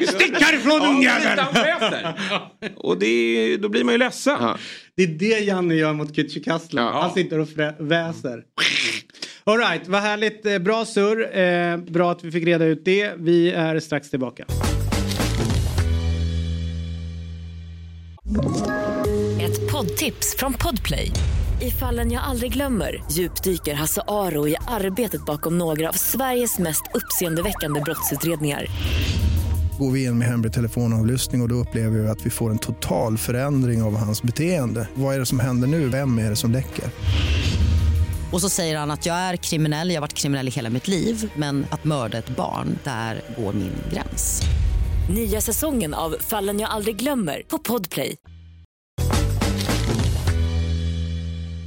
[0.06, 1.46] Stick härifrån ungjävel!
[2.76, 4.38] Och det är, då blir man ju ledsen.
[4.96, 6.92] Det är det Janne gör mot Kücükasla.
[6.92, 8.44] Han sitter och frä- väser.
[9.44, 10.46] Alright, vad härligt.
[10.46, 11.38] Eh, Bra surr.
[11.40, 13.14] Eh, bra att vi fick reda ut det.
[13.18, 14.46] Vi är strax tillbaka.
[19.42, 21.12] Ett poddtips från Podplay.
[21.62, 26.84] I fallen jag aldrig glömmer djupdyker Hasse Aro i arbetet bakom några av Sveriges mest
[26.94, 28.66] uppseendeväckande brottsutredningar.
[29.80, 32.58] Går vi in med hemlig telefonavlyssning och, och då upplever vi att vi får en
[32.58, 34.88] total förändring av hans beteende.
[34.94, 35.90] Vad är det som händer nu?
[35.90, 36.86] Vem är det som läcker?
[38.32, 40.88] Och så säger han att jag är kriminell, jag har varit kriminell i hela mitt
[40.88, 44.42] liv men att mörda ett barn, där går min gräns.
[45.16, 48.16] Nya säsongen av Fallen jag aldrig glömmer på Podplay.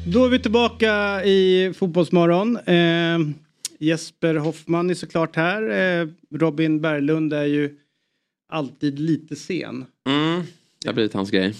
[0.06, 2.56] Då är vi tillbaka i Fotbollsmorgon.
[2.56, 3.18] Eh,
[3.78, 5.70] Jesper Hoffman är såklart här.
[5.70, 7.78] Eh, Robin Berglund är ju
[8.48, 9.86] alltid lite sen.
[10.06, 10.42] Mm.
[10.82, 11.54] Det har blivit hans grej.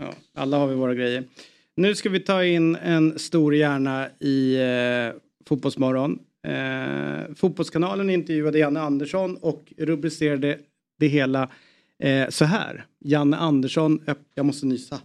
[0.00, 1.24] Ja, alla har vi våra grejer.
[1.76, 6.18] Nu ska vi ta in en stor hjärna i eh, Fotbollsmorgon.
[6.46, 10.58] Eh, Fotbollskanalen intervjuade Janne Andersson och rubricerade
[10.98, 11.48] det hela
[11.98, 12.84] eh, så här.
[13.04, 14.00] Janne Andersson,
[14.34, 15.00] jag måste nysa.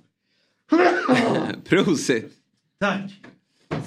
[1.65, 2.34] Prosit!
[2.80, 3.11] Tack!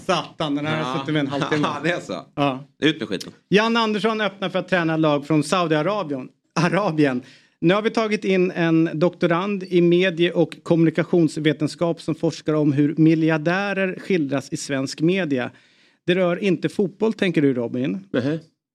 [0.07, 1.69] Satan, den här har suttit med en halvtimme.
[1.75, 2.27] Ja, det är så.
[2.35, 2.65] Ja.
[2.79, 3.33] Ut med skiten.
[3.49, 6.29] Jan Andersson öppnar för att träna lag från Saudiarabien.
[6.55, 7.23] Arabien.
[7.63, 12.95] Nu har vi tagit in en doktorand i medie och kommunikationsvetenskap som forskar om hur
[12.97, 15.51] miljardärer skildras i svensk media.
[16.07, 18.07] Det rör inte fotboll tänker du Robin.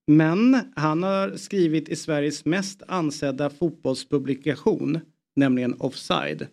[0.08, 5.00] Men han har skrivit i Sveriges mest ansedda fotbollspublikation,
[5.36, 6.48] nämligen Offside.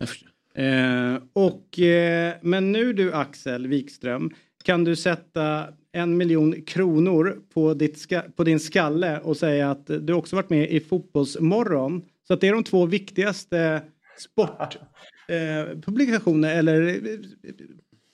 [0.55, 4.29] Eh, och, eh, men nu du Axel Wikström,
[4.63, 10.13] kan du sätta en miljon kronor på, ditt på din skalle och säga att du
[10.13, 12.01] också varit med i Fotbollsmorgon.
[12.33, 13.81] Så att det är de två viktigaste
[14.17, 17.19] sportpublikationer eh, publikationer eller eh,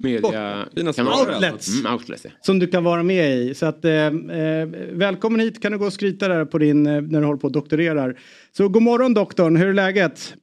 [0.03, 0.65] Media...
[0.65, 2.32] outlets Mm, outlets ja.
[2.41, 3.53] som du kan vara med i.
[3.53, 7.01] Så att, eh, eh, välkommen hit kan du gå och skryta där på din, eh,
[7.01, 8.20] när du håller på och doktorerar.
[8.51, 10.34] Så god morgon doktorn, hur är läget?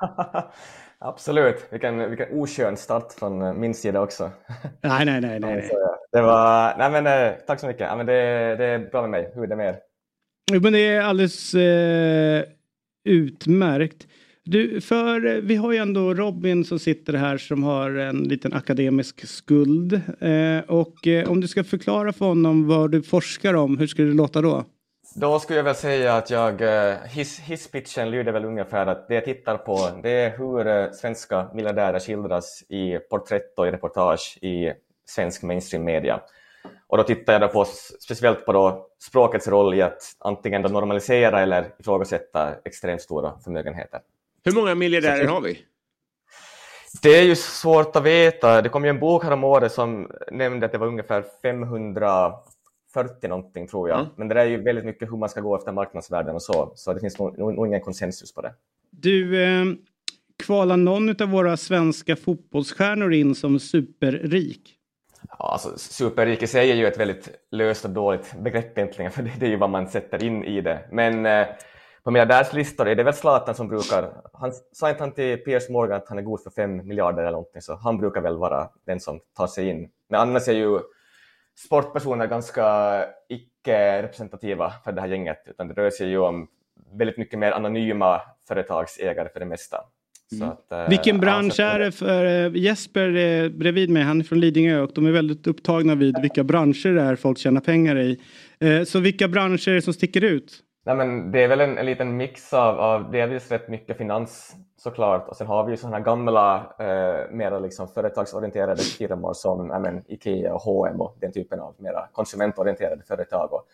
[0.98, 4.30] Absolut, vilken, vilken oskön start från min sida också.
[4.82, 5.40] Nej, nej, nej.
[5.40, 5.70] nej, nej.
[6.12, 7.86] Det var, nej men tack så mycket.
[7.90, 8.12] Ja, men det,
[8.56, 9.32] det är bra med mig.
[9.34, 9.76] Hur är det med er?
[10.52, 12.44] Jo, Men det är alldeles eh,
[13.04, 14.06] utmärkt.
[14.44, 18.52] Du, för eh, vi har ju ändå Robin som sitter här som har en liten
[18.52, 19.92] akademisk skuld.
[20.20, 24.08] Eh, och eh, om du ska förklara för honom vad du forskar om, hur skulle
[24.08, 24.64] det låta då?
[25.14, 29.14] Då skulle jag väl säga att jag, eh, his, hisspitchen lyder väl ungefär att det
[29.14, 34.38] jag tittar på det är hur eh, svenska miljardärer skildras i porträtt och i reportage
[34.42, 34.72] i
[35.06, 36.20] svensk mainstream media.
[36.92, 37.64] Och då tittar jag då på,
[38.00, 44.00] speciellt på då språkets roll i att antingen då normalisera eller ifrågasätta extremt stora förmögenheter.
[44.44, 45.58] Hur många miljardärer har vi?
[47.02, 48.62] Det är ju svårt att veta.
[48.62, 53.88] Det kom ju en bok häromåret som nämnde att det var ungefär 540 någonting tror
[53.88, 54.06] jag.
[54.16, 56.72] Men det där är ju väldigt mycket hur man ska gå efter marknadsvärden och så.
[56.74, 58.54] Så det finns nog, nog ingen konsensus på det.
[58.90, 59.64] Du, eh,
[60.46, 64.78] kvalar någon av våra svenska fotbollsstjärnor in som superrik?
[65.38, 69.22] Ja, alltså, superrik i sig är ju ett väldigt löst och dåligt begrepp egentligen, för
[69.22, 70.88] det, är ju vad man sätter in i det.
[70.90, 71.46] Men eh,
[72.02, 75.96] på miljardärslistor är det väl Zlatan som brukar, han sa inte han till Piers Morgan
[75.96, 79.00] att han är god för fem miljarder eller någonting, så han brukar väl vara den
[79.00, 79.90] som tar sig in.
[80.08, 80.80] Men annars är ju
[81.66, 82.96] sportpersoner ganska
[83.28, 86.48] icke-representativa för det här gänget, utan det rör sig ju om
[86.92, 89.84] väldigt mycket mer anonyma företagsägare för det mesta.
[90.38, 94.24] Så att, eh, Vilken bransch är det för eh, Jesper eh, bredvid mig, han är
[94.24, 97.98] från Lidingö och de är väldigt upptagna vid vilka branscher det är folk tjänar pengar
[97.98, 98.20] i.
[98.60, 100.62] Eh, så vilka branscher är det som sticker ut?
[100.86, 104.56] Nej, men det är väl en, en liten mix av, av delvis rätt mycket finans
[104.76, 110.04] såklart och sen har vi ju sådana gamla eh, mera liksom företagsorienterade firmor som men,
[110.08, 113.52] Ikea och H&M och den typen av mera konsumentorienterade företag.
[113.52, 113.66] Och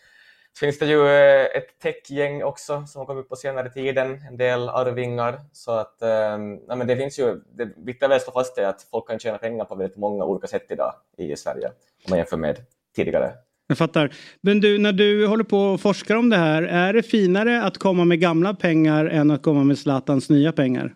[0.59, 4.37] finns det ju eh, ett techgäng också som har kommit upp på senare tiden, en
[4.37, 5.41] del arvingar.
[5.53, 6.39] Så att eh,
[6.77, 9.39] men det finns ju, det viktiga är att slå fast är att folk kan tjäna
[9.39, 12.57] pengar på väldigt många olika sätt idag i Sverige om man jämför med
[12.97, 13.33] tidigare.
[13.67, 14.11] Jag fattar.
[14.41, 17.79] Men du, när du håller på och forskar om det här, är det finare att
[17.79, 20.95] komma med gamla pengar än att komma med Zlatans nya pengar?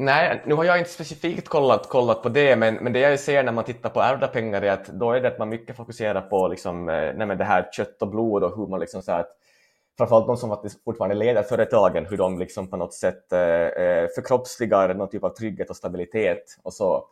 [0.00, 3.42] Nej, nu har jag inte specifikt kollat, kollat på det, men, men det jag ser
[3.42, 6.20] när man tittar på ärvda pengar är att då är det att man mycket fokuserar
[6.20, 9.20] på liksom, eh, nej, det här kött och blod och hur man liksom så här,
[9.20, 9.30] att,
[9.98, 14.94] framförallt de som fortfarande leder företagen, hur de liksom på något sätt eh, eh, förkroppsligar
[14.94, 17.04] någon typ av trygghet och stabilitet och så.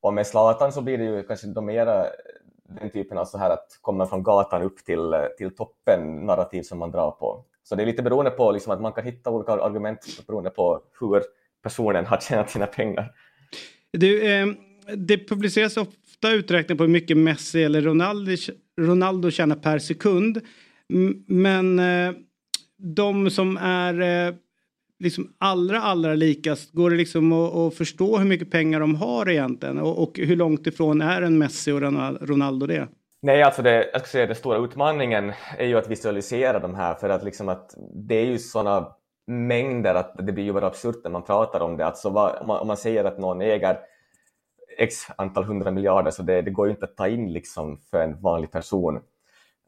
[0.00, 2.10] Och med Zlatan så blir det ju kanske de mera eh,
[2.62, 6.78] den typen av så här att komma från gatan upp till, till toppen narrativ som
[6.78, 7.44] man drar på.
[7.62, 10.82] Så det är lite beroende på liksom att man kan hitta olika argument beroende på
[11.00, 11.22] hur
[11.64, 13.10] personen har tjänat sina pengar.
[13.92, 14.46] Du, eh,
[14.96, 18.32] det publiceras ofta uträkningar på hur mycket Messi eller Ronaldo,
[18.80, 20.40] Ronaldo tjänar per sekund.
[21.26, 22.14] Men eh,
[22.78, 24.34] de som är eh,
[24.98, 29.30] liksom allra, allra likast, går det liksom att, att, förstå hur mycket pengar de har
[29.30, 29.78] egentligen?
[29.78, 31.80] Och, och hur långt ifrån är en Messi och
[32.28, 32.88] Ronaldo det?
[33.22, 36.94] Nej, alltså det, jag ska säga den stora utmaningen är ju att visualisera de här
[36.94, 37.74] för att liksom att
[38.08, 38.88] det är ju sådana
[39.26, 41.86] mängder att det blir ju bara absurt när man pratar om det.
[41.86, 43.78] Alltså vad, om, man, om man säger att någon äger
[44.78, 48.00] x antal hundra miljarder så det, det går ju inte att ta in liksom för
[48.00, 48.96] en vanlig person.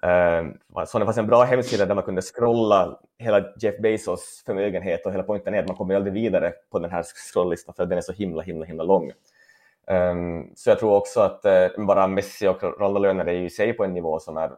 [0.07, 5.07] Uh, så det fanns en bra hemsida där man kunde scrolla hela Jeff Bezos förmögenhet
[5.07, 7.99] och hela poängen är att man kommer aldrig vidare på den här scrolllistan för den
[7.99, 9.13] är så himla, himla, himla lång.
[9.91, 13.85] Um, så jag tror också att uh, bara Messi och Ronaldo-löner är i sig på
[13.85, 14.51] en nivå som är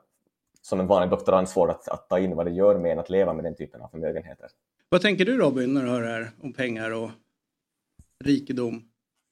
[0.62, 3.10] som en vanlig doktorand svår att, att ta in vad det gör med en att
[3.10, 4.48] leva med den typen av förmögenheter.
[4.90, 7.10] Vad tänker du Robin när du hör det här om pengar och
[8.24, 8.82] rikedom?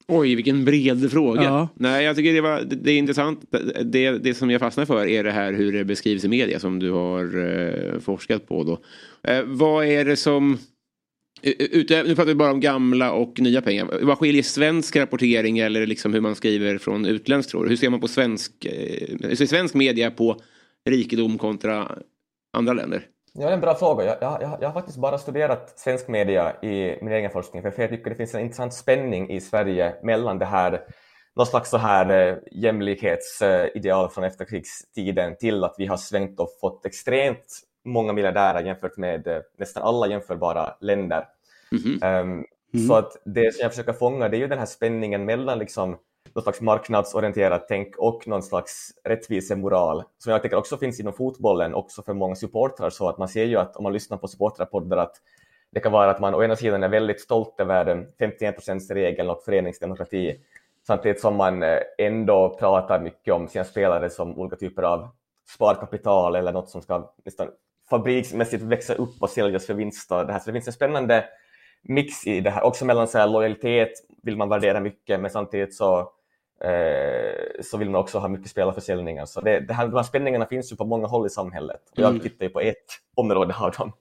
[0.08, 1.42] Oj, vilken bred fråga.
[1.42, 1.68] Ja.
[1.74, 3.44] Nej, jag tycker det, var, det, det är intressant.
[3.84, 6.78] Det, det som jag fastnar för är det här hur det beskrivs i media som
[6.78, 8.64] du har eh, forskat på.
[8.64, 8.78] Då.
[9.30, 10.58] Eh, vad är det som...
[11.42, 13.98] Ute, nu pratar vi bara om gamla och nya pengar.
[14.02, 17.68] Vad skiljer svensk rapportering eller liksom hur man skriver från utländsk tror du?
[17.68, 20.40] Hur ser man på svensk, eh, hur ser svensk media på
[20.90, 21.98] rikedom kontra
[22.52, 23.06] andra länder?
[23.38, 24.04] Ja, det är en bra fråga.
[24.04, 27.90] Jag, jag, jag har faktiskt bara studerat svensk media i min egen forskning, för jag
[27.90, 30.84] tycker det finns en intressant spänning i Sverige mellan det här,
[31.36, 36.86] någon slags så här eh, jämlikhetsideal från efterkrigstiden till att vi har svängt och fått
[36.86, 41.24] extremt många miljardärer jämfört med eh, nästan alla jämförbara länder.
[41.72, 42.20] Mm -hmm.
[42.20, 42.44] um,
[42.74, 42.86] mm.
[42.86, 45.96] Så att det som jag försöker fånga det är ju den här spänningen mellan liksom
[46.36, 51.74] någon slags marknadsorienterat tänk och någon slags rättvisemoral som jag tycker också finns inom fotbollen
[51.74, 54.96] också för många supportrar så att man ser ju att om man lyssnar på supportrapporter
[54.96, 55.16] att
[55.70, 58.56] det kan vara att man å ena sidan är väldigt stolt över 51
[58.90, 60.40] regeln och föreningsdemokrati
[60.86, 65.08] samtidigt som man eh, ändå pratar mycket om sina spelare som olika typer av
[65.54, 67.48] sparkapital eller något som ska nästan
[67.90, 70.12] fabriksmässigt växa upp och säljas för vinst.
[70.12, 70.40] Och det, här.
[70.40, 71.24] Så det finns en spännande
[71.82, 73.92] mix i det här, också mellan så här, lojalitet
[74.22, 76.12] vill man värdera mycket men samtidigt så
[76.64, 79.26] Eh, så vill man också ha mycket spelarförsäljningar.
[79.26, 81.80] Så det, det här, de här spänningarna finns ju på många håll i samhället.
[81.92, 82.20] Och jag mm.
[82.20, 83.92] tittar ju på ett område av dem.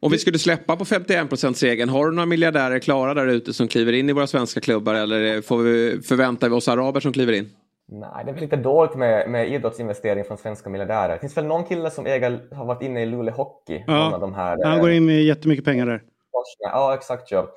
[0.00, 3.68] Om vi skulle släppa på 51% regeln har du några miljardärer klara där ute som
[3.68, 7.32] kliver in i våra svenska klubbar eller får vi, förväntar vi oss araber som kliver
[7.32, 7.50] in?
[7.88, 11.12] Nej, det är väl lite dåligt med, med idrottsinvestering från svenska miljardärer.
[11.14, 13.84] Det finns väl någon kille som äger, har varit inne i Luleå Hockey?
[13.86, 16.02] Ja, de här, han går in med jättemycket pengar där.
[16.58, 17.30] Ja, exakt.
[17.30, 17.48] Ja.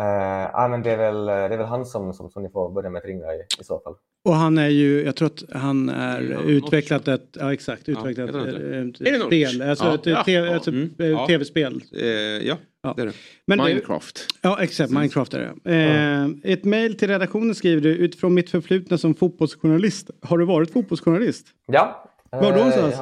[0.00, 2.70] Uh, ja, men det är väl, det är väl han som, som, som ni får
[2.70, 3.94] börja med att ringa i, i så fall.
[4.24, 8.30] Och han är ju, jag tror att han är ja, utvecklat ett, ja exakt, utvecklat
[8.32, 10.90] ja, ett, ett, ett spel, alltså ja, ett, ja, tv, alltså mm,
[11.26, 11.82] tv-spel.
[11.92, 12.56] Eh, ja,
[12.96, 13.12] det är det.
[13.46, 14.14] Men Minecraft.
[14.14, 15.74] Det, ja exakt, Minecraft är det.
[15.74, 20.72] Eh, ett mail till redaktionen skriver du, utifrån mitt förflutna som fotbollsjournalist, har du varit
[20.72, 21.46] fotbollsjournalist?
[21.66, 22.10] Ja.
[22.30, 22.94] Var då någonstans?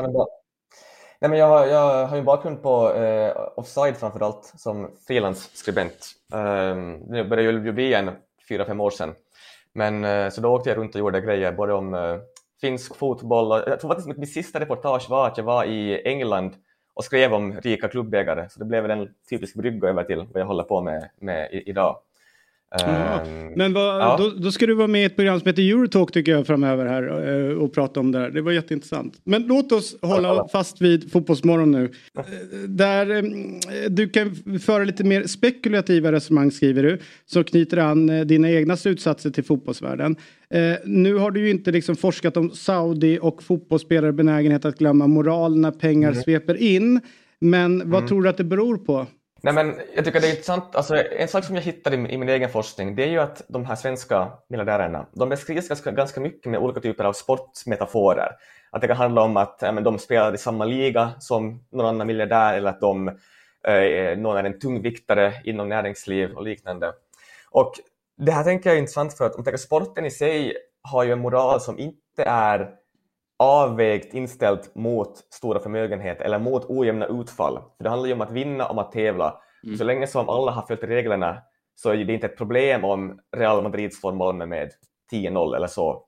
[1.24, 6.12] Nej, men jag, har, jag har ju bakgrund på eh, Offside framförallt som frilansskribent.
[6.32, 6.76] Eh,
[7.10, 8.10] det började ju bli en
[8.48, 9.14] fyra, fem år sedan.
[9.72, 12.16] Men eh, så då åkte jag runt och gjorde grejer både om eh,
[12.60, 16.50] finsk fotboll och jag tror faktiskt mitt sista reportage var att jag var i England
[16.94, 20.46] och skrev om rika klubbägare så det blev en typisk brygga över till vad jag
[20.46, 21.96] håller på med, med idag.
[22.82, 23.52] Mm.
[23.56, 24.16] Men vad, ja.
[24.18, 26.86] då, då, ska du vara med i ett program som heter Eurotalk tycker jag framöver
[26.86, 28.30] här eh, och prata om det här.
[28.30, 29.20] Det var jätteintressant.
[29.24, 31.90] Men låt oss hålla fast vid Fotbollsmorgon nu.
[32.18, 32.24] Eh,
[32.68, 33.22] där eh,
[33.88, 36.98] du kan föra lite mer spekulativa resonemang skriver du.
[37.26, 40.16] Så knyter an dina egna slutsatser till fotbollsvärlden.
[40.84, 45.58] Nu har du ju inte liksom forskat om Saudi och fotbollsspelare benägenhet att glömma moral
[45.58, 46.22] när pengar mm.
[46.22, 47.00] sveper in.
[47.40, 48.08] Men vad mm.
[48.08, 49.06] tror du att det beror på?
[49.44, 50.76] Nej, men jag tycker det är intressant.
[50.76, 53.42] Alltså, en sak som jag hittade i, i min egen forskning det är ju att
[53.48, 58.28] de här svenska miljardärerna de beskrivs ganska, ganska mycket med olika typer av sportmetaforer.
[58.70, 61.86] Att det kan handla om att äh, men de spelar i samma liga som någon
[61.86, 63.08] annan miljardär eller att de,
[63.68, 66.92] äh, någon är en tungviktare inom näringsliv och liknande.
[67.50, 67.72] Och
[68.16, 71.20] det här tänker jag är intressant för att om sporten i sig har ju en
[71.20, 72.70] moral som inte är
[73.44, 77.58] avvägt inställt mot stora förmögenheter eller mot ojämna utfall.
[77.76, 79.40] För det handlar ju om att vinna, om att tävla.
[79.64, 79.76] Mm.
[79.76, 81.42] Så länge som alla har följt reglerna
[81.74, 84.70] så är det inte ett problem om Real Madrid slår Malmö med
[85.12, 86.04] 10-0 eller så.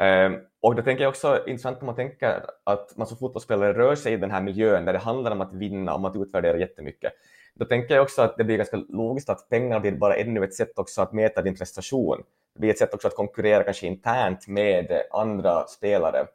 [0.00, 3.94] Um, och då tänker jag också intressant om man tänker att man som fotbollsspelare rör
[3.94, 7.12] sig i den här miljön där det handlar om att vinna, om att utvärdera jättemycket.
[7.54, 10.54] Då tänker jag också att det blir ganska logiskt att pengar blir bara ännu ett
[10.54, 12.22] sätt också att mäta din prestation.
[12.54, 16.26] Det blir ett sätt också att konkurrera kanske internt med andra spelare.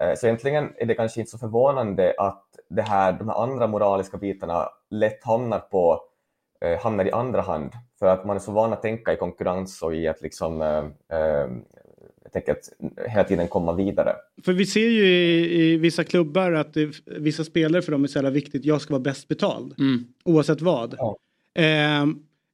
[0.00, 3.66] Eh, så egentligen är det kanske inte så förvånande att det här, de här andra
[3.66, 6.00] moraliska bitarna lätt hamnar, på,
[6.60, 7.72] eh, hamnar i andra hand.
[7.98, 11.18] För att man är så van att tänka i konkurrens och i att liksom, eh,
[11.18, 11.48] eh
[12.34, 12.68] tänker att
[13.10, 14.16] hela tiden komma vidare.
[14.44, 18.08] För vi ser ju i, i vissa klubbar att det, vissa spelare för dem är
[18.08, 19.74] så jävla viktigt, jag ska vara bäst betald.
[19.78, 20.04] Mm.
[20.24, 20.94] Oavsett vad.
[20.98, 21.16] Ja.
[21.54, 22.06] Eh,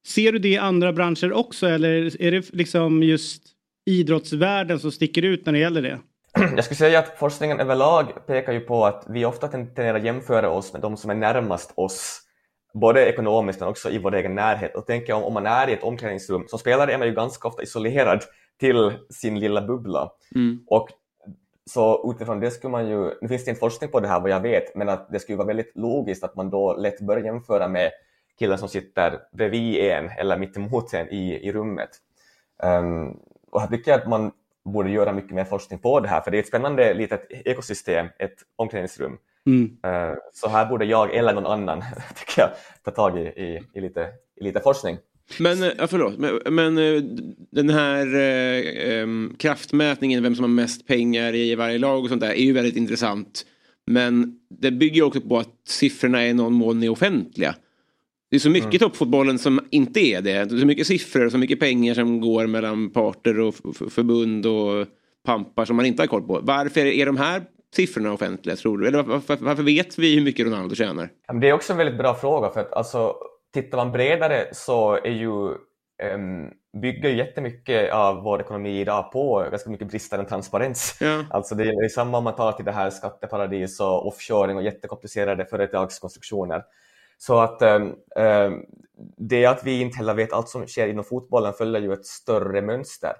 [0.07, 3.43] ser du det i andra branscher också eller är det liksom just
[3.87, 5.99] idrottsvärlden som sticker ut när det gäller det?
[6.57, 10.51] Jag skulle säga att forskningen överlag pekar ju på att vi ofta tenderar att jämföra
[10.51, 12.23] oss med de som är närmast oss
[12.75, 14.77] både ekonomiskt men också i vår egen närhet.
[14.77, 17.49] Och tänker om, om man är i ett omklädningsrum, som spelare är man ju ganska
[17.49, 18.25] ofta isolerad
[18.61, 20.13] till sin lilla bubbla.
[20.35, 20.65] Mm.
[20.67, 20.89] Och
[21.71, 24.31] så utifrån det skulle man ju, nu finns det inte forskning på det här vad
[24.31, 27.69] jag vet, men att det skulle vara väldigt logiskt att man då lätt börjar jämföra
[27.69, 27.91] med
[28.39, 31.91] killen som sitter bredvid en eller mittemot en i, i rummet.
[32.63, 33.09] Um,
[33.51, 34.33] och jag tycker att man
[34.65, 38.07] borde göra mycket mer forskning på det här, för det är ett spännande litet ekosystem,
[38.19, 39.19] ett omklädningsrum.
[39.47, 39.65] Mm.
[39.87, 41.83] Uh, så här borde jag eller någon annan
[42.17, 42.51] tycker jag,
[42.85, 44.09] ta tag i, i, i, lite,
[44.41, 44.99] i lite forskning.
[45.39, 47.03] Men, ja, förlåt, men, men eh,
[47.51, 49.07] den här eh,
[49.39, 52.77] kraftmätningen, vem som har mest pengar i varje lag och sånt där är ju väldigt
[52.77, 53.47] intressant.
[53.87, 57.55] Men det bygger också på att siffrorna i någon mån är offentliga.
[58.31, 58.79] Det är så mycket mm.
[58.79, 60.45] toppfotbollen som inte är det.
[60.45, 63.55] Det är så mycket siffror och så mycket pengar som går mellan parter och
[63.91, 64.87] förbund och
[65.27, 66.41] pampar som man inte har koll på.
[66.43, 67.43] Varför är de här
[67.77, 68.89] siffrorna offentliga tror du?
[68.89, 71.09] Eller varför, varför vet vi hur mycket Ronaldo tjänar?
[71.41, 73.15] Det är också en väldigt bra fråga för att alltså
[73.55, 75.31] tittar man bredare så är ju,
[76.15, 76.51] um,
[76.83, 80.97] bygger ju jättemycket av vår ekonomi idag på ganska mycket bristande transparens.
[81.01, 81.25] Ja.
[81.31, 85.45] Alltså det är samma om man tar till det här skatteparadis och offshoring och jättekomplicerade
[85.45, 86.63] företagskonstruktioner.
[87.23, 87.97] Så att um,
[89.17, 92.63] det att vi inte heller vet allt som sker inom fotbollen följer ju ett större
[92.63, 93.13] mönster.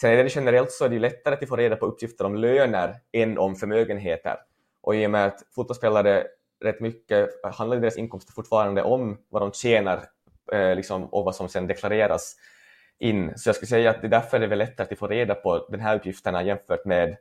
[0.00, 2.94] Sen är det generellt så är det lättare att få reda på uppgifter om löner
[3.12, 4.36] än om förmögenheter.
[4.80, 6.26] Och i och med att fotbollsspelare
[6.64, 10.04] rätt mycket handlar deras inkomster fortfarande om vad de tjänar
[10.52, 12.36] eh, liksom, och vad som sedan deklareras
[12.98, 13.32] in.
[13.36, 15.66] Så jag skulle säga att det är därför det är lättare att få reda på
[15.70, 17.16] den här uppgifterna jämfört med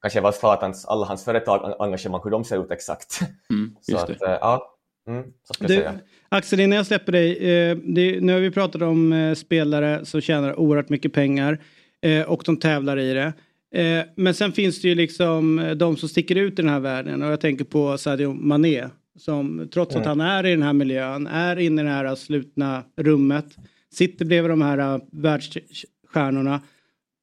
[0.00, 3.20] kanske vad Zlatans, alla hans företag engagemang, hur de ser ut exakt.
[3.50, 4.75] Mm, så att, eh, ja,
[5.06, 5.24] Mm,
[5.60, 5.88] du,
[6.28, 7.36] Axel, innan jag släpper dig.
[7.36, 11.58] Eh, det, nu har vi pratat om eh, spelare som tjänar oerhört mycket pengar
[12.02, 13.32] eh, och de tävlar i det.
[13.74, 16.80] Eh, men sen finns det ju liksom eh, de som sticker ut i den här
[16.80, 18.88] världen och jag tänker på Sadio Mané
[19.18, 20.02] som trots mm.
[20.02, 23.56] att han är i den här miljön, är inne i det här slutna rummet,
[23.92, 26.60] sitter bredvid de här uh, världsstjärnorna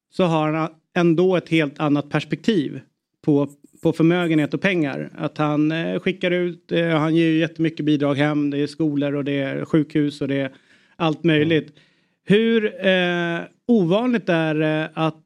[0.10, 2.82] så har han ändå ett helt annat perspektiv
[3.22, 3.50] på,
[3.84, 5.10] på förmögenhet och pengar.
[5.18, 9.16] Att han eh, skickar ut, eh, han ger ju jättemycket bidrag hem, det är skolor
[9.16, 10.52] och det är sjukhus och det är
[10.96, 11.70] allt möjligt.
[11.70, 11.82] Mm.
[12.26, 15.24] Hur eh, ovanligt är det att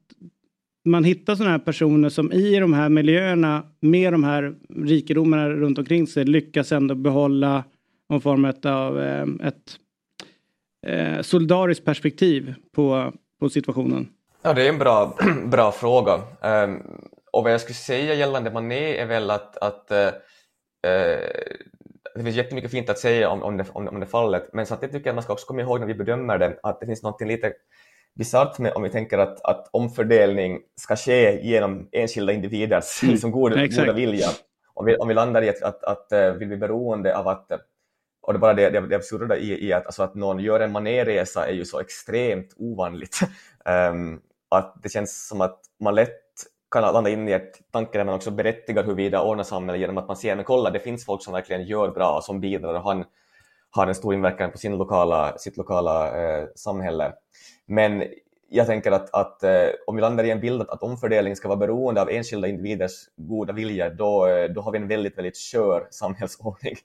[0.86, 4.56] man hittar sådana här personer som i de här miljöerna med de här
[4.86, 7.64] rikedomarna runt omkring sig lyckas ändå behålla
[8.10, 9.78] någon form av eh, ett
[10.88, 14.08] eh, solidariskt perspektiv på, på situationen?
[14.42, 16.14] Ja, det är en bra, bra fråga.
[16.42, 16.82] Um,
[17.38, 20.10] och vad jag skulle säga gällande Mané är väl att, att uh,
[22.16, 24.94] det finns jättemycket fint att säga om, om, det, om, om det fallet, men samtidigt
[24.94, 27.04] tycker jag att man ska också komma ihåg när vi bedömer det att det finns
[27.04, 27.54] något lite
[28.16, 33.12] bisarrt med om vi tänker att, att omfördelning ska ske genom enskilda individers mm.
[33.12, 34.28] liksom goda, goda vilja.
[34.74, 37.52] Om vi, om vi landar i att, att, att, att vi blir beroende av att
[38.22, 40.72] och det bara det, det, det absurda i, i att, alltså att någon gör en
[40.72, 43.20] manéresa är ju så extremt ovanligt.
[43.92, 46.27] Um, att det känns som att man lätt
[46.72, 50.08] kan landa in i ett tanke där man också berättigar huruvida ordnar samhället genom att
[50.08, 53.06] man ser, men kolla, det finns folk som verkligen gör bra, som bidrar och han
[53.72, 57.14] har en stor inverkan på sin lokala, sitt lokala eh, samhälle.
[57.66, 58.04] Men
[58.50, 61.48] jag tänker att, att eh, om vi landar i en bild att, att omfördelning ska
[61.48, 65.38] vara beroende av enskilda individers goda vilja, då, eh, då har vi en väldigt, väldigt
[65.38, 66.76] skör samhällsordning.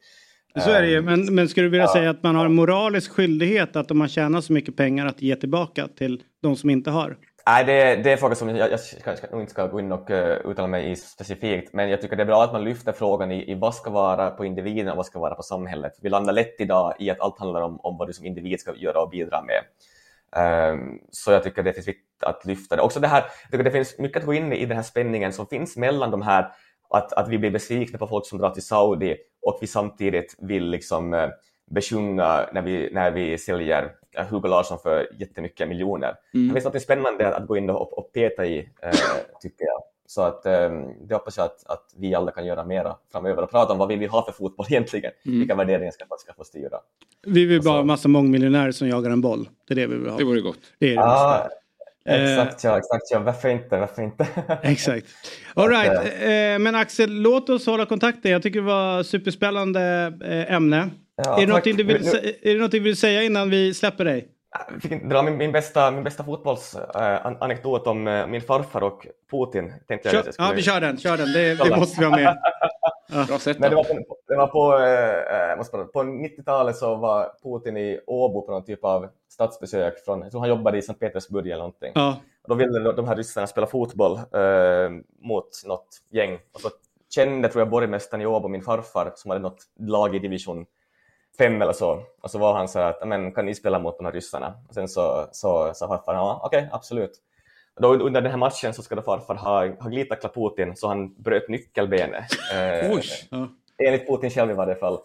[0.60, 1.92] Så är det ju, men, men skulle du vilja ja.
[1.92, 5.22] säga att man har en moralisk skyldighet att om man tjänar så mycket pengar att
[5.22, 7.16] ge tillbaka till de som inte har?
[7.46, 10.10] Nej, det, det är en fråga som jag, jag kanske inte ska gå in och
[10.10, 13.32] uh, uttala mig i specifikt, men jag tycker det är bra att man lyfter frågan
[13.32, 15.92] i, i vad ska vara på individen och vad ska vara på samhället.
[16.02, 18.74] Vi landar lätt idag i att allt handlar om, om vad du som individ ska
[18.76, 19.62] göra och bidra med.
[20.72, 22.82] Um, så jag tycker det finns viktigt att lyfta det.
[22.82, 25.32] Också det här, jag tycker det finns mycket att gå in i den här spänningen
[25.32, 26.52] som finns mellan de här,
[26.90, 29.16] att, att vi blir besvikna på folk som drar till Saudi
[29.46, 31.28] och vi samtidigt vill liksom uh,
[31.70, 36.14] besjunga när vi, när vi säljer Hugo Larsson för jättemycket miljoner.
[36.34, 36.48] Mm.
[36.48, 38.90] Det finns något spännande att gå in och, och peta i, eh,
[39.40, 39.82] tycker jag.
[40.06, 40.70] Så att, eh,
[41.00, 43.88] det hoppas jag att, att vi alla kan göra mera framöver och prata om vad
[43.88, 45.12] vill vi ha för fotboll egentligen.
[45.26, 45.38] Mm.
[45.38, 46.78] Vilka värderingar ska, ska få styra.
[47.26, 49.48] Vi vill bara ha en massa mångmiljonärer som jagar en boll.
[49.68, 50.18] Det är det vi vill ha.
[50.18, 50.58] Det vore gott.
[50.78, 51.50] Det är det bästa.
[52.04, 53.18] Eh, exakt ja, exakt ja.
[53.18, 54.26] Varför inte, varför inte?
[54.62, 55.06] Exakt.
[55.54, 55.90] All right.
[55.90, 58.30] Att, eh, men Axel, låt oss hålla kontakten.
[58.30, 60.90] Jag tycker det var superspännande eh, ämne.
[61.16, 61.64] Ja, är, det tack.
[61.64, 64.28] du vill, Nu- sä- är det någonting du vill säga innan vi släpper dig?
[64.72, 69.72] Jag fick dra min, min bästa, min bästa fotbollsanekdot om eh, min farfar och Putin.
[69.88, 70.98] Tänkte jag Kör, jag skulle- ja, vi kör den.
[70.98, 71.32] Kör den.
[71.32, 72.38] Det, det måste vi ha med.
[73.28, 74.78] Bra sätt det var på, det var på,
[75.52, 80.04] eh, måste bara- på 90-talet så var Putin i Åbo på någon typ av statsbesök.
[80.04, 81.92] Från, jag tror han jobbade i Sankt Petersburg eller någonting.
[81.94, 82.16] Ja.
[82.42, 84.90] Och då ville de- de här ryssarna spela fotboll eh,
[85.22, 86.38] mot något gäng.
[86.54, 86.68] Och så
[87.14, 90.66] kände tror jag borgmästaren i Åbo min farfar som hade något lag i division
[91.38, 92.02] 5 eller så.
[92.22, 94.54] Och så var han så att men, kan ni spela mot de här ryssarna?
[94.68, 97.12] Och sen så sa så, farfar ja okej absolut.
[97.76, 100.88] Och då under den här matchen så ska då farfar ha, ha glidtacklat Putin så
[100.88, 102.24] han bröt nyckelbenet.
[102.54, 102.90] Eh.
[103.30, 103.48] Ja.
[103.78, 104.98] Enligt Putin själv i varje fall.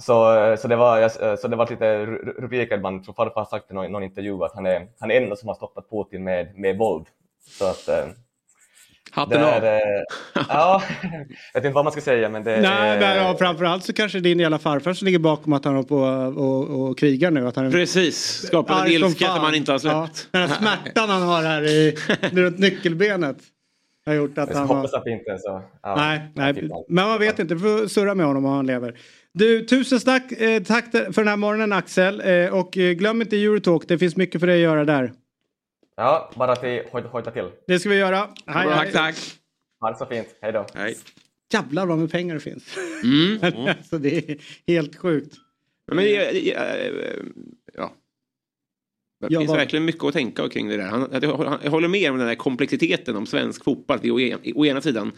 [0.00, 3.70] Så, så, det var, så det var lite ru- rubriker, man tror farfar har sagt
[3.70, 6.58] i någon, någon intervju att han är, han är enda som har stoppat Putin med,
[6.58, 7.06] med våld.
[7.58, 8.06] Så att, eh,
[9.10, 9.64] Hatten det av.
[9.64, 13.00] är, eh, ja, jag vet inte vad man ska säga men det Nej, är...
[13.00, 15.98] men ja, framförallt så kanske din jävla farfar som ligger bakom att han håller på
[16.40, 17.46] och, och krigar nu.
[17.48, 20.28] Att han Precis, skapar en ilska som han inte har Ja, släppt.
[20.32, 21.96] den här smärtan han har här i,
[22.32, 23.36] runt nyckelbenet.
[24.06, 24.98] Har gjort att Jag han hoppas har...
[24.98, 25.62] att det inte är så.
[25.82, 27.54] Ja, Nej, nej, men man vet inte.
[27.54, 28.94] Vi får surra med honom om han lever.
[29.34, 32.20] Du, tusen tack, eh, tack för den här morgonen Axel.
[32.24, 35.12] Eh, och eh, glöm inte Eurotalk, det finns mycket för dig att göra där.
[35.98, 37.48] Ja, bara till hoj- hojta till.
[37.66, 38.16] Det ska vi göra.
[38.46, 38.92] Hej, Bra, hej.
[38.92, 39.16] tack, tack.
[39.80, 40.28] Ha det så fint.
[40.40, 40.66] Hej då.
[40.74, 40.96] Hej.
[41.52, 42.64] Jävlar vad med pengar det finns.
[43.04, 43.66] Mm.
[43.68, 45.34] alltså, det är helt sjukt.
[45.88, 47.22] Men, det- det- eh,
[47.74, 47.92] ja.
[49.20, 50.84] Det Ja, finns vad- verkligen mycket att tänka kring det där.
[50.86, 53.96] Han, jag, håller- jag håller med om den där komplexiteten om svensk fotboll.
[53.96, 55.12] Att vi å, en, å ena sidan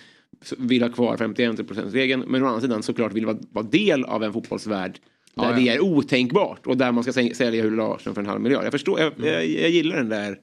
[0.59, 4.33] vill ha kvar 51%-regeln men å andra sidan såklart vill vara, vara del av en
[4.33, 4.93] fotbollsvärld
[5.35, 5.57] där Ja, ja.
[5.57, 8.65] det är otänkbart och där man ska säl- sälja Hugo Larsson för en halv miljard.
[8.65, 10.39] Jag förstår, jag, jag, jag gillar den där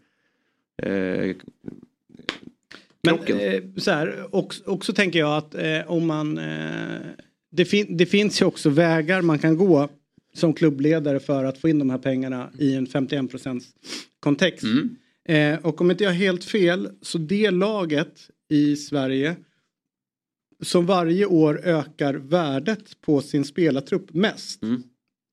[0.83, 1.35] eh,
[3.03, 6.37] Men eh, så här, också, också tänker jag att eh, om man...
[6.37, 6.99] Eh,
[7.51, 9.89] det, fin, det finns ju också vägar man kan gå
[10.33, 13.61] som klubbledare för att få in de här pengarna i en 51%
[14.19, 14.65] kontext.
[15.29, 19.35] Eh, och om inte jag har helt fel så det laget i Sverige
[20.63, 24.63] som varje år ökar värdet på sin spelartrupp mest.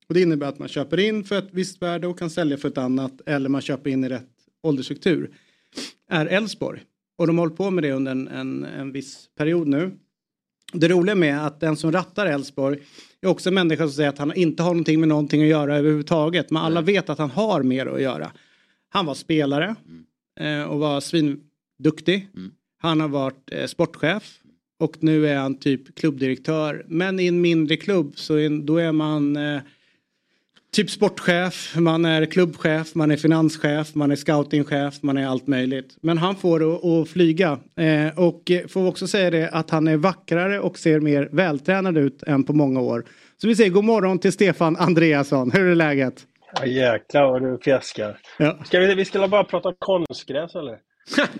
[0.07, 2.67] Och det innebär att man köper in för ett visst värde och kan sälja för
[2.69, 4.34] ett annat eller man köper in i rätt
[4.65, 5.31] åldersstruktur.
[6.09, 6.83] Är Elfsborg.
[7.17, 9.91] Och de har hållit på med det under en, en, en viss period nu.
[10.73, 12.79] Det roliga med att den som rattar Elfsborg
[13.21, 15.77] är också en människa som säger att han inte har någonting med någonting att göra
[15.77, 16.51] överhuvudtaget.
[16.51, 18.31] Men alla vet att han har mer att göra.
[18.89, 19.75] Han var spelare
[20.39, 22.27] eh, och var svinduktig.
[22.77, 24.39] Han har varit eh, sportchef
[24.79, 26.85] och nu är han typ klubbdirektör.
[26.87, 29.61] Men i en mindre klubb så är, då är man eh,
[30.75, 35.97] typ sportchef, man är klubbchef, man är finanschef, man är scoutingchef, man är allt möjligt.
[36.01, 36.65] Men han får det
[37.01, 37.59] att- flyga.
[37.79, 41.97] Eh, och eh, får också säga det att han är vackrare och ser mer vältränad
[41.97, 43.05] ut än på många år.
[43.37, 45.51] Så vi säger god morgon till Stefan Andreasson.
[45.51, 46.13] Hur är läget?
[46.59, 48.17] Ja, jäklar vad du fjäskar.
[48.39, 48.57] Ja.
[48.65, 50.77] Ska vi, vi skulle bara prata konstgräs eller?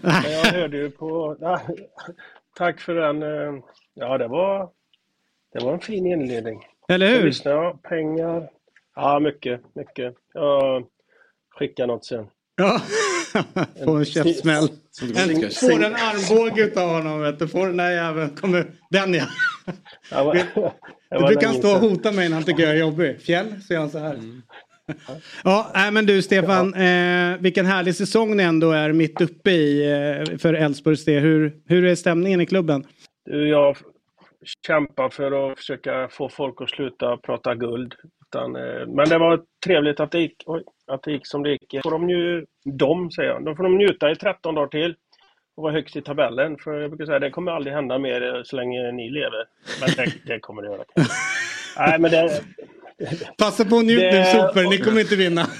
[0.43, 1.37] Jag hörde ju på...
[1.39, 1.61] Ja,
[2.57, 3.23] tack för den.
[3.23, 3.61] eh,
[3.97, 4.69] Ja, det var,
[5.53, 6.59] det var en fin inledning.
[6.89, 7.23] Eller hur?
[7.23, 8.49] lyssnar, ja, pengar.
[8.95, 10.13] Ja, mycket, mycket.
[10.33, 10.83] Jag
[11.59, 12.25] skickar något sen.
[12.55, 12.81] Ja,
[13.85, 14.67] få en käftsmäll.
[15.15, 17.47] En, får en armbåge utav honom vet du.
[17.47, 18.29] Får den där jäveln.
[18.29, 19.25] Kommer, den ja.
[20.11, 20.73] Ja, det var
[21.19, 23.21] Du brukar länge stå och hota mig när han tycker jag är jobbig.
[23.21, 24.19] Fjäll, säger han så här.
[25.43, 29.91] Ja, nej, men du Stefan, eh, vilken härlig säsong ni ändå är mitt uppe i
[29.91, 31.21] eh, för Elfsborgs del.
[31.23, 32.85] Hur, hur är stämningen i klubben?
[33.25, 33.77] Du, jag
[34.67, 37.93] kämpar för att försöka få folk att sluta prata guld.
[38.35, 41.49] Utan, eh, men det var trevligt att det gick, oj, att det gick som det
[41.49, 41.83] gick.
[41.83, 44.95] Får de, nju, de, säger jag, de får de njuta i 13 dagar till
[45.57, 46.57] och vara högst i tabellen.
[46.57, 49.45] För jag brukar säga det kommer aldrig hända mer eh, så länge ni lever.
[49.79, 50.83] Men det, det kommer det göra.
[51.77, 52.41] Nej, men det,
[53.37, 55.47] Passa på att njut nu super, ni kommer inte vinna.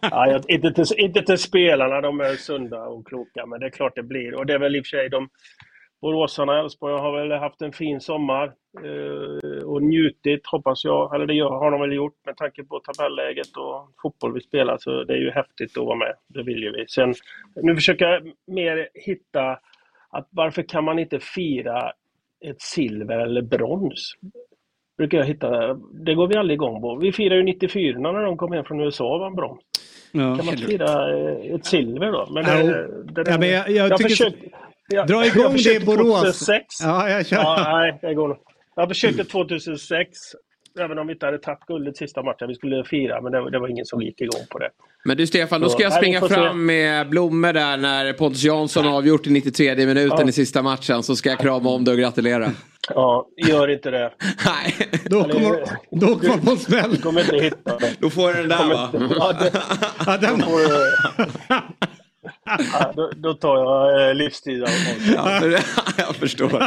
[0.00, 3.92] Ja, inte, till, inte till spelarna, de är sunda och kloka, men det är klart
[3.96, 4.34] det blir.
[4.34, 5.28] Och det är väl i och för sig de
[6.02, 8.52] Boråsarna och Elfsborg har väl haft en fin sommar
[8.84, 11.14] eh, och njutit, hoppas jag.
[11.14, 15.04] Eller det har de väl gjort med tanke på tabelläget och fotboll vi spelar, så
[15.04, 16.14] det är ju häftigt att vara med.
[16.28, 16.84] Det vill ju vi.
[16.88, 17.14] Sen,
[17.56, 19.58] nu försöker jag mer hitta
[20.10, 21.92] att varför kan man inte fira
[22.44, 24.14] ett silver eller brons?
[24.98, 25.74] brukar jag hitta,
[26.04, 26.96] det går vi aldrig igång på.
[26.96, 29.60] Vi firade ju 94 när de kom hem från USA och vann brons.
[30.12, 30.36] Ja.
[30.36, 32.26] Kan man fira eh, ett silver då?
[32.30, 34.36] Men Ja, det, det, ja, men jag- jag tycker- försökt,
[34.92, 36.20] jag, Dra igång det i Borås.
[36.20, 36.64] 2006.
[36.82, 37.36] Ja, jag kör.
[37.36, 38.36] Ja, nej, det går nog.
[38.76, 40.18] Jag försökte 2006,
[40.80, 42.48] även om vi inte hade tagit guldet sista matchen.
[42.48, 44.68] Vi skulle fira, men det, det var ingen som gick igång på det.
[45.04, 46.34] Men du Stefan, då ska jag Så, nej, springa får se.
[46.34, 50.28] fram med blommor där när Pontus Jansson har avgjort i 93 minuten Ja.
[50.28, 51.02] i sista matchen.
[51.02, 52.50] Så ska jag krama om dig och gratulera.
[52.94, 54.12] Ja, gör inte det.
[54.46, 54.88] Nej.
[55.04, 56.90] Då kommer, då kommer man på smäll.
[56.90, 57.90] Du kommer inte hitta det.
[57.98, 58.90] Då får jag den där Kommer va?
[58.94, 59.52] inte- Ja, det,
[60.06, 60.66] Ja, den, då, får du,
[62.44, 64.68] ja, då, då tar jag eh, livstid av
[65.14, 65.58] Ja,
[65.98, 66.62] jag förstår.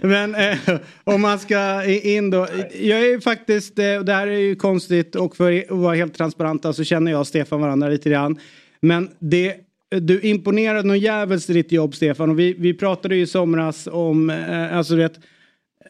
[0.06, 0.58] Men eh,
[1.04, 2.46] om man ska in då.
[2.80, 5.94] Jag är ju faktiskt, eh, och det här är ju konstigt och för att vara
[5.94, 8.38] helt transparenta så känner jag och Stefan varandra lite grann.
[8.80, 9.56] Men det,
[9.90, 13.88] du imponerade någon jävels i ditt jobb Stefan och vi, vi pratade ju i somras
[13.92, 15.20] om, eh, alltså du vet,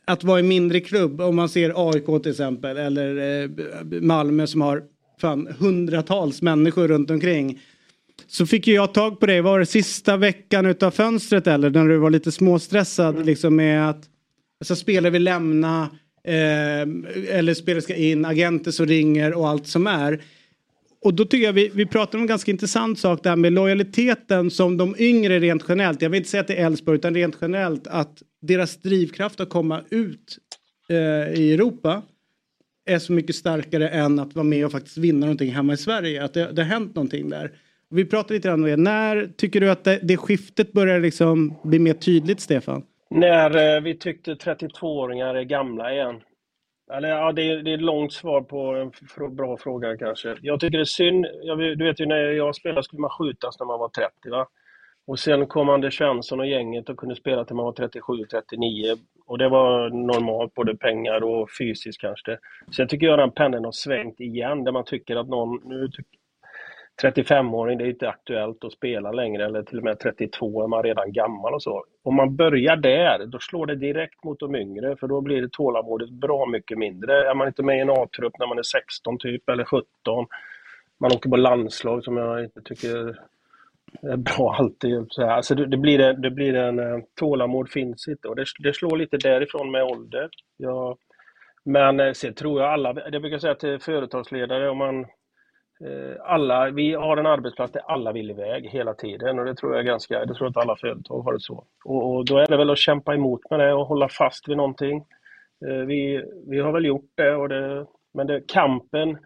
[0.04, 1.20] att vara i mindre klubb.
[1.20, 3.50] Om man ser AIK till exempel eller eh,
[4.00, 4.82] Malmö som har
[5.20, 7.60] fan hundratals människor runt omkring.
[8.30, 11.88] Så fick ju jag tag på dig, var det sista veckan utav fönstret eller när
[11.88, 14.08] du var lite småstressad liksom med att
[14.60, 15.82] alltså, spelare vill lämna
[16.24, 16.82] eh,
[17.28, 20.22] eller spelare ska in, agenter som ringer och allt som är.
[21.04, 24.50] Och då tycker jag vi, vi pratar om en ganska intressant sak där med lojaliteten
[24.50, 28.22] som de yngre rent generellt, jag vill inte säga är Elfsborg utan rent generellt att
[28.42, 30.38] deras drivkraft att komma ut
[30.88, 32.02] eh, i Europa
[32.86, 36.24] är så mycket starkare än att vara med och faktiskt vinna någonting hemma i Sverige.
[36.24, 37.52] Att det, det har hänt någonting där.
[37.90, 38.76] Vi pratade lite grann om det.
[38.76, 42.82] När tycker du att det, det skiftet börjar liksom bli mer tydligt, Stefan?
[43.10, 46.20] När eh, vi tyckte 32-åringar är gamla igen.
[46.92, 50.36] Eller, ja, det, är, det är ett långt svar på en bra fråga kanske.
[50.42, 51.26] Jag tycker det är synd.
[51.42, 54.46] Jag, du vet ju när jag spelade skulle man skjutas när man var 30 va?
[55.06, 58.96] Och sen kom Anders Svensson och gänget och kunde spela till man var 37, 39.
[59.26, 62.38] Och det var normalt, både pengar och fysiskt kanske.
[62.76, 65.90] Sen tycker jag den pendeln har svängt igen, där man tycker att någon, nu
[67.02, 70.82] 35-åring, det är inte aktuellt att spela längre, eller till och med 32 är man
[70.82, 71.84] redan gammal och så.
[72.02, 75.52] Om man börjar där, då slår det direkt mot de yngre, för då blir det
[75.52, 77.30] tålamodet bra mycket mindre.
[77.30, 79.86] Är man inte med i en A-trupp när man är 16 typ, eller 17,
[81.00, 83.16] man åker på landslag som jag inte tycker
[84.02, 85.06] är bra alltid.
[85.08, 85.30] Så här.
[85.30, 88.96] Alltså det, blir en, det blir en eh, tålamod finns inte och det, det slår
[88.96, 90.28] lite därifrån med ålder.
[90.56, 90.98] Jag,
[91.64, 95.06] men eh, sen tror jag alla, det brukar jag säga till företagsledare, om man
[95.84, 99.76] Eh, alla, vi har en arbetsplats där alla vill iväg hela tiden och det tror
[99.76, 101.64] jag ganska, det tror jag att alla företag har det så.
[101.84, 104.56] Och, och då är det väl att kämpa emot med det och hålla fast vid
[104.56, 105.04] någonting.
[105.66, 109.18] Eh, vi, vi har väl gjort det, och det men det, kampen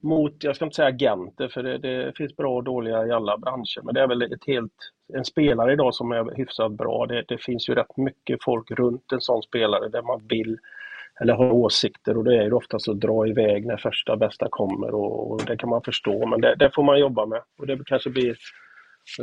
[0.00, 3.38] mot, jag ska inte säga agenter, för det, det finns bra och dåliga i alla
[3.38, 4.72] branscher, men det är väl ett helt,
[5.14, 7.06] en spelare idag som är hyfsat bra.
[7.06, 10.58] Det, det finns ju rätt mycket folk runt en sån spelare där man vill
[11.20, 14.94] eller har åsikter och det är ju oftast att dra iväg när första bästa kommer
[14.94, 17.78] och, och det kan man förstå, men det, det får man jobba med och det
[17.86, 18.36] kanske blir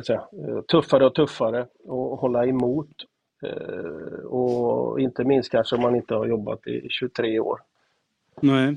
[0.06, 2.92] säga, eh, tuffare och tuffare att hålla emot.
[3.46, 7.60] Eh, Och inte minst kanske om man inte har jobbat i 23 år.
[8.42, 8.76] Nej.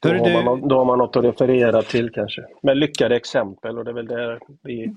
[0.00, 2.44] Då har, man, då har man något att referera till kanske.
[2.62, 4.94] Med lyckade exempel och det är väl där vi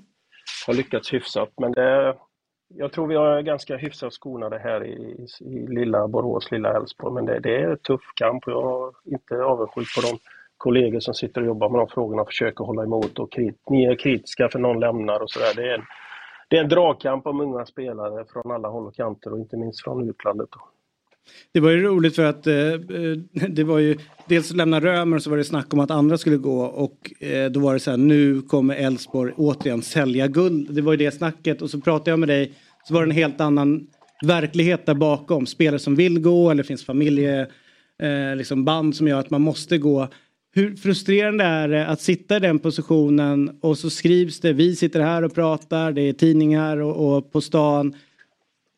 [0.66, 1.50] har lyckats hyfsat.
[1.60, 2.16] Men det,
[2.74, 7.14] jag tror vi har ganska hyfsat skonade här i, i, lilla Borås, lilla Älvsborg.
[7.14, 10.18] Men det, det är en tuff kamp och jag är inte avundsjuk på de
[10.56, 13.18] kollegor som sitter och jobbar med de frågorna och försöker hålla emot.
[13.18, 15.52] Och krit, ni är kritiska för någon lämnar och sådär.
[15.56, 15.84] Det är en,
[16.48, 19.84] det är en dragkamp om unga spelare från alla håll och kanter och inte minst
[19.84, 20.48] från utlandet.
[20.50, 20.71] Då.
[21.52, 23.96] Det var ju roligt för att eh, eh, det var ju
[24.28, 27.50] dels lämna Römer och så var det snack om att andra skulle gå och eh,
[27.50, 30.74] då var det så här nu kommer Elfsborg återigen sälja guld.
[30.74, 32.52] Det var ju det snacket och så pratade jag med dig
[32.84, 33.86] så var det en helt annan
[34.22, 35.46] verklighet där bakom.
[35.46, 37.48] Spelare som vill gå eller finns familjeband
[38.02, 40.08] eh, liksom band som gör att man måste gå.
[40.54, 45.00] Hur frustrerande är det att sitta i den positionen och så skrivs det, vi sitter
[45.00, 47.94] här och pratar, det är tidningar och, och på stan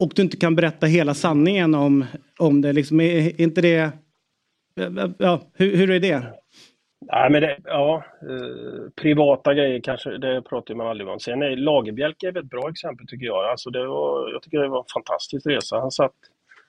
[0.00, 2.04] och du inte kan berätta hela sanningen om,
[2.38, 2.72] om det.
[2.72, 3.92] Liksom, är, är inte det...
[5.18, 6.22] Ja, hur, hur är det?
[7.12, 11.20] Nej, men det, ja, eh, privata grejer kanske, det pratar man aldrig om.
[11.20, 13.44] Sen är Lagerbjälke är ett bra exempel tycker jag.
[13.50, 15.80] Alltså det var, jag tycker det var en fantastisk resa.
[15.80, 16.14] Han satt,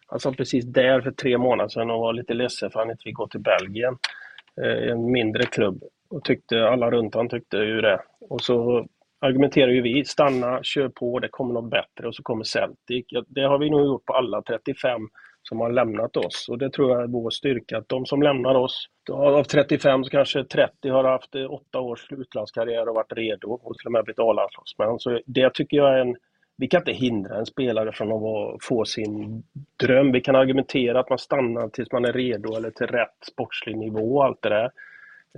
[0.07, 2.91] han satt precis där för tre månader sedan och var lite ledsen för att han
[2.91, 3.97] inte fick gå till Belgien,
[4.61, 5.83] eh, en mindre klubb.
[6.09, 8.01] Och tyckte, alla runt han tyckte ju det.
[8.29, 8.87] Och så
[9.25, 13.05] argumenterar ju vi, stanna, kör på, det kommer något bättre och så kommer Celtic.
[13.07, 15.01] Ja, Det har vi nog gjort på alla 35
[15.49, 17.77] som har lämnat oss och det tror jag är vår styrka.
[17.77, 22.11] Att de som lämnar oss, av 35 så kanske 30 har haft eh, åtta års
[22.11, 24.99] utlandskarriär och varit redo och till och med blivit A-landslagsmän.
[24.99, 26.15] Så det tycker jag är en,
[26.57, 29.43] vi kan inte hindra en spelare från att få sin
[29.79, 30.11] dröm.
[30.11, 34.15] Vi kan argumentera att man stannar tills man är redo eller till rätt sportslig nivå
[34.15, 34.71] och allt det där.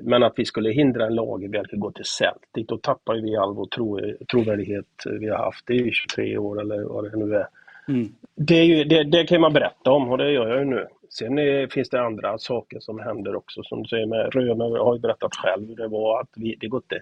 [0.02, 3.54] Men att vi skulle hindra en Lagerbielke att gå till Celtic, då tappar vi all
[3.54, 4.00] vår tro,
[4.32, 4.86] trovärdighet
[5.20, 7.48] vi har haft i 23 år eller vad det nu är.
[7.88, 8.08] Mm.
[8.36, 10.88] Det, är ju, det, det kan man berätta om och det gör jag ju nu.
[11.10, 13.64] Sen är, finns det andra saker som händer också.
[13.64, 16.68] Som du säger med Römer har ju berättat själv hur det var att vi, det
[16.68, 17.02] går inte,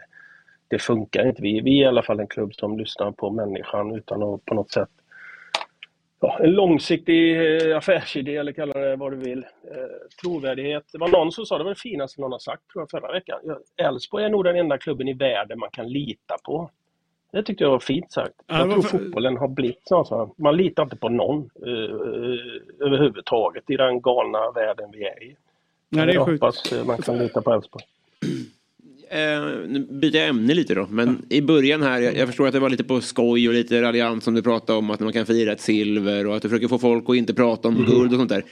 [0.68, 1.42] det funkar inte.
[1.42, 4.54] Vi, vi är i alla fall en klubb som lyssnar på människan utan att på
[4.54, 4.90] något sätt
[6.20, 9.38] ja, en långsiktig eh, affärsidé eller kalla det vad du vill.
[9.72, 10.84] Eh, trovärdighet.
[10.92, 13.12] Det var någon som sa, det var det finaste någon har sagt tror jag förra
[13.12, 13.40] veckan.
[13.78, 16.70] Elfsborg är nog den enda klubben i världen man kan lita på.
[17.32, 18.34] Det tyckte jag var fint sagt.
[18.48, 20.34] Ja, jag tror varför- fotbollen har blivit så.
[20.38, 25.36] Man litar inte på någon eh, eh, överhuvudtaget i den galna världen vi är i.
[25.90, 26.44] Nej, det är jag sjukt.
[26.44, 27.86] hoppas eh, man kan lita på Elfsborg.
[29.16, 30.88] Eh, nu byter jag ämne lite då.
[30.90, 33.82] Men i början här, jag, jag förstår att det var lite på skoj och lite
[33.82, 36.68] raljant som du pratade om att man kan fira ett silver och att du försöker
[36.68, 38.44] få folk att inte prata om guld och sånt där.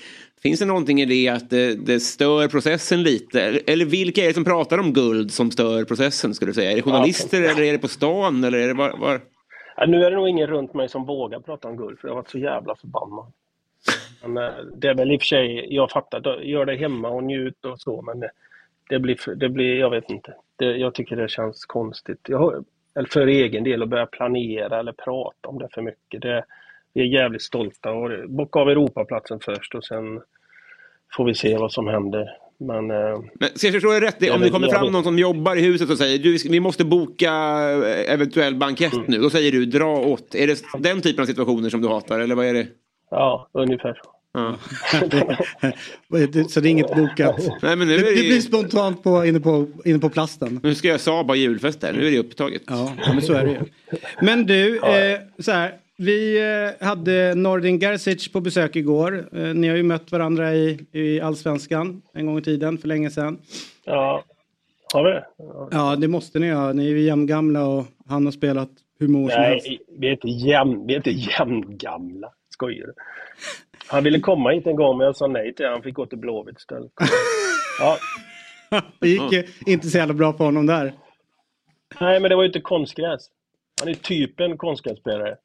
[0.43, 3.41] Finns det någonting i det att det, det stör processen lite?
[3.41, 6.71] Eller, vilka är det som pratar om guld som stör processen skulle du säga?
[6.71, 8.97] Är det journalister eller är det på stan eller är det var?
[8.97, 9.21] var?
[9.77, 12.15] Ja, nu är det nog ingen runt mig som vågar prata om guld för jag
[12.15, 13.25] har varit så jävla förbannad.
[14.25, 17.23] Men, eh, det är väl i och för sig, jag fattar, gör det hemma och
[17.23, 18.23] njut och så men
[18.89, 20.33] det, blir, det blir, jag vet inte.
[20.55, 22.19] Det, jag tycker det känns konstigt.
[22.27, 22.65] Jag
[22.95, 26.21] eller för egen del att börja planera eller prata om det för mycket.
[26.21, 26.45] Det,
[26.93, 30.21] vi är jävligt stolta och bocka av Europaplatsen först och sen
[31.17, 32.37] får vi se vad som händer.
[32.57, 34.31] Men, eh, Men ska jag förstå det rätt?
[34.31, 37.31] Om det kommer fram någon som jobbar i huset och säger du, vi måste boka
[37.31, 39.05] eh, eventuell bankett Mm.
[39.07, 39.17] nu.
[39.17, 40.35] Då säger du dra åt.
[40.35, 42.67] Är det den typen av situationer som du hatar eller vad är det?
[43.11, 44.12] ja, ungefär så.
[44.33, 44.55] Ja.
[46.49, 47.35] Så det är inget bokat.
[47.61, 50.09] Nej, men nu det, är det det ju- blir spontant på, inne, på, inne på
[50.09, 50.59] plasten.
[50.63, 51.93] Nu ska jag Saab ha julfest där.
[51.93, 52.61] Nu är det upptaget.
[52.67, 53.59] Ja, men så är det ju.
[54.21, 55.73] Men du, eh, så här.
[55.97, 56.39] Vi
[56.79, 59.29] eh, hade Nordin Gerzic på besök igår.
[59.33, 63.09] Eh, ni har ju mött varandra i, i Allsvenskan en gång i tiden, för länge
[63.11, 63.37] sedan.
[63.85, 64.23] Ja,
[64.93, 65.25] har vi det?
[65.37, 65.67] Ja.
[65.71, 66.73] Ja, det måste ni ha.
[66.73, 68.69] Ni är ju jämngamla och han har spelat
[68.99, 69.67] hur många år som helst.
[69.67, 72.27] Nej, vi är inte, jämn, vi är inte jämngamla.
[72.49, 72.93] Skojar du?
[73.87, 75.65] Han ville komma hit en gång men jag sa nej till.
[75.65, 76.91] Han fick gå till Blåvitt istället.
[77.79, 77.97] Ja.
[78.99, 80.93] Det gick inte så jävla bra för honom där.
[82.01, 83.29] Nej, men det var ju inte konstgräs.
[83.79, 85.35] Han är typ en konstgrässpelare.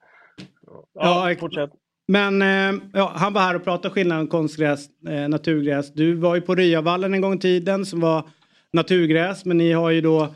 [0.94, 1.70] Ja, fortsätt.
[2.08, 5.92] Men eh, ja, han var här och pratade skillnaden konstgräs, eh, naturgräs.
[5.92, 8.28] Du var ju på Ryavallen en gång i tiden som var
[8.72, 9.44] naturgräs.
[9.44, 10.34] Men ni har ju då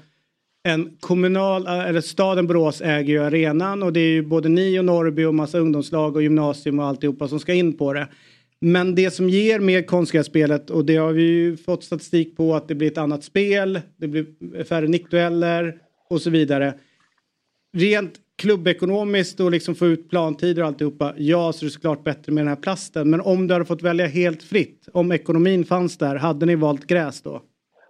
[0.62, 4.78] en kommunal, eh, eller staden Borås äger ju arenan och det är ju både ni
[4.78, 8.08] och Norrby och massa ungdomslag och gymnasium och alltihopa som ska in på det.
[8.60, 12.68] Men det som ger med konstgrässpelet och det har vi ju fått statistik på att
[12.68, 15.74] det blir ett annat spel, det blir färre nickdueller
[16.10, 16.74] och så vidare.
[17.76, 22.32] Rent klubbekonomiskt och liksom få ut plantider och alltihopa, ja så är det såklart bättre
[22.32, 23.10] med den här plasten.
[23.10, 26.86] Men om du hade fått välja helt fritt, om ekonomin fanns där, hade ni valt
[26.86, 27.42] gräs då?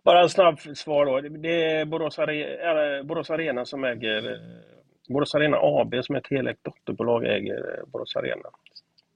[0.04, 1.20] Bara en snabb svar då.
[1.20, 4.32] Det är Borås, Are Borås Arena som äger...
[4.32, 4.38] eh,
[5.08, 8.48] Borås Arena AB som är ett helägt dotterbolag äger eh, Borås Arena.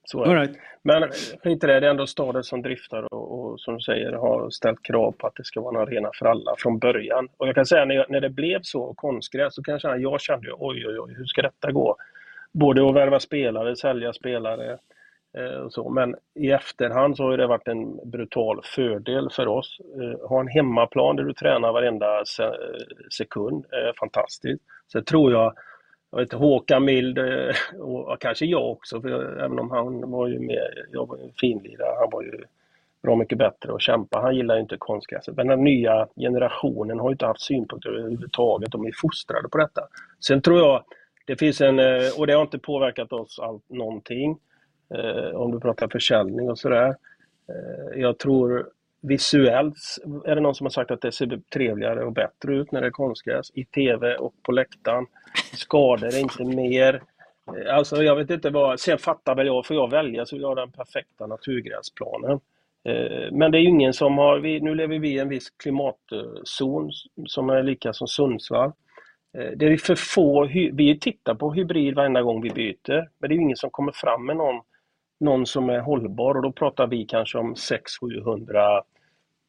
[0.04, 0.56] Så är right.
[0.82, 1.08] Men eh,
[1.42, 4.50] skit i det, det är ändå staden som driftar och, och som du säger har
[4.50, 7.28] ställt krav på att det ska vara en arena för alla från början.
[7.36, 10.20] Och jag kan säga när, jag, när det blev så, konstgräs, så kan jag jag
[10.20, 11.96] kände oj oj oj, hur ska detta gå?
[12.52, 14.78] Både att värva spelare, sälja spelare
[15.38, 15.88] Eh, och så.
[15.88, 19.80] Men i efterhand så har det varit en brutal fördel för oss.
[20.00, 22.50] Eh, ha en hemmaplan där du tränar varenda eh,
[23.10, 24.62] sekund är fantastiskt.
[24.86, 25.54] Så tror jag
[26.10, 27.18] jag vet, Håkan Mild
[27.78, 31.96] och kanske jag också, för även om han var ju med, jag var ju finlirare,
[32.00, 32.44] han var ju
[33.02, 34.20] bra mycket bättre att kämpa.
[34.20, 35.36] Han gillar ju inte konstgräset.
[35.36, 38.72] Men den nya generationen har ju inte haft synpunkter överhuvudtaget.
[38.72, 39.82] De är fostrade på detta.
[40.20, 40.84] Sen tror jag
[41.26, 41.78] det finns en,
[42.18, 44.38] och det har inte påverkat oss all, någonting.
[44.94, 46.96] Eh, om du pratar försäljning och sådär.
[47.48, 48.70] Eh, jag tror
[49.02, 49.76] visuellt
[50.24, 52.86] är det någon som har sagt att det ser trevligare och bättre ut när det
[52.86, 53.50] är konstgräs.
[53.54, 55.06] I TV och på läktaren.
[55.54, 57.02] Skador är inte mer.
[57.56, 60.42] Eh, Alltså jag vet inte vad, sen fattar väl jag, får jag välja så vill
[60.42, 62.40] jag ha den perfekta naturgräsplanen.
[62.84, 65.50] Eh, men det är ju ingen som har, vi, nu lever vi i en viss
[65.50, 66.90] klimatzon
[67.26, 68.72] som är lika som Sundsvall.
[69.38, 73.34] Eh, det är för få, vi tittar på hybrid varenda gång vi byter, men det
[73.34, 74.60] är ju ingen som kommer fram med någon,
[75.20, 78.82] någon som är hållbar och då pratar vi kanske om 600-700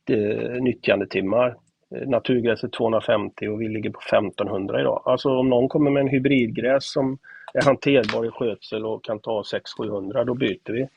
[0.10, 1.56] eh, nyttjandetimmar.
[1.95, 5.02] Eh, naturgräs är 250 och vi ligger på 1500 idag.
[5.06, 7.18] Alltså om någon kommer med en hybridgräs som
[7.53, 10.88] är hanterbar i skötsel och kan ta 600-700, då byter vi.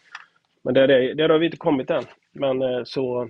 [0.62, 2.04] Men där, är, där har vi inte kommit än.
[2.32, 3.28] Men eh, så,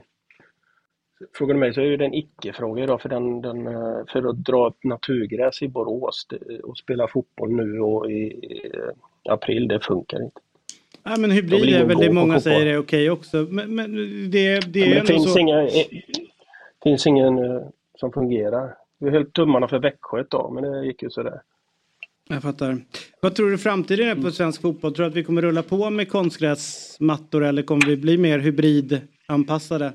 [1.35, 4.45] Frågar du mig så är det en icke-fråga idag för, den, den, eh, för att
[4.45, 6.27] dra ett naturgräs i Borås
[6.63, 8.41] och spela fotboll nu och i
[9.29, 10.41] april, det funkar inte.
[11.05, 13.47] Ja, men hybrid är väl det många säger är okej också.
[13.51, 13.95] Men, men
[14.31, 15.39] det, det Men det finns, så.
[15.39, 15.87] inga, eh,
[16.83, 17.63] finns ingen eh,
[17.99, 18.75] som fungerar.
[18.99, 21.43] Vi höll tummarna för Växjö ett tag, men det gick ju sådär.
[22.29, 22.79] Jag fattar.
[23.21, 24.95] Vad tror du framtiden är på svensk fotboll?
[24.95, 29.93] Tror du att vi kommer rulla på med konstgräsmattor eller kommer vi bli mer hybridanpassade?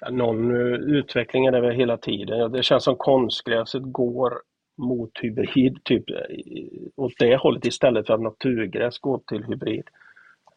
[0.00, 2.52] Ja, någon eh, utveckling är det väl hela tiden.
[2.52, 4.32] Det känns som konstgräset går
[4.76, 9.84] mot hybrid, typ i- åt det hållet istället för att naturgräs går till hybrid.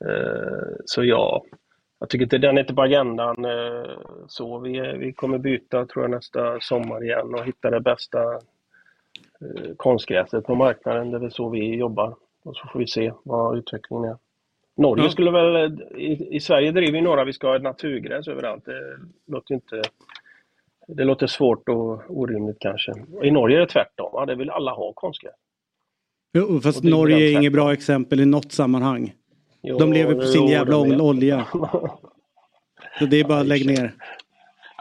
[0.06, 1.44] Eh, Så ja,
[2.00, 3.46] jag tycker inte den är inte på agendan.
[3.46, 8.24] eh, Så vi, vi kommer byta tror jag nästa sommar igen och hitta det bästa
[9.42, 11.12] eh, konstgräset på marknaden.
[11.12, 12.16] Det är väl så vi jobbar.
[12.44, 14.18] Och så får vi se vad utvecklingen är.
[14.78, 15.10] Norge Ja.
[15.10, 18.66] skulle väl, i, i Sverige driver ju några vi ska ha ett naturgräs överallt.
[18.66, 19.82] Det låter inte,
[20.88, 22.92] det låter svårt och orimligt kanske.
[23.24, 25.34] I Norge är det tvärtom, ja, det vill alla ha konstgräs.
[26.34, 29.14] Jo, fast är Norge är inget bra exempel i något sammanhang.
[29.62, 31.48] Jo, de lever på sin jo, jävla olja.
[33.00, 33.94] Så det är bara att lägga ner.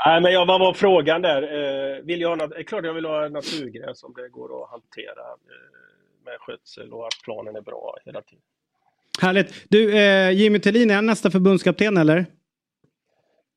[0.06, 1.42] Nej, men jag, vad var frågan där?
[1.42, 6.24] Eh, vill jag ha, klart jag vill ha naturgräs om det går att hantera eh,
[6.24, 8.42] med skötsel och att planen är bra hela tiden.
[9.20, 9.64] Härligt.
[9.68, 12.26] Du, eh, Jimmy Tillin, är han nästa förbundskapten eller?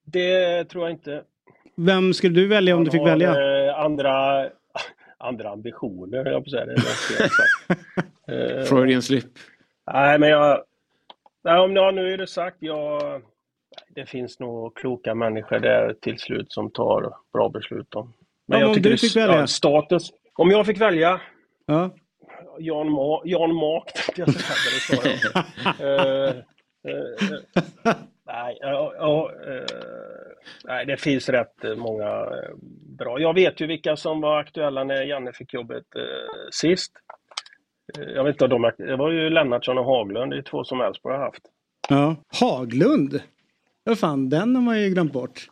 [0.06, 1.24] Det tror jag inte.
[1.86, 3.30] Vem skulle du välja om du fick välja?
[3.68, 4.44] eh, andra,
[5.18, 6.66] andra ambitioner, jag på att säga.
[8.28, 8.58] Det.
[8.58, 9.26] Eh, Freudian slip.
[9.94, 10.64] Nej, men jag...
[11.44, 12.58] Nej, om ja, nu är det sagt.
[12.60, 13.22] Jag,
[13.96, 18.14] det finns nog kloka människor där till slut som tar bra beslut om.
[18.46, 19.36] Ja, om tycker du fick välja?
[19.40, 20.12] Ja, status.
[20.34, 21.22] Om jag fick välja?
[21.66, 21.90] Ja.
[22.60, 25.02] Jan, Ma, Jan Mak tänkte jag säga.
[25.04, 26.00] men jag.
[26.00, 26.36] Eh,
[26.88, 26.96] eh,
[27.86, 27.96] eh,
[28.28, 32.56] nej, ja, ja, eh, nej, det finns rätt eh, många eh,
[32.98, 33.20] bra.
[33.20, 36.92] Jag vet ju vilka som var aktuella när Janne fick jobbet eh, sist.
[37.98, 40.42] Eh, jag vet inte om de är, det var ju Lennartsson och Haglund, det är
[40.42, 41.42] två som Elfsborg har haft.
[41.90, 42.16] Ja.
[42.40, 43.22] Haglund?
[43.84, 45.48] Vad fan, den har man ju glömt bort.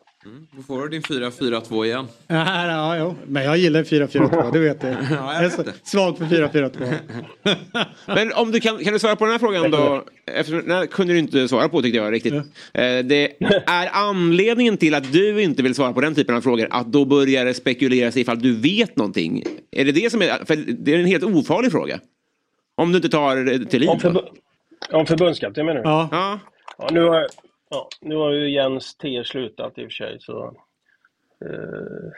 [0.51, 2.07] Då får du din 4-4-2 igen.
[2.27, 4.87] Ja, ja, ja, men jag gillar 4-4-2, det vet du.
[4.87, 6.93] jag jag är svag för 4-4-2.
[8.07, 10.03] Men om du kan, kan du svara på den här frågan då?
[10.31, 12.33] Eftersom, här kunde du inte svara på tyckte jag riktigt.
[12.33, 12.41] Eh,
[13.05, 16.91] Det är anledningen till att du inte vill svara på den typen av frågor att
[16.91, 19.43] då börjar det spekuleras ifall du vet någonting.
[19.71, 21.99] Är det det som är, för det är en helt ofarlig fråga.
[22.75, 23.89] Om du inte tar det till liv.
[23.89, 24.27] Om, förbu-
[24.91, 25.89] om förbundskapten menar du?
[25.89, 26.09] Ja.
[26.11, 26.39] ja.
[26.77, 27.27] Ja, nu, har,
[27.69, 30.17] ja, nu har ju Jens T slutat i och för sig.
[30.19, 30.45] Så,
[31.45, 32.11] eh,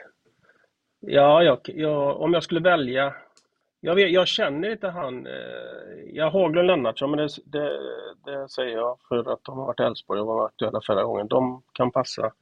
[1.00, 3.14] ja, jag, jag, om jag skulle välja.
[3.80, 5.26] Jag, vet, jag känner inte han.
[5.26, 5.32] Eh,
[6.12, 7.80] jag har Haglund Lennartsson, men det, det,
[8.24, 11.28] det säger jag för att de har varit i Elfsborg och var aktuella förra gången.
[11.28, 12.32] De kan passa.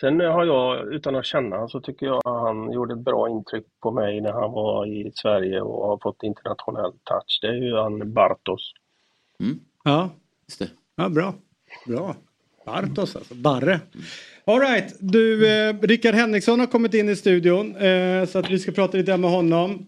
[0.00, 3.28] Sen har jag, utan att känna honom, så tycker jag att han gjorde ett bra
[3.28, 7.38] intryck på mig när han var i Sverige och har fått internationell touch.
[7.42, 8.72] Det är ju han Bartos.
[9.84, 10.10] Ja.
[10.46, 10.70] Just det.
[10.96, 11.34] Ja, bra.
[11.86, 12.14] Bra.
[12.66, 13.34] Bartos alltså.
[13.34, 13.80] Barre.
[14.46, 14.96] All right.
[14.98, 17.76] Du, eh, Rickard Henriksson har kommit in i studion.
[17.76, 19.86] Eh, så att vi ska prata lite med honom.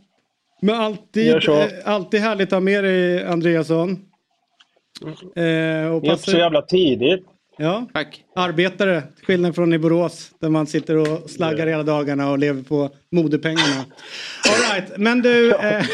[0.62, 3.90] Men alltid, eh, alltid härligt att ha med dig Andreasson.
[3.90, 7.24] Eh, och Det är inte passar- så jävla tidigt.
[7.58, 7.86] Ja.
[7.92, 8.24] Tack.
[8.34, 12.90] Arbetare, skillnad från i Borås där man sitter och slaggar hela dagarna och lever på
[13.12, 13.84] modepengarna.
[14.48, 14.92] All right.
[14.96, 15.54] Men du...
[15.54, 15.84] Eh...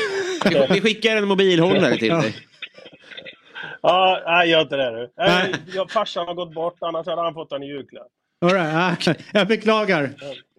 [0.71, 2.35] Vi skickar en mobilhållare till dig.
[3.83, 5.09] Ja, nej, gör inte det nu.
[5.17, 5.55] Nej.
[5.75, 8.07] Jag, farsan har gått bort, annars hade han fått den i julklapp.
[8.45, 9.09] All right.
[9.09, 10.11] ah, Jag beklagar.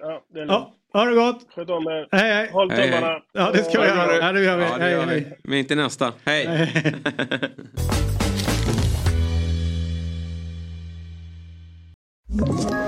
[0.02, 1.48] Ja, det är Ja, ha det gott.
[1.56, 2.08] Sköt om er.
[2.12, 2.50] Hej, hej.
[2.52, 3.08] Håll Hej, tummarna.
[3.14, 3.22] hej.
[3.34, 4.16] Ja, det ska vi göra.
[4.16, 4.64] Ja, det gör vi.
[4.64, 5.20] Ja, det Hej, gör hej.
[5.44, 5.50] vi.
[5.50, 6.14] Men inte nästa.
[6.26, 6.45] Hej!
[6.45, 6.94] Ett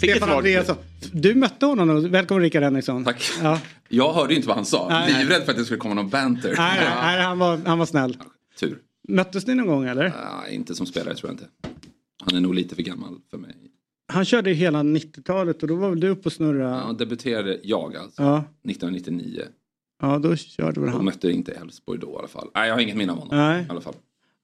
[0.00, 0.76] Stefan Andreasson.
[1.12, 2.10] Du mötte honom.
[2.10, 3.04] Välkommen Rickard Henriksson.
[3.04, 3.30] Tack.
[3.42, 3.60] Ja.
[3.88, 4.88] Jag hörde inte vad han sa.
[4.88, 5.12] Nej.
[5.18, 6.54] Livrädd för att det skulle komma någon banter.
[6.56, 8.16] Nej, nej, nej, han, var, han var snäll.
[8.60, 8.78] Tur.
[9.08, 10.04] Möttes ni någon gång eller?
[10.04, 11.46] Ja, inte som spelare tror jag inte.
[12.22, 13.54] Han är nog lite för gammal för mig.
[14.12, 16.82] Han körde ju hela 90-talet och då var väl du uppe och snurra?
[16.86, 18.22] Ja, debuterade jag alltså.
[18.22, 18.36] Ja.
[18.38, 19.42] 1999.
[20.02, 21.04] Ja, då körde väl Och han.
[21.04, 22.48] mötte inte Elfsborg då i alla fall.
[22.54, 23.36] Nej, jag har inget minne av honom.
[23.36, 23.62] Nej.
[23.64, 23.94] I alla fall.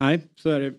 [0.01, 0.75] Nej, så är det.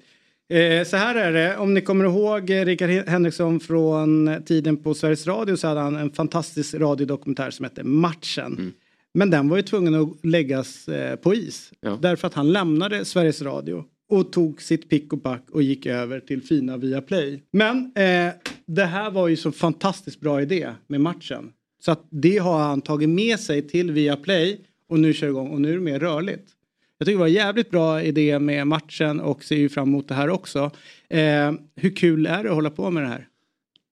[0.49, 4.93] Eh, så här är det, om ni kommer ihåg eh, Rickard Henriksson från tiden på
[4.93, 8.53] Sveriges Radio så hade han en fantastisk radiodokumentär som hette Matchen.
[8.53, 8.73] Mm.
[9.13, 11.71] Men den var ju tvungen att läggas eh, på is.
[12.01, 16.19] Därför att han lämnade Sveriges Radio och tog sitt pick och pack och gick över
[16.19, 17.43] till fina Viaplay.
[17.51, 18.33] Men eh,
[18.65, 21.51] det här var ju så fantastiskt bra idé med matchen.
[21.79, 24.59] Så att det har han tagit med sig till Viaplay
[24.89, 26.56] och nu kör igång och nu är det mer rörligt.
[26.97, 30.07] Jag tycker det var en jävligt bra idé med matchen och ser ju fram emot
[30.07, 30.71] det här också.
[31.09, 33.27] Eh, hur kul är det att hålla på med det här?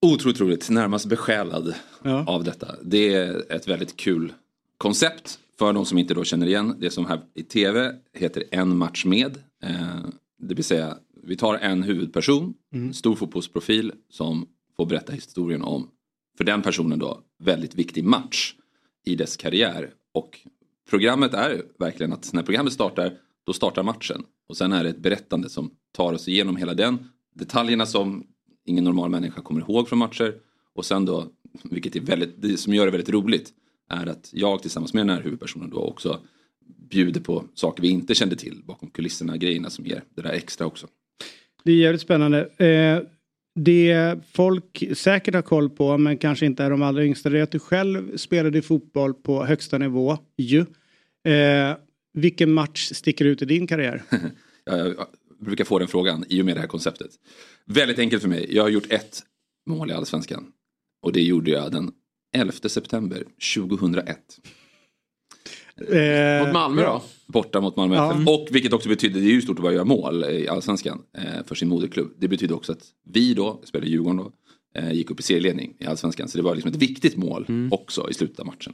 [0.01, 1.73] Otroligt roligt, närmast besjälad
[2.27, 2.75] av detta.
[2.83, 4.33] Det är ett väldigt kul
[4.77, 8.77] koncept för de som inte då känner igen det som här i tv heter En
[8.77, 9.37] match med.
[9.63, 10.05] Eh,
[10.39, 12.93] det vill säga vi tar en huvudperson, Mm.
[12.93, 14.45] stor fotbollsprofil som
[14.77, 15.89] får berätta historien om
[16.37, 18.53] för den personen då väldigt viktig match
[19.05, 19.89] i dess karriär.
[20.13, 20.39] Och
[20.89, 24.23] programmet är verkligen att när programmet startar då startar matchen.
[24.49, 27.09] Och sen är det ett berättande som tar oss igenom hela den.
[27.35, 28.27] Detaljerna som
[28.65, 30.35] ingen normal människa kommer ihåg från matcher.
[30.73, 31.27] Och sen då,
[31.63, 33.53] vilket är väldigt, det som gör det väldigt roligt,
[33.89, 36.19] är att jag tillsammans med den här huvudpersonen då också
[36.89, 40.67] bjuder på saker vi inte kände till bakom kulisserna, grejerna som ger det där extra
[40.67, 40.87] också.
[41.63, 42.45] Det är jävligt spännande.
[42.57, 43.14] Eh,
[43.55, 47.43] det folk säkert har koll på men kanske inte är de allra yngsta det är
[47.43, 50.65] att du själv spelade fotboll på högsta nivå ju.
[51.33, 51.77] Eh,
[52.13, 54.03] vilken match sticker ut i din karriär?
[54.67, 55.07] Jag, jag
[55.39, 57.11] brukar få den frågan i och med det här konceptet.
[57.65, 58.55] Väldigt enkelt för mig.
[58.55, 59.23] Jag har gjort ett
[59.65, 60.45] mål i Allsvenskan.
[61.01, 61.91] Och det gjorde jag den
[62.35, 63.23] 11 september
[63.55, 64.17] 2001.
[65.81, 67.01] Eh, Mot Malmö då?
[67.27, 68.11] Borta mot Malmö Ja.
[68.13, 68.27] FF.
[68.27, 71.45] Och vilket också betyder, det är ju stort att bara göra mål i Allsvenskan eh,
[71.45, 72.13] för sin moderklubb.
[72.19, 72.83] Det betyder också att
[73.13, 74.31] vi då, i Djurgården då,
[74.75, 76.27] eh, gick upp i serieledning i Allsvenskan.
[76.29, 78.73] Så det var liksom ett viktigt mål också i slutet av matchen.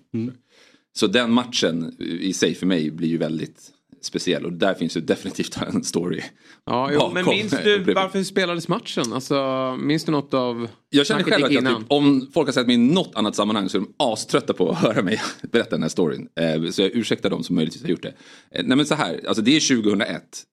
[0.93, 3.71] Så den matchen i sig för mig blir ju väldigt
[4.01, 6.21] speciell och där finns ju definitivt en story.
[6.65, 9.13] Ja, jo, men minns du varför spelades matchen?
[9.13, 12.67] Alltså, minns du något av Jag känner själv att jag typ, om folk har sett
[12.67, 15.21] mig i något annat sammanhang så är de aströtta på att höra mig
[15.51, 16.27] berätta den här storyn.
[16.39, 18.13] Eh, så jag ursäktar dem som möjligtvis har gjort det.
[18.51, 20.43] Eh, nej men så här, alltså det är 2001.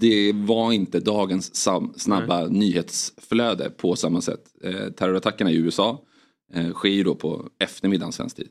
[0.00, 4.40] Det var inte dagens snabba nyhetsflöde på samma sätt.
[4.64, 6.02] Eh, terrorattackerna i USA
[6.72, 8.48] sker ju då på eftermiddagen svensk tid.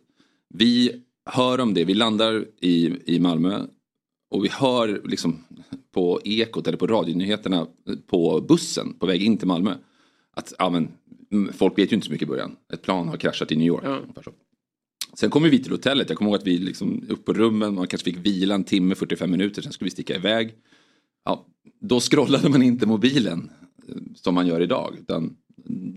[0.54, 0.92] Vi
[1.26, 3.66] hör om det, vi landar i, i Malmö
[4.34, 5.44] och vi hör liksom
[5.92, 7.68] på ekot eller på radionyheterna
[8.08, 9.76] på bussen på väg in till Malmö.
[10.36, 10.88] Att ja, men,
[11.32, 12.56] mm, folk vet ju inte så mycket i början.
[12.74, 13.84] Ett plan har kraschat i New York.
[14.24, 14.32] så.
[15.14, 16.10] Sen kommer vi till hotellet.
[16.10, 17.76] Jag kommer ihåg att vi liksom upp på rummen.
[17.76, 19.62] Man kanske fick vila en timme, 45 minuter.
[19.62, 20.54] Sen skulle vi sticka iväg.
[21.26, 21.46] Ja,
[21.82, 23.50] då scrollade man inte mobilen
[23.88, 24.96] eh, som man gör idag.
[25.00, 25.36] Utan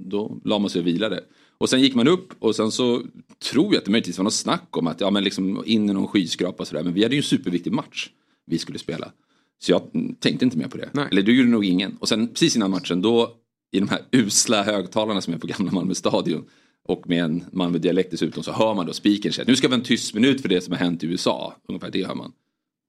[0.06, 1.24] då la man sig och vilade.
[1.58, 3.02] Och sen gick man upp och sen så
[3.50, 5.92] tror jag att det möjligtvis var något snack om att ja, men liksom in i
[5.92, 6.82] någon skyskrapa och sådär.
[6.82, 8.10] Men vi hade ju en superviktig match
[8.46, 9.12] vi skulle spela.
[9.58, 10.90] Så jag mm, tänkte inte mer på det.
[11.10, 11.96] Eller det gjorde nog ingen.
[12.00, 13.36] Och sen precis innan matchen då
[13.72, 16.44] i de här usla högtalarna som är på gamla Malmö stadion
[16.84, 19.78] och med en Malmö-dialekt dessutom så hör man då speakern säga nu ska vi ha
[19.78, 21.54] en tyst minut för det som har hänt i USA.
[21.68, 22.32] Ungefär det hör man.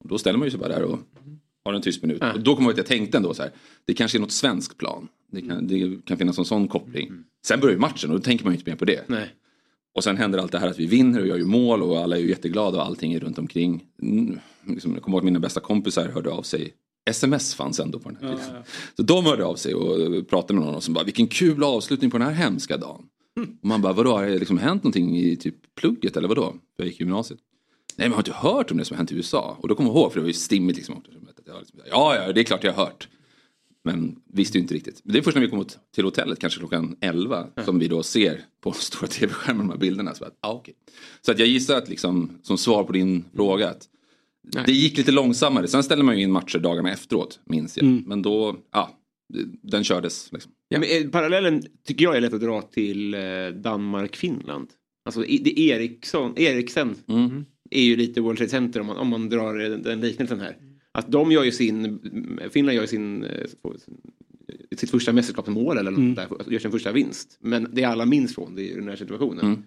[0.03, 0.99] Och då ställer man ju sig bara där och
[1.65, 2.21] har en tyst minut.
[2.33, 3.51] Och då kommer jag att jag tänkte ändå så här,
[3.85, 5.07] det kanske är något svenskt plan.
[5.31, 7.11] Det kan, det kan finnas en sån koppling.
[7.45, 9.09] Sen börjar ju matchen och då tänker man ju inte mer på det.
[9.97, 12.17] Och sen händer allt det här att vi vinner och gör ju mål och alla
[12.17, 13.83] är ju jätteglada och allting är runt omkring.
[14.01, 16.73] Mm, liksom, jag kommer ihåg att mina bästa kompisar hörde av sig.
[17.09, 18.63] Sms fanns ändå på den här tiden.
[18.97, 22.17] Så de hörde av sig och pratade med någon som bara vilken kul avslutning på
[22.17, 23.05] den här hemska dagen.
[23.61, 26.51] Och man bara vadå har det liksom hänt någonting i typ plugget eller vadå?
[26.51, 27.39] För jag gick i gymnasiet.
[27.95, 29.57] Nej men har du inte hört om det som har hänt i USA?
[29.61, 31.03] Och då kommer jag ihåg för det var ju stimmigt liksom.
[31.45, 33.07] Jag liksom, Ja ja det är klart jag har hört.
[33.87, 35.01] Men visste ju inte riktigt.
[35.03, 35.65] Det är först när vi kom
[35.95, 40.15] till hotellet, kanske klockan 11, som vi då ser på stora tv-skärmen de här bilderna.
[40.15, 40.73] Så, att, ah, okay.
[41.21, 43.87] så att jag gissar att liksom, som svar på din fråga att
[44.65, 45.67] det gick lite långsammare.
[45.67, 47.85] Sen ställde man ju in matcher dagarna efteråt, minns jag.
[47.85, 48.03] Mm.
[48.07, 48.97] Men då, ja,
[49.61, 50.31] den kördes.
[50.31, 50.51] Liksom.
[50.69, 53.19] Ja, men eh, parallellen tycker jag är lätt att dra till eh,
[53.55, 54.67] Danmark-Finland.
[55.05, 57.45] Alltså det Eriksson, Eriksen Mm.
[57.71, 60.57] är ju lite World Trade Center om man, om man drar den, den liknelsen här.
[60.97, 61.99] Att de gör ju sin,
[62.51, 63.45] Finland gör ju sin, eh,
[64.77, 66.15] sitt första mästerskapsmål eller Mm.
[66.15, 67.37] där, gör sin första vinst.
[67.41, 69.45] Men det alla minns från det är den här situationen.
[69.45, 69.63] Mm.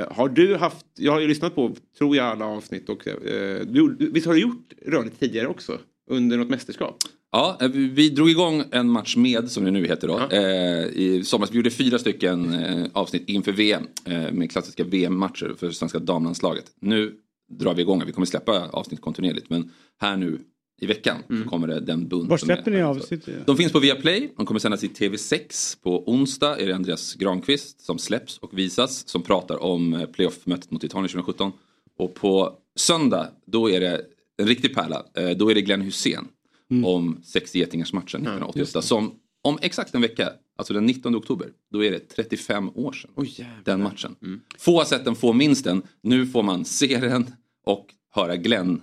[0.00, 3.60] Eh, har du haft, jag har ju lyssnat på, tror jag, alla avsnitt och eh,
[3.66, 5.78] du, visst har du gjort rörligt tidigare också?
[6.10, 6.96] Under något mästerskap?
[7.32, 11.22] Ja, vi- vi drog igång en match med, som det nu heter då, eh, i
[11.24, 11.52] somras.
[11.52, 12.54] Vi gjorde fyra stycken
[12.92, 13.86] avsnitt inför VM
[14.32, 16.64] med klassiska VM-matcher för svenska damlandslaget.
[16.80, 17.14] Nu
[17.50, 19.70] drar vi igång, vi kommer släppa avsnitt kontinuerligt, men
[20.00, 20.38] här nu
[20.80, 23.28] i veckan så kommer det den bunt Var släpper ni avsnitt?
[23.46, 25.76] De finns på Viaplay, de kommer sändas i TV6.
[25.82, 30.70] På onsdag är det Andreas Granqvist som släpps och visas som pratar om eh, playoff-mötet
[30.70, 31.52] mot Italien 2017.
[31.98, 34.00] Och på söndag, då är det
[34.36, 36.28] en riktig pärla, eh, då är det Glenn Hussein.
[36.84, 38.82] om sex getingars matchen 1988.
[38.82, 43.10] som om exakt en vecka, alltså den 19 oktober, då är det 35 år sedan.
[43.64, 44.16] den matchen.
[44.58, 45.82] Få har sett den, få minns den.
[46.02, 47.30] Nu får man se den
[47.66, 48.80] och höra Glenn,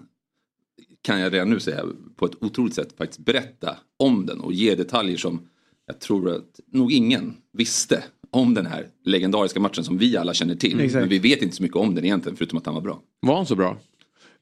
[1.03, 1.83] kan jag redan nu säga,
[2.15, 5.47] på ett otroligt sätt faktiskt berätta om den och ge detaljer som
[5.85, 10.55] jag tror att nog ingen visste om den här legendariska matchen som vi alla känner
[10.55, 10.79] till.
[10.79, 11.01] Exakt.
[11.01, 13.01] Men vi vet inte så mycket om den egentligen förutom att han var bra.
[13.19, 13.77] Var han så bra?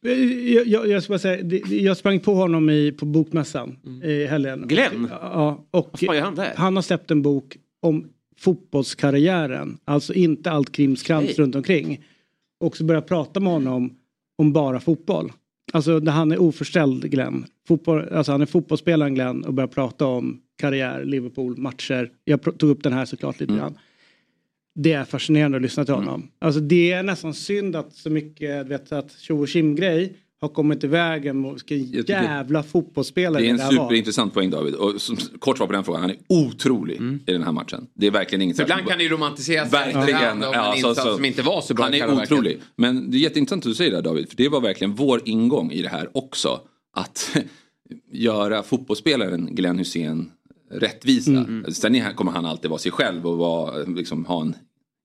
[0.02, 4.64] Jag, jag, jag, ska bara säga, jag sprang på honom i, på bokmässan i helgen.
[4.68, 5.08] Glenn?
[5.12, 6.54] Ja, och Vad fan gör han där?
[6.56, 8.08] han har släppt en bok om
[8.38, 9.78] fotbollskarriären.
[9.86, 12.04] Alltså inte allt krimskrams runt omkring.
[12.60, 13.94] Och så börja prata med honom
[14.38, 15.32] om bara fotboll.
[15.72, 17.46] Alltså när han är oförställd Glenn.
[17.68, 22.12] Fotboll, alltså han är fotbollsspelaren Glenn och börjar prata om karriär, Liverpool, matcher.
[22.24, 23.78] Jag tog upp den här såklart lite grann.
[24.76, 26.32] Det är fascinerande att lyssna till honom.
[26.40, 30.50] Alltså det är nästan synd att så mycket, du vet att tjo och grej har
[30.50, 33.72] kommit i vägen mot vilken jävla fotbollsspelare Det är en där var.
[33.72, 34.76] superintressant poäng David.
[34.76, 36.96] Och som, kort svar på den frågan, han är otrolig
[37.26, 37.88] i den här matchen.
[37.94, 40.00] Det är verkligen inget ibland kan det ju romantiseras Verkligen.
[40.00, 42.60] efterhand om en insats som inte var så bra Han är otrolig.
[42.76, 44.30] Men det är jätteintressant att du säger det David.
[44.30, 46.60] För det var verkligen vår ingång i det här också.
[46.94, 47.38] Att
[48.12, 50.32] göra fotbollsspelaren Glenn Hussein
[50.72, 51.32] rättvisa.
[51.32, 51.72] Mm.
[51.72, 54.56] Sen är, kommer han alltid vara sig själv och vara, liksom, ha en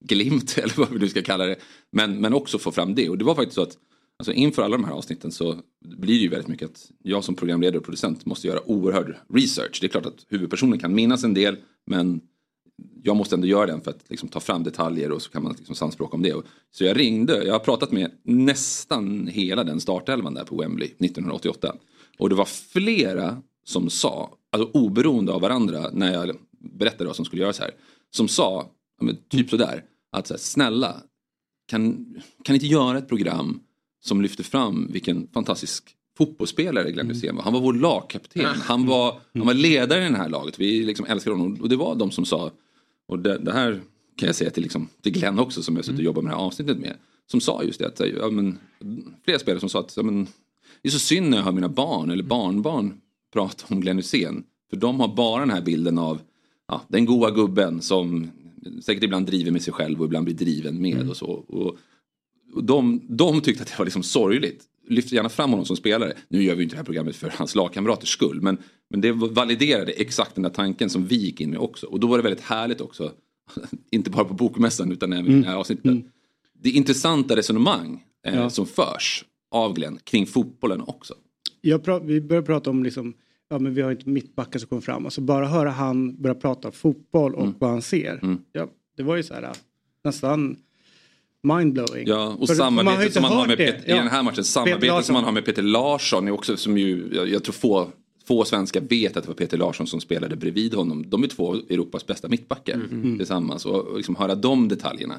[0.04, 1.56] glimt eller vad vi nu ska kalla det.
[1.92, 3.08] Men, men också få fram det.
[3.08, 3.76] Och det var faktiskt så att
[4.18, 7.34] alltså, inför alla de här avsnitten så blir det ju väldigt mycket att jag som
[7.34, 9.78] programledare och producent måste göra oerhörd research.
[9.80, 11.56] Det är klart att huvudpersonen kan minnas en del
[11.86, 12.20] men
[13.02, 15.54] jag måste ändå göra den för att liksom, ta fram detaljer och så kan man
[15.58, 16.34] liksom, samspråka om det.
[16.70, 21.76] Så jag ringde, jag har pratat med nästan hela den startelvan där på Wembley 1988.
[22.18, 27.24] Och det var flera som sa, alltså oberoende av varandra när jag berättade vad som
[27.24, 27.70] skulle göras här,
[28.10, 28.70] som sa,
[29.28, 31.02] typ sådär, att så här, snälla,
[31.68, 32.14] kan,
[32.44, 33.60] kan inte göra ett program
[34.06, 37.42] som lyfter fram vilken fantastisk fotbollsspelare Glenn Hysén var.
[37.42, 40.58] Han var vår lagkapten, han var, han var ledare i det här laget.
[40.58, 42.50] Vi liksom älskar honom och det var de som sa,
[43.06, 43.80] och det, det här
[44.16, 46.36] kan jag säga till, liksom, till Glenn också som jag suttit och jobbat med det
[46.36, 46.96] här avsnittet med.
[47.30, 48.58] Som sa just det, att ja, men,
[49.24, 50.26] flera spelare som sa att ja, men,
[50.82, 53.00] det är så synd när jag hör mina barn eller barnbarn
[53.32, 54.44] prata om Glenn Hysén.
[54.70, 56.20] För de har bara den här bilden av
[56.68, 58.30] ja, den goa gubben som
[58.82, 61.26] säkert ibland driver med sig själv och ibland blir driven med och så.
[61.26, 61.76] Och
[62.62, 64.64] de, de tyckte att det var liksom sorgligt.
[64.88, 66.12] Lyft gärna fram honom som spelare.
[66.28, 68.40] Nu gör vi inte det här programmet för hans lagkamraters skull.
[68.42, 68.58] Men,
[68.90, 71.86] men det validerade exakt den där tanken som vi gick in med också.
[71.86, 73.12] Och då var det väldigt härligt också.
[73.90, 75.96] inte bara på bokmässan utan även i det här avsnittet.
[76.62, 78.50] Det är intressanta resonemang eh, Ja.
[78.50, 81.14] som förs av Glenn kring fotbollen också.
[82.02, 83.14] Vi börjar prata om liksom,
[83.48, 85.04] ja men vi har inte mittbackar som kommer fram.
[85.04, 87.54] Alltså bara höra han börja prata fotboll och Mm.
[87.58, 88.38] vad han ser.
[88.52, 89.52] Ja, det var ju så här
[90.04, 90.56] nästan
[91.54, 92.06] mindblowing.
[92.06, 93.56] Ja, och För- man har inte som man har med.
[93.56, 94.44] Peter, i den här matchen,
[94.88, 95.04] Larsson.
[95.04, 97.88] som man har med Peter Larsson är också som ju, jag, jag tror få,
[98.28, 101.10] få svenskar vet att det var Peter Larsson som spelade bredvid honom.
[101.10, 103.18] De är två Europas bästa mittbackar Mm.
[103.18, 105.14] tillsammans och, och liksom höra de detaljerna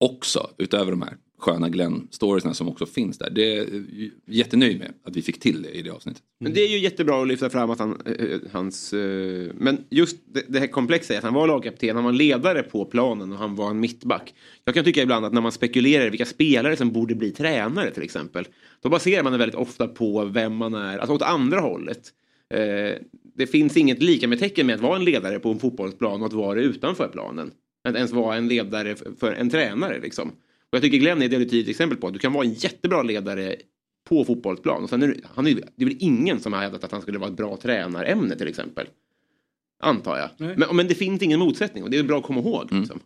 [0.00, 3.30] också utöver de här sköna Glenn-storiesna som också finns där.
[3.30, 6.22] Det är jag jättenöjd med att vi fick till det i det avsnittet.
[6.40, 8.92] Men det är ju jättebra att lyfta fram att han, eh, eh, hans...
[8.92, 12.62] Eh, men just det, det här komplexa är att han var lagkapten, han var ledare
[12.62, 14.34] på planen och han var en mittback.
[14.64, 17.90] Jag kan tycka ibland att när man spekulerar i vilka spelare som borde bli tränare
[17.90, 18.48] till exempel.
[18.82, 22.12] Då baserar man det väldigt ofta på vem man är, alltså åt andra hållet.
[23.36, 26.26] Det finns inget lika med tecken med att vara en ledare på en fotbollsplan och
[26.26, 27.50] att vara det utanför planen.
[27.88, 30.28] Att ens vara en ledare för- en tränare liksom.
[30.28, 32.52] Och jag tycker Glenn är ett väldigt tydligt exempel på att du kan vara en
[32.52, 33.56] jättebra ledare
[34.08, 34.82] på fotbollsplan.
[34.82, 37.02] Och sen är det, han är, det är väl ingen som har hävdat att han
[37.02, 38.86] skulle vara ett bra tränarämne till exempel.
[39.82, 40.30] Antar jag.
[40.36, 40.54] Nej.
[40.58, 42.72] Men, men det finns ingen motsättning och det är bra att komma ihåg.
[42.72, 43.00] Liksom.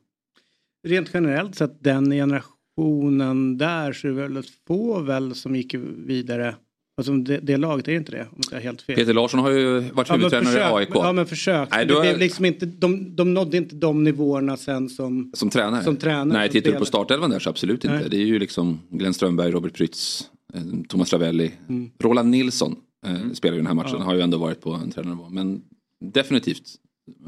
[0.86, 6.56] Rent generellt sett den generationen där så är det väldigt få väl som gick vidare.
[6.96, 8.96] Alltså det, det laget är inte det om jag helt fel.
[8.96, 10.88] Peter Larsson har ju varit Ja, huvudtränare i AIK.
[10.94, 11.68] Ja men försök.
[11.70, 15.30] Nej, det blev liksom inte, de, de nådde inte de nivåerna sen som...
[15.34, 15.84] Som tränare?
[15.84, 17.96] Som tränare, Nej, som tittar du på startelvan där så absolut inte.
[17.96, 18.08] Nej.
[18.10, 21.52] Det är ju liksom Glenn Strömberg, Robert Prytz, eh, Thomas Ravelli.
[21.68, 21.90] Mm.
[21.98, 22.76] Roland Nilsson
[23.06, 24.04] eh, spelar ju den här matchen, Ja.
[24.04, 25.28] har ju ändå varit på en tränarnivå.
[25.28, 25.62] Men
[26.00, 26.62] definitivt,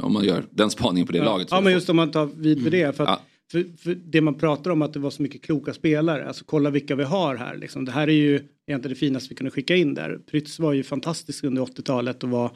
[0.00, 1.24] om man gör den spaningen på det ja.
[1.24, 1.48] laget.
[1.50, 2.96] Ja men det just om man tar vid med det.
[2.96, 3.20] För, att.
[3.50, 6.26] För, för det man pratar om att det var så mycket kloka spelare.
[6.26, 7.56] Alltså kolla vilka vi har här.
[7.56, 7.84] Liksom.
[7.84, 8.34] Det här är ju
[8.66, 10.18] egentligen det finaste vi kunde skicka in där.
[10.30, 12.50] Prytz var ju fantastisk under 80-talet och var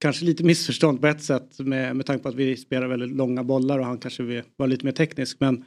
[0.00, 3.44] kanske lite missförstånd på ett sätt med, med tanke på att vi spelar väldigt långa
[3.44, 5.40] bollar och han kanske var lite mer teknisk.
[5.40, 5.64] Men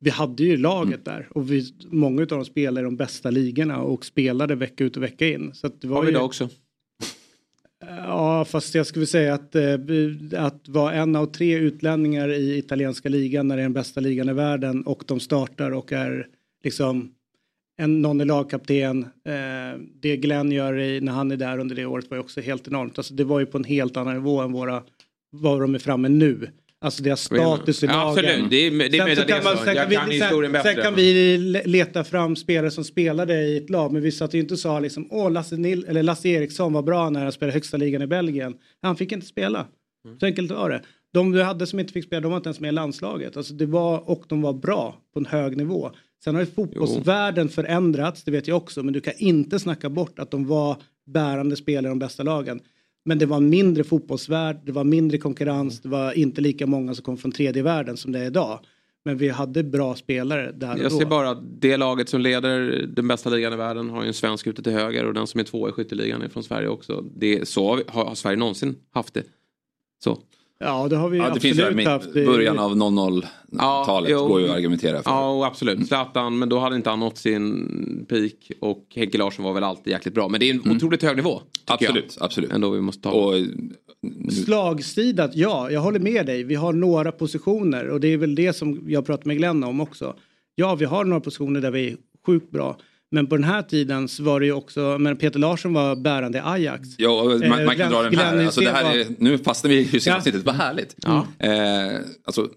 [0.00, 3.80] vi hade ju laget där och vi, många av dem spelade i de bästa ligorna
[3.82, 5.54] och spelade vecka ut och vecka in.
[5.54, 6.14] Så det var Har vi ju...
[6.14, 6.48] det också?
[7.88, 9.74] Ja, fast jag skulle säga att, eh,
[10.36, 14.28] att vara en av tre utlänningar i italienska ligan när det är den bästa ligan
[14.28, 16.26] i världen och de startar och är
[16.64, 17.12] liksom
[17.78, 19.02] en, någon är lagkapten.
[19.02, 22.40] Eh, det Glenn gör i, när han är där under det året var ju också
[22.40, 22.98] helt enormt.
[22.98, 24.82] Alltså, det var ju på en helt annan nivå än våra,
[25.30, 26.48] vad de är framme nu.
[26.80, 28.00] Alltså deras status i lagen.
[28.08, 28.50] absolut.
[28.50, 29.64] Det är- det är Sen så kan man- så.
[29.64, 30.62] sen kan vi- sen-.
[30.62, 33.92] Sen kan vi le- leta fram spelare som spelade i ett lag.
[33.92, 36.82] Men vi satt ju inte och sa liksom, åh Lasse, Nil eller Lasse Eriksson var
[36.82, 38.54] bra när han spelade högsta ligan i Belgien.
[38.82, 39.66] Han fick inte spela.
[40.06, 40.18] Mm.
[40.18, 40.82] Så enkelt var det.
[41.12, 43.36] De du hade som inte fick spela, de var inte ens med i landslaget.
[43.36, 45.90] Alltså det var, och de var bra på en hög nivå.
[46.24, 48.82] Sen har ju fotbollsvärlden förändrats, det vet jag också.
[48.82, 50.76] Men du kan inte snacka bort att de var
[51.06, 52.60] bärande spelare i de bästa lagen.
[53.08, 57.04] Men det var mindre fotbollsvärld, det var mindre konkurrens, det var inte lika många som
[57.04, 58.60] kom från tredje världen som det är idag.
[59.04, 60.98] Men vi hade bra spelare där och Jag då.
[60.98, 64.14] ser bara att det laget som leder den bästa ligan i världen har ju en
[64.14, 67.04] svensk ute till höger och den som är tvåa i skytteligan är från Sverige också.
[67.16, 69.22] Det är, så har, har Sverige någonsin haft det.
[70.04, 70.18] Så.
[70.58, 72.12] Ja, det har vi Ja, det finns absolut ju haft.
[72.12, 74.26] början av 00-talet jo.
[74.26, 75.10] går ju att argumentera för.
[75.10, 75.86] Ja, absolut.
[75.88, 78.50] Zlatan, men då hade inte han nått sin peak.
[78.60, 80.28] Och Henke Larsson var väl alltid jäkligt bra.
[80.28, 81.40] Men det är en otroligt hög nivå.
[81.64, 82.24] Absolut, jag.
[82.24, 82.52] absolut.
[82.52, 83.10] Ändå vi måste ta.
[83.10, 83.34] Och,
[84.44, 86.44] Slagsidat, ja, jag håller med dig.
[86.44, 89.80] Vi har några positioner och det är väl det som jag pratar med Glenn om
[89.80, 90.14] också.
[90.54, 91.96] Ja, vi har några positioner där vi är
[92.26, 92.76] sjukt bra.
[93.10, 96.38] Men på den här tiden så var det ju också, men Peter Larsson var bärande
[96.38, 96.88] i Ajax.
[96.98, 98.44] Ja, man, Eh, man kan Glenn- dra den här.
[98.44, 100.16] Alltså, det här är, nu fastnar vi i Ja.
[100.16, 100.96] avsnittet, vad härligt.
[101.38, 102.48] Eh, alltså,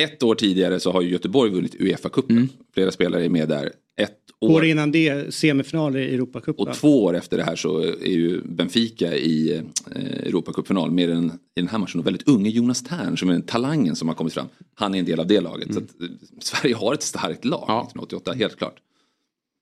[0.00, 2.48] ett år tidigare så har ju Göteborg vunnit Uefa-cupen.
[2.74, 3.72] Flera spelare är med där.
[4.00, 4.10] Ett
[4.40, 4.50] år.
[4.50, 6.68] År innan det, semifinal i Europacupen.
[6.68, 9.56] Och två år efter det här så är ju Benfica i
[9.94, 11.26] eh, Europacupfinal med den,
[11.56, 12.00] i den här matchen.
[12.00, 14.46] Och väldigt unge Jonas Tern som är den talangen som har kommit fram.
[14.74, 15.74] Han är en del av det laget.
[15.74, 16.06] Så att, eh,
[16.40, 18.74] Sverige har ett starkt lag 1988, helt klart.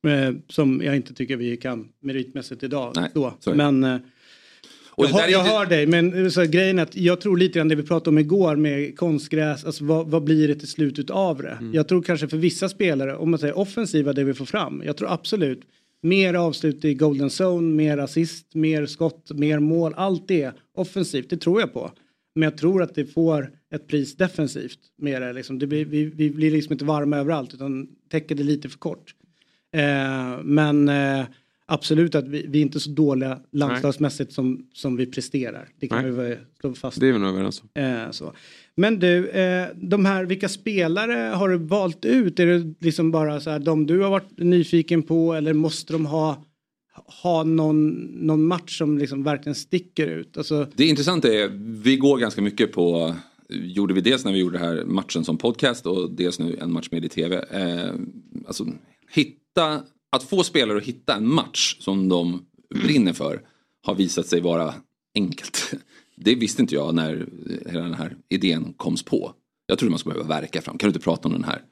[0.07, 2.93] Eh, som jag inte tycker vi kan meritmässigt idag.
[2.97, 3.55] Nej, är det.
[3.57, 3.97] Men eh,
[4.91, 6.97] Och jag, det där hör, jag inte- hör dig men så, här, grejen är att
[6.97, 9.65] jag tror lite grann det vi pratade om igår med konstgräs.
[9.65, 11.49] Alltså, vad, vad blir det till slut utav det?
[11.61, 11.75] Mm.
[11.75, 14.83] Jag tror kanske för vissa spelare, om man säger offensiva det vi får fram.
[14.87, 15.61] Jag tror absolut
[16.03, 19.95] mer avslut i golden zone, mer assist, mer skott, mer mål.
[19.97, 21.91] Allt det offensivt, det tror jag på.
[22.35, 24.79] Men jag tror att det får ett pris defensivt.
[24.99, 25.59] Med det, liksom.
[25.59, 29.15] det blir, vi, vi blir liksom inte varma överallt utan täcker det lite för kort.
[29.75, 31.25] Eh, men eh,
[31.67, 35.69] absolut att vi, vi är inte så dåliga landslagsmässigt som, som vi presterar.
[35.81, 36.29] Det kan Nej.
[36.29, 37.01] vi slå fast.
[37.01, 37.83] Det är vi nog överens om.
[37.83, 38.33] Eh, så.
[38.75, 42.41] Men du, eh, de här, vilka spelare har du valt ut?
[42.41, 46.07] Är det liksom bara så här, de du har varit nyfiken på eller måste de
[46.07, 46.45] ha,
[47.23, 47.91] ha någon,
[48.27, 50.37] någon match som liksom verkligen sticker ut?
[50.37, 51.49] Alltså, Det intressanta är,
[51.83, 53.15] vi går ganska mycket på,
[53.49, 56.73] gjorde vi dels när vi gjorde den här matchen som podcast och dels nu en
[56.73, 57.45] match med i tv.
[57.51, 57.95] Eh,
[58.47, 58.67] alltså
[59.55, 62.45] hitta, att få spelare att hitta en match som de
[62.75, 63.43] brinner för
[63.87, 64.75] har visat sig vara
[65.15, 65.75] enkelt.
[66.17, 67.27] Det visste inte jag när
[67.67, 69.33] hela den här idén koms på.
[69.67, 71.63] Jag trodde man skulle behöva verka fram, kan du inte prata om den här?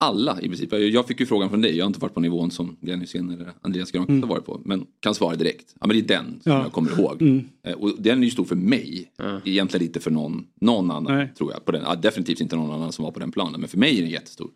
[0.00, 2.50] Alla i princip, jag fick ju frågan från dig, jag har inte varit på nivån
[2.50, 4.22] som Glenn Hysén eller Andreas Granqvist Mm.
[4.22, 4.60] har varit på.
[4.64, 6.62] Men kan svara direkt, ja men det är den som Ja.
[6.62, 7.22] jag kommer ihåg.
[7.22, 7.48] Mm.
[7.66, 9.12] Eh, Och den är ju stor för mig.
[9.44, 11.32] Egentligen inte för någon, någon annan Nej.
[11.38, 11.64] tror jag.
[11.64, 11.82] På den.
[11.82, 13.60] Ja, definitivt inte någon annan som var på den planen.
[13.60, 14.50] Men för mig är den jättestor.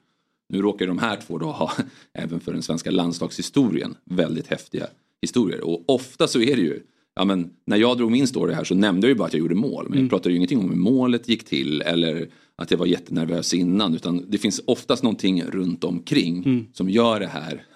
[0.52, 1.72] Nu råkar de här två då ha,
[2.12, 4.86] även för den svenska landslagshistorien, väldigt häftiga
[5.22, 5.60] historier.
[5.64, 6.80] Och ofta så är det ju,
[7.14, 9.40] ja men när jag drog min story här så nämnde jag ju bara att jag
[9.40, 9.84] gjorde mål.
[9.84, 10.04] Men Mm.
[10.04, 13.94] jag pratade ju ingenting om hur målet gick till eller att jag var jättenervös innan.
[13.94, 16.66] Utan det finns oftast någonting runt omkring Mm.
[16.72, 17.66] som gör det här,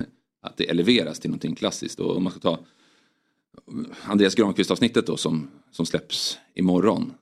[0.42, 2.00] att det eleveras till någonting klassiskt.
[2.00, 2.58] Och om man ska ta
[4.04, 7.12] Andreas Granqvist avsnittet då som, som släpps imorgon.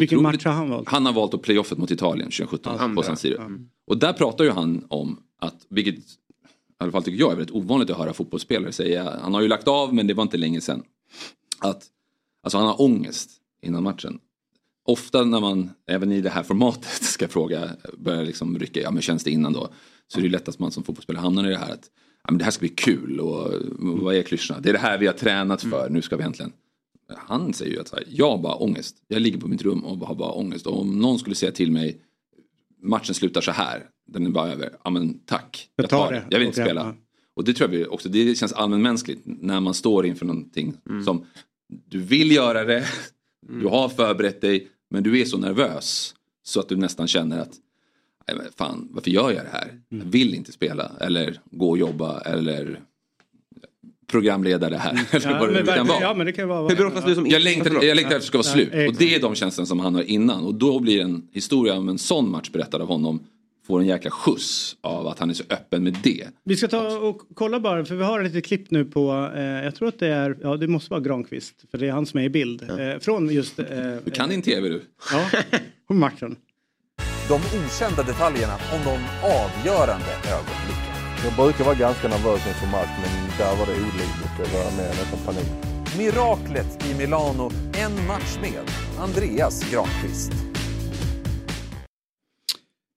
[0.00, 0.88] Vilken Otroligt- match har han valt?
[0.88, 3.42] Han har valt att playoffet mot Italien 2017 Ja, på San Siro.
[3.86, 6.02] Och där pratar ju han om att, vilket i
[6.78, 9.68] alla fall tycker jag är väldigt ovanligt att höra fotbollsspelare säga, han har ju lagt
[9.68, 10.82] av men det var inte länge sedan.
[11.58, 11.86] Att
[12.42, 13.30] alltså han har ångest
[13.62, 14.18] innan matchen.
[14.86, 19.02] Ofta när man, även i det här formatet, ska fråga, börjar liksom rycka, ja men
[19.02, 19.68] känns det innan då?
[20.08, 21.90] Så är det lätt att man som fotbollsspelare hamnar i det här att
[22.24, 24.60] ja, men det här ska bli kul och vad är klyschorna?
[24.60, 26.52] Det är det här vi har tränat för, nu ska vi äntligen.
[27.18, 28.96] Han säger ju att här, jag har bara ångest.
[29.08, 30.66] Jag ligger på mitt rum och har bara ångest.
[30.66, 32.00] Och om någon skulle säga till mig
[32.82, 34.76] matchen slutar så här, den är bara över.
[34.84, 36.24] Ja men tack, Jag jag tar det.
[36.30, 36.94] Jag vill inte spela.
[37.34, 40.74] Och det tror jag vi också, det känns allmänmänskligt när man står inför någonting
[41.04, 41.26] som
[41.88, 42.84] du vill göra det,
[43.60, 47.52] du har förberett dig, men du är så nervös så att du nästan känner att
[48.28, 49.80] "Nej, men fan, varför gör jag det här?
[49.88, 52.80] Jag vill inte spela eller gå och jobba eller
[54.10, 54.92] programledare här.
[55.10, 56.00] eller Ja, vad det men nu kan verkligen- vara.
[56.00, 58.20] ja, men det kan vara- Hur bråkas du som jag längtar, jag längtar efter att
[58.22, 58.68] det ska vara slut.
[58.88, 60.44] Och det är de känslorna som han har innan.
[60.44, 63.20] Och då blir en historia om en sån match berättad av honom
[63.66, 66.26] får en jäkla skjuts av att han är så öppen med det.
[66.44, 69.42] Vi ska ta och kolla bara, för vi har ett litet klipp nu på, eh,
[69.42, 72.20] jag tror att det är, ja det måste vara Granqvist, för det är han som
[72.20, 72.62] är i bild.
[72.62, 73.58] Eh, från just...
[73.58, 73.66] Eh,
[74.04, 74.82] Du kan din tv du.
[75.12, 75.26] Ja,
[75.88, 76.36] på matchen.
[77.28, 80.89] De okända detaljerna om de avgörande ögonblicken.
[81.24, 84.36] Jag brukar vara ganska nervös inför match, men där var det olidligt.
[84.38, 85.50] Det var mer nästan panik.
[85.98, 87.50] Miraklet i Milano,
[87.84, 88.64] en match med
[88.98, 90.32] Andreas Granqvist.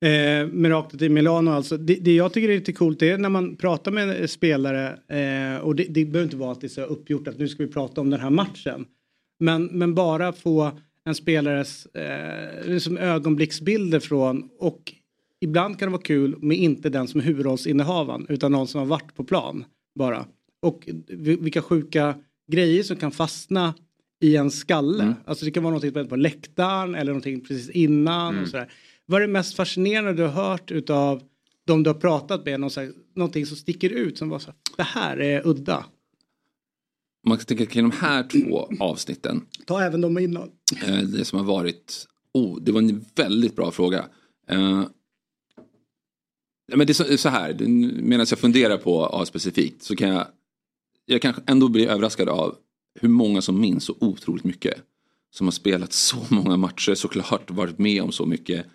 [0.06, 1.78] Eh, miraklet i Milano alltså.
[1.78, 5.76] Det, det jag tycker är lite coolt är när man pratar med spelare eh, och
[5.76, 8.20] det, det behöver inte vara alltid så uppgjort att nu ska vi prata om den
[8.20, 8.86] här matchen.
[9.40, 10.72] Men, men bara få
[11.06, 14.94] en spelares eh, liksom ögonblicksbilder från och
[15.44, 18.86] ibland kan det vara kul med inte den som är huvudrollsinnehavaren utan någon som har
[18.86, 19.66] varit på plan
[20.00, 20.26] bara.
[20.62, 20.90] Och
[21.40, 22.16] vilka sjuka
[22.52, 23.74] grejer som kan fastna
[24.22, 25.04] i en skalle.
[25.04, 25.16] Mm.
[25.26, 28.44] Alltså det kan vara någonting på läktaren eller någonting precis innan Mm.
[28.44, 28.72] och sådär.
[29.06, 31.22] Vad är det mest fascinerande du har hört utav
[31.68, 32.60] de du har pratat med?
[32.60, 35.86] Någon här, någonting som sticker ut som var så här, det här är udda.
[37.28, 39.42] Man ska tänka kring de här två avsnitten.
[39.66, 40.50] Ta även de innan.
[40.86, 44.06] Eh, det som har varit, oh, det var en väldigt bra fråga.
[46.68, 47.54] Men det är så, här,
[48.02, 50.28] medan jag funderar på A specifikt så kan jag,
[51.06, 52.56] jag kanske ändå bli överraskad av
[53.00, 54.74] hur många som minns så otroligt mycket.
[55.32, 58.66] Som har spelat så många matcher såklart, varit med om så mycket.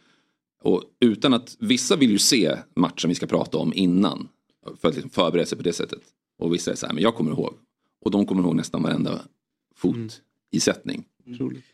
[0.62, 4.28] Och utan att, vissa vill ju se matchen vi ska prata om innan.
[4.80, 6.02] För att liksom förbereda sig på det sättet.
[6.38, 7.54] Och vissa är så här, men jag kommer ihåg.
[8.00, 9.20] Och de kommer ihåg nästan varenda
[9.76, 11.04] fot i sättning.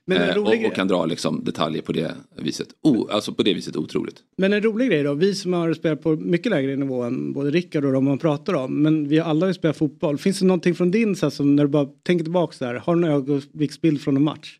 [0.05, 2.69] Men en Eh, rolig och, och kan dra liksom detaljer på det viset.
[2.83, 4.17] O, alltså på det viset otroligt.
[4.37, 7.51] Men en rolig grej då, vi som har spelat på mycket lägre nivå än både
[7.51, 10.19] Rickard och de man pratar om, men vi har alla ju spelat fotboll.
[10.19, 12.75] Finns det någonting från din så här, som när du bara tänker tillbaka så här,
[12.75, 14.59] har du en ögonblicksbild från en match?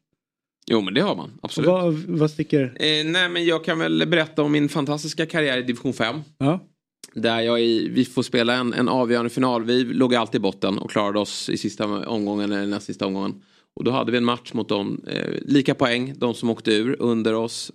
[0.67, 1.69] Jo men det har man, absolut.
[1.69, 2.63] Och Vad, vad sticker?
[2.65, 6.17] Eh, nej men jag kan väl berätta om min fantastiska karriär i division 5.
[6.39, 6.61] Ja.
[7.15, 9.65] Där jag i, vi får spela en, en avgörande final.
[9.65, 13.43] Vi låg alltid i botten och klarade oss i sista omgången eller näst sista omgången.
[13.77, 16.97] Och då hade vi en match mot dem, eh, lika poäng, de som åkte ur
[16.99, 17.73] under oss.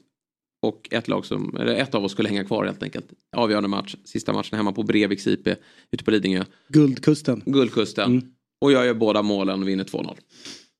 [0.61, 3.05] Och ett lag som, eller ett av oss skulle hänga kvar helt enkelt.
[3.35, 5.47] Avgörande match, sista matchen hemma på Breviks IP
[5.91, 6.43] ute på Lidingö.
[6.67, 7.41] Guldkusten.
[7.45, 8.33] Guldkusten.
[8.61, 10.17] Och jag gör båda målen och vinner 2-0.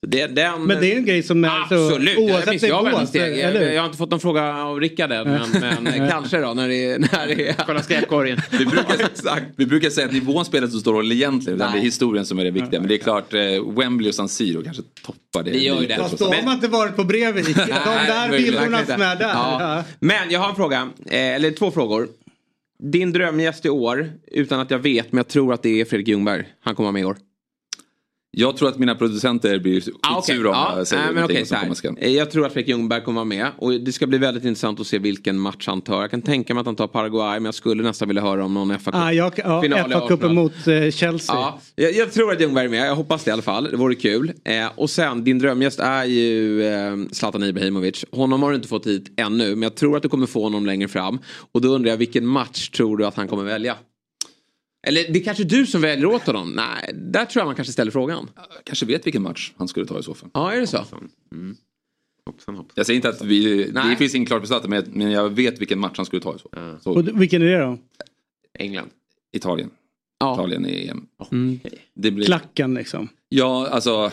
[0.08, 2.86] Det, den, Men det är en grej som är Absolut, så, jag oavsett minns jag
[2.86, 3.06] nivå.
[3.06, 3.38] steg.
[3.38, 6.10] Jag, jag har inte fått någon fråga av Rickard än, men, men Nej.
[6.12, 7.56] kanske då när det, när det är...
[7.66, 8.42] Kolla skräpkorgen.
[8.52, 11.60] Vi brukar, vi brukar säga att nivån spelet så står roll egentligen.
[11.60, 12.80] utan Det är historien som är det viktiga.
[12.80, 13.40] Men det är klart, eh,
[13.78, 15.52] Wembley och San Siro kanske toppar det.
[15.52, 15.96] Det gör ju det.
[15.96, 17.46] Fast då har man inte varit på Breivik.
[17.56, 19.24] De där Nej, bilderna som är inte.
[19.24, 19.30] där.
[19.34, 19.58] Ja.
[19.60, 19.84] Ja.
[20.00, 22.08] Men jag har en fråga, eh, eller två frågor.
[22.84, 26.08] Din drömgäst i år, utan att jag vet, men jag tror att det är Fredrik
[26.08, 26.46] Ljungberg.
[26.62, 27.18] Han kommer vara med i år.
[28.32, 31.56] Jag tror att mina producenter blir Ah, skitsura om Ja, jag säger nej, men så
[31.56, 32.08] här.
[32.08, 33.48] Jag tror att Fredrik Ljungberg kommer vara med.
[33.58, 36.02] Och det ska bli väldigt intressant att se vilken match han tar.
[36.02, 38.54] Jag kan tänka mig att han tar Paraguay, men jag skulle nästan vilja höra om
[38.54, 38.92] någon FA-cup.
[38.94, 41.36] Ah, ja, FA-cupen mot eh, Chelsea.
[41.36, 43.64] Ja, jag, jag tror att Ljungberg är med, jag hoppas det i alla fall.
[43.72, 44.32] Det vore kul.
[44.46, 48.06] Eh, och sen, din drömgäst är ju eh, Zlatan Ibrahimovic.
[48.12, 50.66] Honom har du inte fått hit ännu, men jag tror att du kommer få honom
[50.66, 51.20] längre fram.
[51.52, 53.76] Och då undrar jag, vilken match tror du att han kommer välja?
[54.88, 56.52] Eller det är kanske du som väljer åt honom?
[56.52, 58.30] Nej, där tror jag man kanske ställer frågan.
[58.36, 60.30] Jag kanske vet vilken match han skulle ta i så fall.
[60.34, 60.78] Ja, är det så?
[62.26, 62.66] Hoppsan, hoppsan.
[62.76, 63.90] Jag säger inte att vi, Nej.
[63.90, 66.40] det finns ingen klar bestämmelse men, men jag vet vilken match han skulle ta i
[66.40, 66.78] så fall.
[66.82, 67.78] Så, Och vilken är det då?
[68.60, 68.90] England.
[69.32, 69.70] Italien.
[70.20, 70.34] Ja.
[70.34, 71.06] Italien i EM.
[71.32, 71.60] Mm.
[71.94, 73.08] Det blir, Klacken liksom.
[73.30, 74.12] Ja, alltså.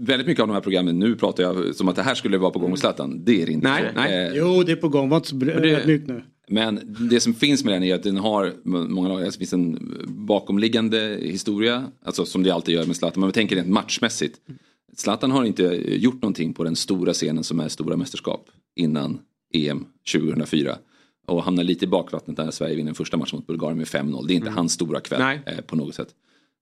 [0.00, 2.50] Väldigt mycket av de här programmen, nu pratar jag som att det här skulle vara
[2.50, 3.24] på gång med Zlatan.
[3.24, 3.68] Det är det inte.
[3.68, 4.26] Nej, nej.
[4.26, 5.08] Eh, Jo, det är på gång.
[5.08, 6.22] Var inte så br- det- nu.
[6.48, 9.52] Men det som finns med den är att den har många lag, alltså det finns
[9.52, 13.20] en bakomliggande historia, alltså som det alltid gör med Zlatan.
[13.20, 14.40] Men vi tänker rent matchmässigt.
[14.96, 19.18] Zlatan har inte gjort någonting på den stora scenen som är stora mästerskap innan
[19.54, 20.78] EM 2004.
[21.26, 24.26] Och hamnar lite i bakvattnet där Sverige vinner första matchen mot Bulgarien med 5-0.
[24.26, 26.08] Det är inte hans stora kväll eh, på något sätt.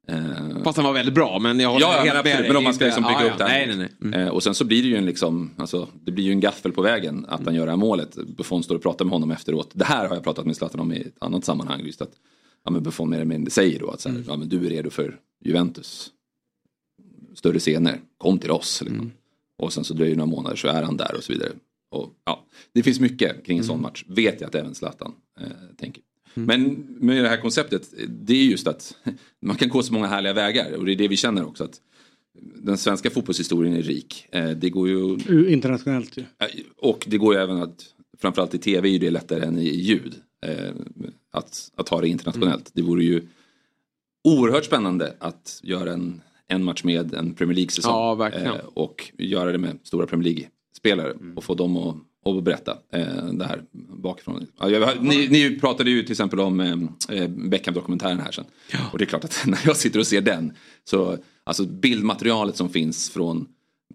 [0.09, 2.75] Eh, Fast han var väldigt bra, men jag håller Ja, men, med men om man
[2.75, 3.49] ska liksom bygga ja, upp det ja.
[3.49, 3.67] här.
[3.67, 4.13] Nej, nej, nej.
[4.15, 4.27] Mm.
[4.27, 6.73] Eh, och sen så blir det ju en liksom, alltså, det blir ju en gaffel
[6.73, 8.15] på vägen att han gör det här målet.
[8.37, 9.71] Buffon står och pratar med honom efteråt.
[9.73, 11.81] Det här har jag pratat med Zlatan om i ett annat sammanhang.
[11.87, 12.13] Just att
[12.65, 14.27] ja, men Buffon mer eller mindre säger då att så här, Mm.
[14.29, 16.11] ja, men du är redo för Juventus.
[17.35, 18.81] Större scener, kom till oss.
[18.83, 18.99] Liksom.
[19.01, 19.13] Mm.
[19.59, 21.51] Och sen så dröjer det några månader så är han där och så vidare.
[21.91, 23.69] Och, ja, det finns mycket kring en Mm.
[23.77, 24.05] sån match.
[24.09, 25.47] Vet jag att även Zlatan eh,
[25.77, 26.03] tänker.
[26.37, 28.97] Men med det här konceptet, det är just att
[29.43, 31.65] man kan gå så många härliga vägar och det är det vi känner också.
[31.65, 31.81] att
[32.55, 34.27] Den svenska fotbollshistorien är rik.
[34.33, 35.19] Eh, Det går ju,
[35.49, 36.25] Internationellt ju.
[36.77, 37.85] och det går ju även att,
[38.19, 40.15] framförallt i tv är ju det lättare än i ljud.
[40.47, 40.71] eh,
[41.33, 42.71] Att, att ha det internationellt.
[42.75, 43.23] Det vore ju
[44.25, 47.93] oerhört spännande att göra en, en match med en Premier League-säsong.
[47.93, 48.47] Ja, verkligen.
[48.55, 51.97] Eh, Och göra det med stora Premier League-spelare och få dem att,
[52.27, 53.63] att berätta eh, det här
[54.03, 54.47] bakifrån.
[54.59, 56.73] Ja, ni, ni pratade ju till exempel om eh,
[57.19, 58.45] eh, Beckham-dokumentären här sen.
[58.93, 60.53] Och det är klart att när jag sitter och ser den
[60.85, 63.47] så alltså bildmaterialet som finns från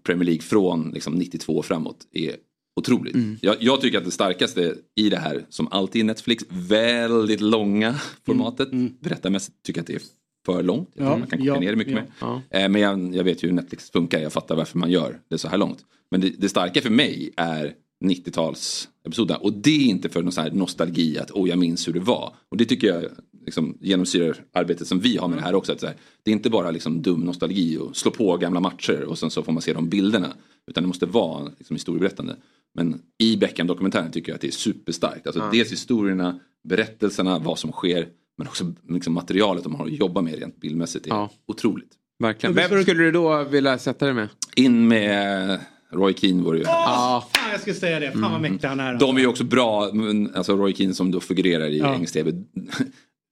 [0.02, 2.36] Premier League från liksom 92 och framåt är
[2.80, 3.16] otroligt.
[3.40, 7.94] Jag, jag tycker att det starkaste i det här, som alltid i Netflix, väldigt långa
[8.26, 8.68] formatet.
[9.00, 10.02] Berättarmässigt tycker jag att det är
[10.46, 10.90] för långt.
[10.94, 12.42] Ja, man kan koka ja, ner det mycket ja.
[12.50, 12.62] mer.
[12.62, 15.38] Eh, Men jag, jag vet ju hur Netflix funkar, jag fattar varför man gör det
[15.38, 15.78] så här långt.
[16.10, 19.34] Men det, det starka för mig är 90-talsepisoderna.
[19.34, 22.00] Och det är inte för någon sån här nostalgi att åh jag minns hur det
[22.00, 22.34] var.
[22.48, 23.04] Och det tycker jag
[23.44, 25.72] liksom, genomsyrar arbetet som vi har med det här också.
[25.72, 29.02] Att så här, det är inte bara liksom, dum nostalgi och slå på gamla matcher
[29.02, 30.32] och sen så får man se de bilderna.
[30.66, 32.36] Utan det måste vara liksom, historieberättande.
[32.74, 35.26] Men i Beckham-dokumentären tycker jag att det är superstarkt.
[35.26, 35.48] Alltså, Ja.
[35.52, 38.08] Dels historierna, berättelserna, vad som sker.
[38.38, 41.92] Men också liksom, materialet de har att jobba med rent bildmässigt är otroligt.
[42.18, 42.54] Verkligen.
[42.54, 44.28] Vem skulle du då vilja sätta dig med?
[44.56, 45.60] In med
[45.92, 48.12] Roy Keane vore ju Åh, fan jag skulle säga det.
[48.12, 48.98] Fan vad mäktig han är.
[48.98, 51.94] De är ju också bra, men, alltså Roy Keane som då figurerar i Ja.
[51.94, 52.32] engelsk tv.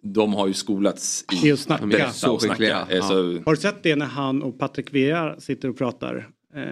[0.03, 1.87] De har ju skolats i I att snacka.
[1.87, 2.87] berätta Så och snacka.
[2.91, 3.15] Eh, Så,
[3.45, 6.29] Har du sett det när han och Patrik Vea sitter och pratar?
[6.55, 6.63] Eh,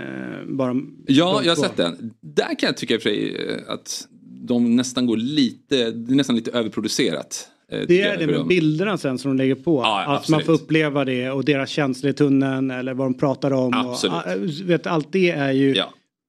[0.49, 0.75] bara
[1.07, 1.63] ja, jag har två.
[1.63, 2.15] sett den.
[2.21, 4.09] Där kan jag tycka i och för sig eh, att
[4.41, 7.49] de nästan går lite, det är nästan lite överproducerat.
[7.73, 8.49] Eh, Det är det med dem.
[8.49, 9.81] bilderna sen som de lägger på.
[9.83, 10.47] Ja, att man absolut.
[10.47, 13.75] får uppleva det och deras känslor i tunneln eller vad de pratar om.
[13.75, 14.15] Absolut.
[14.15, 15.75] Och, ah, vet, allt det är ju,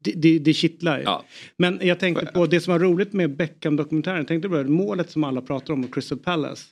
[0.03, 1.06] det, det, det kittlar ju.
[1.57, 4.18] Men jag tänkte på det som var roligt med Beckham-dokumentären.
[4.18, 6.64] Jag tänkte på det, målet som alla pratar om, Crystal Palace.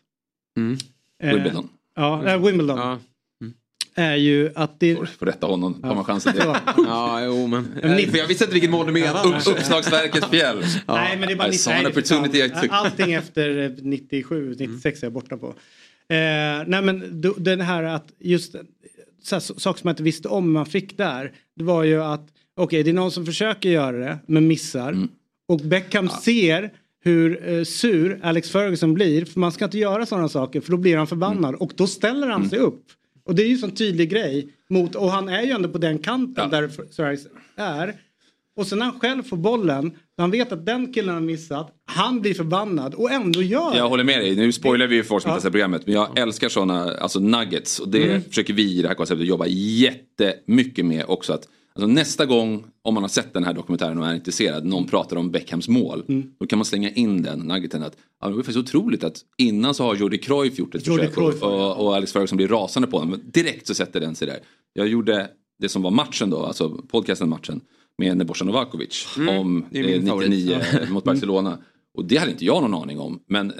[1.23, 1.69] Eh, Wimbledon.
[1.95, 2.99] Ja, äh, Wimbledon.
[3.99, 4.95] Är ju att det...
[5.19, 6.43] Får rätta honom, har man chansen till.
[6.77, 7.65] Ja, jo men.
[7.81, 9.29] För jag visste inte vilket mål du menade.
[9.29, 10.57] Upp, uppslagsverkets fjäll.
[10.87, 12.69] Nej men det är bara I saw 90, an nej.
[12.69, 15.47] Allting efter eh, 97, 96 är jag borta på.
[15.47, 15.53] Eh,
[16.67, 18.55] nej men den här att just
[19.23, 21.31] så här, så- saker som man inte visste om man fick där.
[21.55, 24.89] Det var ju att okej det är någon som försöker göra det men missar.
[24.89, 25.09] Mm.
[25.47, 26.71] Och Beckham ser
[27.03, 29.25] hur eh, sur Alex Ferguson blir.
[29.25, 31.49] För man ska inte göra sådana saker för då blir han förbannad.
[31.49, 31.61] Mm.
[31.61, 32.83] Och då ställer han sig upp.
[33.27, 34.47] Och det är ju en sån tydlig grej.
[34.69, 37.21] Mot, och han är ju ändå på den kanten där Sir Alex
[37.55, 37.93] är.
[38.55, 39.85] Och sen när han själv får bollen,
[40.17, 43.89] när han vet att den killen har missat, han blir förbannad och ändå gör Jag
[43.89, 45.35] håller med dig, nu spoilar vi ju för folk som Ja.
[45.35, 45.81] inte sett programmet.
[45.85, 47.79] Men jag älskar sådana alltså nuggets.
[47.79, 48.21] Och det Mm.
[48.23, 51.33] försöker vi i det här konceptet jobba jättemycket med också.
[51.33, 51.47] Att,
[51.83, 55.15] alltså nästa gång, om man har sett den här dokumentären och är intresserad, någon pratar
[55.15, 56.03] om Beckhams mål.
[56.07, 56.31] Mm.
[56.39, 59.73] Då kan man slänga in den nuggeten att ja, det var faktiskt otroligt att innan
[59.73, 62.47] så har Jordi Cruyff gjort ett Jordi försök Cruyff, och, och, och Alex Ferguson blir
[62.47, 63.19] rasande på honom.
[63.25, 64.39] Direkt så sätter den sig där.
[64.73, 65.29] Jag gjorde
[65.59, 67.61] det som var matchen då, alltså podcasten matchen
[67.97, 70.29] med Nebojsa Novakovic Mm, om är eh, favorit.
[70.29, 70.79] 99 Ja.
[70.89, 71.57] mot Barcelona.
[71.97, 73.19] Och det hade inte jag någon aning om.
[73.27, 73.47] Men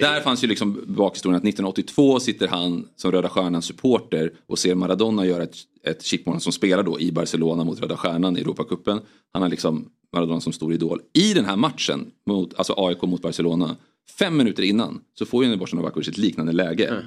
[0.00, 4.74] där fanns ju liksom bakhistorien att 1982 sitter han som Röda Stjärnan supporter och ser
[4.74, 9.00] Maradona göra ett, ett chipmål som spelar då i Barcelona mot Röda Stjärnan i Europacupen.
[9.32, 11.00] Han har liksom Maradona som stor idol.
[11.12, 13.76] I den här matchen, mot, alltså AIK mot Barcelona,
[14.18, 17.02] fem minuter innan så får ju Nebojsa Novakovic ett liknande läge.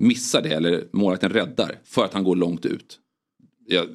[0.00, 2.98] Missar det eller målvakten räddar för att han går långt ut.
[3.66, 3.86] Jag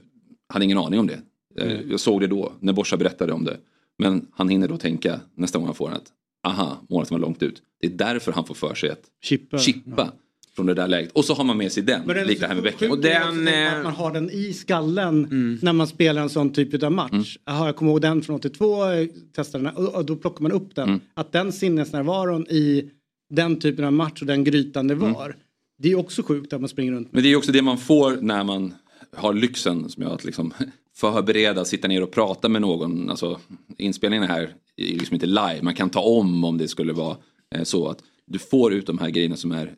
[0.50, 1.20] hade ingen aning om det.
[1.62, 3.58] Eh, Jag såg det då när Borsa berättade om det.
[3.98, 6.12] Men han hinner då tänka nästa gång han får den att
[6.48, 7.62] aha, målet var långt ut.
[7.82, 9.58] Det är därför han får för sig att Chippa.
[9.58, 10.12] chippa
[10.56, 11.12] från det där läget.
[11.12, 12.92] Och så har man med sig den, Men det är likt det här med Beckham.
[12.92, 15.22] är också att man har den i skallen
[15.62, 17.38] när man spelar en sån typ av match.
[17.46, 20.52] Jaha, jag kommer ihåg den från 82, jag testade den och, och då plockar man
[20.52, 21.02] upp den.
[21.14, 22.90] Att den sinnesnärvaron i
[23.30, 25.36] den typen av match och den grytan det var.
[25.80, 28.18] Det är också sjukt att man springer runt Men det är också det man får
[28.22, 28.74] när man
[29.16, 30.54] har lyxen som jag att liksom
[30.98, 33.10] förbereda, sitta ner och prata med någon.
[33.10, 33.40] Alltså,
[33.78, 37.18] inspelningen här är liksom inte live, man kan ta om om det skulle vara
[37.56, 39.76] eh, så att du får ut de här grejerna som är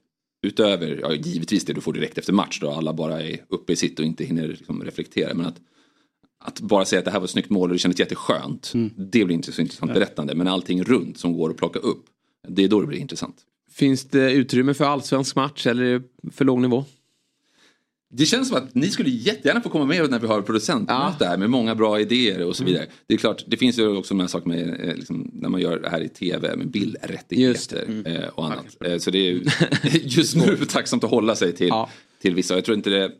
[0.47, 3.75] utöver, ja givetvis det du får direkt efter match då alla bara är uppe i
[3.75, 5.33] sitt och inte hinner liksom reflektera.
[5.33, 5.61] Men att,
[6.43, 9.25] att bara säga att det här var ett snyggt mål och det kändes jätteskönt, det
[9.25, 10.35] blir inte så intressant berättande.
[10.35, 12.05] Men allting runt som går att plocka upp,
[12.47, 13.35] det är då det blir intressant.
[13.71, 16.85] Finns det utrymme för allsvensk match eller för låg nivå?
[18.11, 21.37] Det känns som att ni skulle jättegärna få komma med när vi har producentmöte här
[21.37, 22.73] med många bra idéer och så Mm.
[22.73, 22.87] vidare.
[23.07, 25.61] Det är klart, det finns ju också de här sakerna med eh, liksom, när man
[25.61, 28.05] gör det här i tv med bildrättigheter Mm.
[28.05, 28.77] eh, och annat.
[28.85, 29.43] Eh, Så det är ju
[30.03, 31.71] just nu tacksamt att hålla sig till,
[32.21, 32.55] till vissa.
[32.55, 33.11] Jag tror inte det,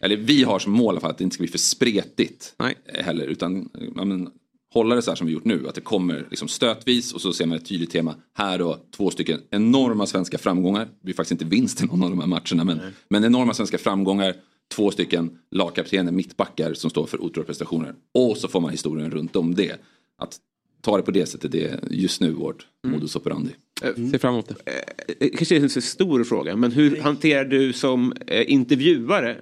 [0.00, 2.54] eller vi har som mål i alla fall att det inte ska bli för spretigt
[2.94, 3.26] eh, heller.
[3.26, 4.28] Utan ja, men,
[4.74, 5.68] hålla det så här som vi gjort nu.
[5.68, 8.14] Att det kommer liksom stötvis och så ser man ett tydligt tema.
[8.34, 10.84] Här då två stycken enorma svenska framgångar.
[10.84, 12.64] Det blir faktiskt inte vinst i någon av de här matcherna.
[12.64, 14.34] Men, men enorma svenska framgångar.
[14.74, 17.94] Två stycken lagkaptener, mittbackar som står för otroliga prestationer.
[18.14, 19.80] Och så får man historien runt om det.
[20.18, 20.38] Att
[20.80, 23.50] ta det på det sättet det är just nu vårt modus operandi.
[24.10, 24.54] Ser fram emot det.
[25.20, 29.36] Eh, kanske är en så stor fråga, men hur hanterar du som eh, intervjuare?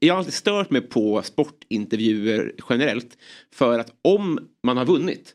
[0.00, 3.16] Jag- har alltid stört mig på sportintervjuer generellt.
[3.54, 5.34] För att om man har vunnit,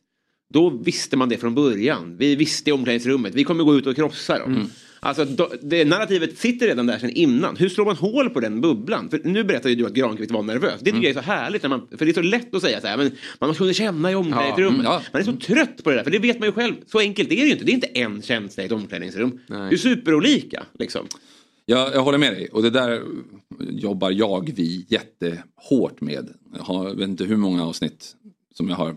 [0.54, 2.16] då visste man det från början.
[2.18, 4.70] Vi visste i omklädningsrummet, vi kommer gå ut och krossa dem.
[5.02, 5.26] Alltså
[5.62, 7.56] det narrativet sitter redan där sedan innan.
[7.58, 9.10] Hur slår man hål på den bubblan?
[9.10, 10.74] För nu berättar ju du att Granqvist var nervös.
[10.80, 11.04] Det tycker Mm.
[11.04, 11.64] jag är så härligt.
[11.64, 14.12] När man, för det är så lätt att säga så här, men man kunna känna
[14.12, 14.82] i omklädningsrummet.
[14.84, 15.10] Ja, mm, ja.
[15.14, 16.74] Man är så trött på det där, för det vet man ju själv.
[16.86, 17.64] Så enkelt är det ju inte.
[17.66, 19.40] Det är inte en känsla i ett omklädningsrum.
[19.48, 20.64] Det är superolika.
[20.80, 21.06] Liksom.
[21.66, 23.02] Jag, jag håller med dig och det där
[23.70, 26.30] jobbar jag, vi jättehårt med.
[26.56, 28.16] Jag har, vet inte hur många avsnitt
[28.56, 28.96] som jag har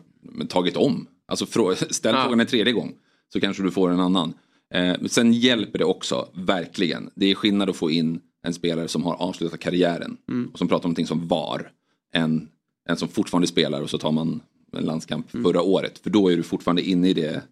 [0.49, 1.07] tagit om.
[1.29, 2.23] Alltså frå- ställ Ja.
[2.23, 2.93] frågan en tredje gång
[3.33, 4.35] så kanske du får en annan.
[4.73, 7.11] Eh, men sen hjälper det också, verkligen.
[7.15, 10.51] Det är skillnad att få in en spelare som har avslutat karriären Mm.
[10.53, 11.71] och som pratar om någonting som var.
[12.15, 12.49] Än
[12.89, 14.41] en som fortfarande spelar och så tar man
[14.77, 15.99] en landskamp förra året.
[15.99, 17.43] För då är du fortfarande inne i det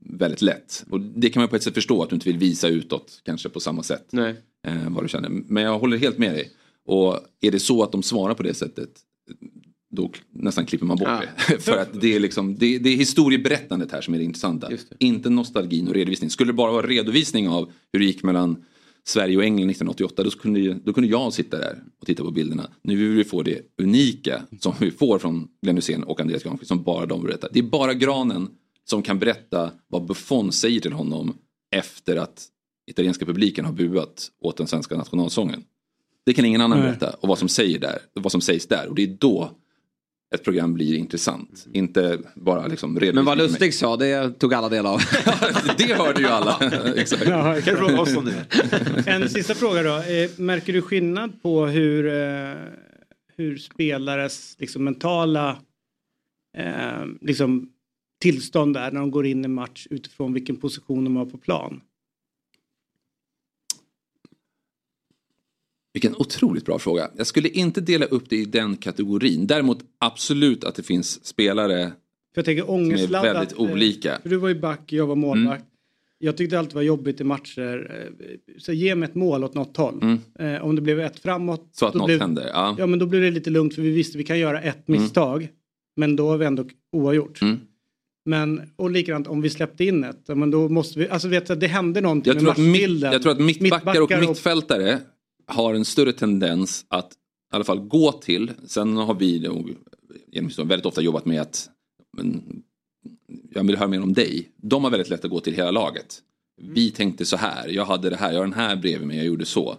[0.00, 0.84] väldigt lätt.
[0.90, 3.48] Och det kan man på ett sätt förstå att du inte vill visa utåt kanske
[3.48, 4.06] på samma sätt.
[4.10, 4.34] Nej.
[4.66, 5.28] Eh, vad du känner.
[5.28, 6.50] Men jag håller helt med dig.
[6.86, 8.90] Och är det så att de svarar på det sättet
[9.96, 11.22] då nästan klipper man bort Ja.
[11.48, 11.58] det.
[11.62, 14.70] För att det är, liksom, det, det är historieberättandet här som är det intressanta.
[14.98, 16.30] Inte nostalgin och redovisning.
[16.30, 18.64] Skulle det bara vara redovisning av hur det gick mellan
[19.04, 22.70] Sverige och England 1988 då kunde, då kunde jag sitta där och titta på bilderna.
[22.82, 26.68] Nu vill vi få det unika som vi får från Glenn Hysén och Andreas Granqvist
[26.68, 27.50] som bara de berättar.
[27.52, 28.48] Det är bara Granen
[28.84, 31.36] som kan berätta vad Buffon säger till honom
[31.76, 32.46] efter att
[32.90, 35.62] italienska publiken har buat åt den svenska nationalsången.
[36.26, 36.88] Det kan ingen annan Nej.
[36.88, 39.50] berätta och vad som, säger där, vad som sägs där och det är då
[40.34, 41.66] ett program blir intressant.
[41.72, 43.38] Inte bara liksom Men vad.
[43.38, 45.00] Lustig sa, det tog alla del av.
[45.78, 46.58] det hörde ju alla.
[46.96, 47.28] Exakt.
[47.28, 48.44] Ja, Kan du fråga oss om det?
[49.06, 49.96] En sista fråga då.
[49.96, 52.54] Eh, Märker du skillnad på hur, eh,
[53.36, 55.56] hur spelares liksom, mentala
[56.56, 57.68] eh, liksom,
[58.22, 61.80] tillstånd är när de går in i match utifrån vilken position de har på plan?
[65.96, 67.10] Vilken otroligt bra fråga.
[67.16, 69.46] Jag skulle inte dela upp det i den kategorin.
[69.46, 71.78] Däremot absolut att det finns spelare
[72.34, 73.36] För jag tänker som är ångestladdat.
[73.36, 74.10] väldigt eh, olika.
[74.10, 74.22] Mm.
[74.22, 75.64] För du var ju back, jag var målvakt.
[76.18, 77.90] Jag tyckte alltid var jobbigt i matcher.
[78.20, 78.26] eh,
[78.58, 79.98] Så ge mig ett mål åt något håll.
[80.02, 80.54] Mm.
[80.54, 81.68] Eh, om det blev ett framåt.
[81.72, 82.46] Så att något blev, händer.
[82.52, 82.76] Ja.
[82.78, 85.00] Ja men då blev det lite lugnt för vi visste vi kan göra ett Mm.
[85.02, 85.48] misstag.
[85.96, 87.42] Men då har vi ändå oavgjort.
[87.42, 87.56] Mm.
[88.24, 90.28] Men och likadant om vi släppte in ett.
[90.28, 92.70] Men då måste vi, alltså vet du, det hände någonting Jag tror, med att mitt,
[92.72, 93.12] matchbilden.
[93.12, 94.98] jag tror att mittbackar och Mittbackar mittfältare
[95.46, 98.52] har en större tendens att i alla fall gå till.
[98.66, 99.76] Sen har vi nog
[100.64, 101.70] väldigt ofta jobbat med att
[102.16, 102.62] men,
[103.50, 104.50] jag vill höra mer om dig.
[104.56, 106.22] De har väldigt lätt att gå till hela laget.
[106.62, 109.26] Vi tänkte så här, jag hade det här, jag har den här bredvid mig, jag
[109.26, 109.76] gjorde så.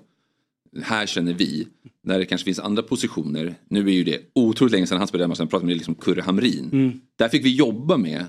[0.82, 1.68] Här känner vi,
[2.04, 5.36] när det kanske finns andra positioner, nu är ju det otroligt länge sedan han spelade,
[5.36, 6.70] sen pratade med liksom Kurre Hamrin.
[6.72, 7.02] Mm.
[7.16, 8.26] Där fick vi jobba med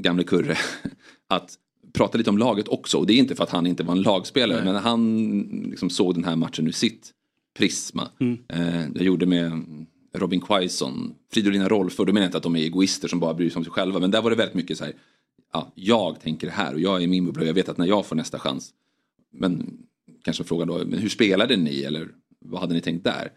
[0.00, 0.56] gamle Kurre
[1.28, 1.58] att
[1.96, 2.98] prata lite om laget också.
[2.98, 6.14] Och det är inte för att han inte var en lagspelare men han liksom såg
[6.14, 7.10] den här matchen ur sitt
[7.58, 8.08] prisma.
[8.20, 8.38] Mm.
[8.48, 9.62] Eh, jag gjorde med
[10.14, 13.50] Robin Quaison, Fridolina Rolfö, då menar jag inte att de är egoister som bara bryr
[13.50, 14.94] sig om sig själva men där var det väldigt mycket så här,
[15.52, 17.86] ja, jag tänker det här och jag är min bubbla och jag vet att när
[17.86, 18.70] jag får nästa chans
[19.32, 19.78] men
[20.24, 22.08] kanske frågan då, men hur spelade ni eller
[22.40, 23.30] vad hade ni tänkt där?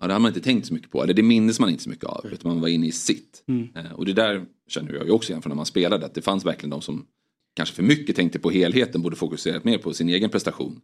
[0.00, 1.90] Ja, det har man inte tänkt så mycket på, eller det minns man inte så
[1.90, 3.44] mycket av, utan man var inne i sitt.
[3.48, 3.68] Mm.
[3.76, 6.22] Eh, Och det där känner jag ju också igen från när man spelade, att det
[6.22, 7.06] fanns verkligen de som
[7.56, 10.80] kanske för mycket tänkte på helheten, borde fokuserat mer på sin egen prestation.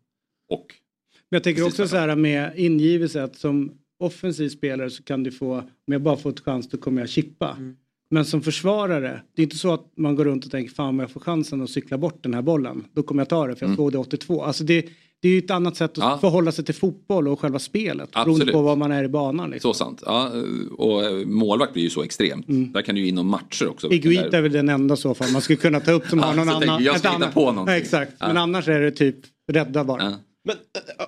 [0.48, 0.66] Och
[1.30, 5.30] Men jag tänker också så här med ingivelse att som offensiv spelare så kan du
[5.30, 7.56] få, om jag bara får ett chans då kommer jag chippa.
[7.58, 7.76] Mm.
[8.10, 10.98] Men som försvarare, det är inte så att man går runt och tänker fan om
[10.98, 13.62] jag får chansen att cykla bort den här bollen, då kommer jag ta det för
[13.62, 13.76] jag Mm.
[13.76, 14.42] såg det 82.
[14.42, 14.86] Alltså det,
[15.22, 16.18] det är ju ett annat sätt att Ja.
[16.20, 18.10] förhålla sig till fotboll och själva spelet.
[18.12, 18.52] Beroende Absolut.
[18.54, 19.50] på var man är i banan.
[19.50, 19.74] Liksom.
[19.74, 20.02] så sant.
[20.06, 20.30] Ja,
[20.78, 22.48] och eh, målvakt blir ju så extremt.
[22.48, 22.72] Mm.
[22.72, 23.92] Där kan du ju inom matcher också.
[23.92, 26.24] Iguita Där- är väl den enda så fall man skulle kunna ta upp som Ja,
[26.24, 26.84] har någon annan.
[26.84, 27.74] jag ska hitta på någonting.
[27.74, 29.16] Ja, exakt, men annars är det typ
[29.52, 30.14] rädda bara.
[30.46, 30.56] Men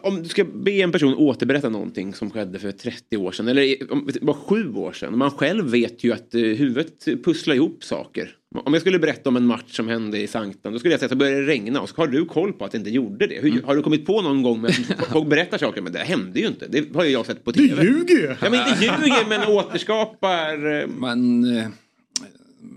[0.02, 3.92] om du ska be en person återberätta någonting som skedde för 30 år sedan eller
[3.92, 5.18] om var sju år sedan.
[5.18, 8.30] Man själv vet ju att eh, huvudet pusslar ihop saker.
[8.64, 11.06] Om jag skulle berätta om en match som hände i Sanktan då skulle jag säga
[11.06, 13.36] att det började regna och så har du koll på att det inte gjorde det.
[13.38, 13.52] Mm.
[13.52, 14.74] Hur, Har du kommit på någon gång med
[15.12, 16.66] folk berättar saker men det hände ju inte.
[16.68, 17.82] Det har ju jag sett på tv.
[17.82, 18.34] Du ljuger ju!
[18.42, 20.80] Ja men inte ljuger men återskapar.
[20.80, 21.66] eh, Man, eh,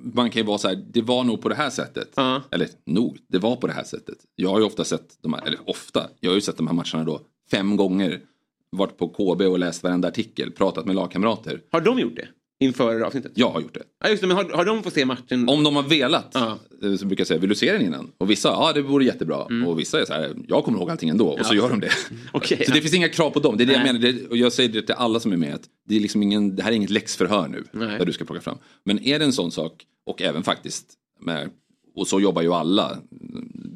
[0.04, 2.18] man kan ju vara så här, det var nog på det här sättet.
[2.52, 4.18] Eller nog, det var på det här sättet.
[4.36, 6.74] Jag har ju ofta sett de här, eller ofta, jag har ju sett de här
[6.74, 7.22] matcherna då
[7.52, 8.22] fem gånger.
[8.70, 11.62] Varit på KB och läst varenda artikel, pratat med lagkamrater.
[11.72, 12.28] Har de gjort det?
[12.62, 13.32] Inför avsnittet?
[13.36, 13.84] Jag har gjort det.
[14.04, 15.50] Ja just det, men har, har de fått se matchen?
[15.50, 16.56] Om de har velat eh,
[17.00, 18.12] så brukar jag säga, vill du se den innan?
[18.18, 19.38] Och vissa, ja det vore jättebra.
[19.68, 21.28] Och vissa är så här, jag kommer ihåg allting ändå.
[21.28, 21.58] Och så Mm.
[21.58, 21.64] Ja.
[21.64, 21.92] gör de det.
[22.32, 23.58] Okej, så det finns inga krav på dem.
[23.58, 23.94] Det är det jag Nej.
[23.94, 24.14] menar.
[24.14, 25.54] Det, och jag säger det till alla som är med.
[25.56, 27.64] Att det, är liksom ingen, det här är inget läxförhör nu.
[27.72, 27.98] Nej.
[27.98, 28.58] Där du ska plocka fram.
[28.84, 30.86] Men är det en sån sak, och även faktiskt
[31.20, 31.50] med,
[31.96, 32.98] och så jobbar ju alla.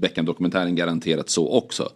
[0.01, 1.89] Beckham-dokumentären garanterat så också.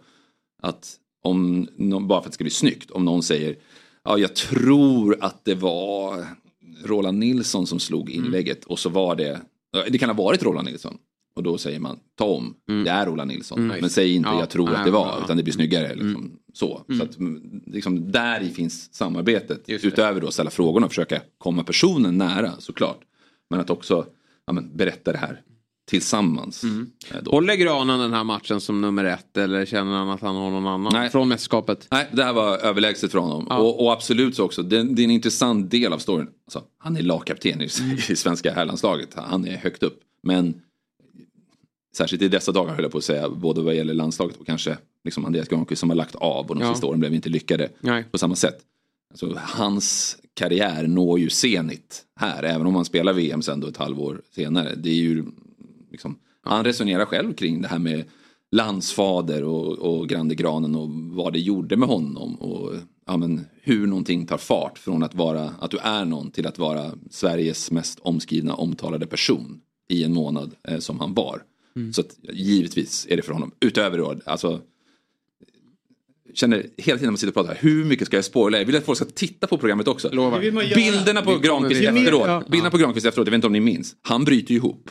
[0.62, 1.68] Att om,
[2.08, 3.56] bara för att det ska bli snyggt, om någon säger
[4.04, 6.26] Ja, jag tror att det var
[6.84, 8.24] Roland Nilsson som slog Mm.
[8.24, 9.40] inlägget och så var det,
[9.90, 10.98] det kan ha varit Roland Nilsson.
[11.34, 12.54] Och då säger man ta om,
[12.84, 13.58] det är Ola Nilsson.
[13.58, 13.80] Mm.
[13.80, 14.38] Men säg inte Ja.
[14.40, 15.24] jag tror Nej, att det var, ja.
[15.24, 15.88] utan det blir snyggare.
[15.88, 16.32] Liksom, Mm.
[16.52, 16.98] Så, Mm.
[16.98, 19.64] så att, mm, liksom, där finns samarbetet.
[19.68, 23.00] Utöver då att ställa frågorna och försöka komma personen nära såklart.
[23.50, 24.06] Men att också
[24.46, 25.42] ja, men, berätta det här
[25.90, 26.62] tillsammans.
[26.62, 26.90] Mm.
[27.10, 27.30] Eh, då.
[27.30, 30.66] Håller Granen den här matchen som nummer ett eller känner han att han har någon
[30.66, 31.86] annan från mästerskapet?
[31.90, 33.46] Nej, det här var överlägset för honom.
[33.46, 36.28] Och, och absolut så också, det, det är en intressant del av storyn.
[36.46, 37.64] Alltså, han är lagkapten i,
[38.08, 40.00] i svenska herrlandslaget, han är högt upp.
[40.22, 40.54] Men
[41.96, 44.78] särskilt i dessa dagar höll jag på att säga, både vad gäller landslaget och kanske
[45.04, 46.74] liksom Andreas Granqvist som har lagt av och de Ja.
[46.74, 48.04] sista åren blev inte lyckade Nej.
[48.10, 48.58] på samma sätt.
[49.10, 53.76] Alltså, hans karriär når ju senit här, även om han spelar VM sen då ett
[53.76, 54.74] halvår senare.
[54.76, 55.24] Det är ju
[55.90, 58.04] liksom, Han resonerar själv kring det här med
[58.52, 62.34] landsfader och, och Grande Granen och vad det gjorde med honom.
[62.34, 62.74] Och
[63.06, 66.58] ja, men, hur någonting tar fart från att vara att du är någon till att
[66.58, 71.42] vara Sveriges mest omskrivna omtalade person i en månad eh, som han var.
[71.76, 71.92] Mm.
[71.92, 73.50] Så att, givetvis är det för honom.
[73.60, 74.60] Utöver då, alltså
[76.34, 78.58] känner hela tiden när man sitter och pratar, hur mycket ska jag spoila?
[78.58, 80.08] Jag vill att folk ska titta på programmet också.
[80.74, 82.42] Bilderna på Granqvist efteråt, ja.
[82.50, 84.90] bilderna på Granqvist efteråt, jag vet inte om ni minns, han bryter ju ihop.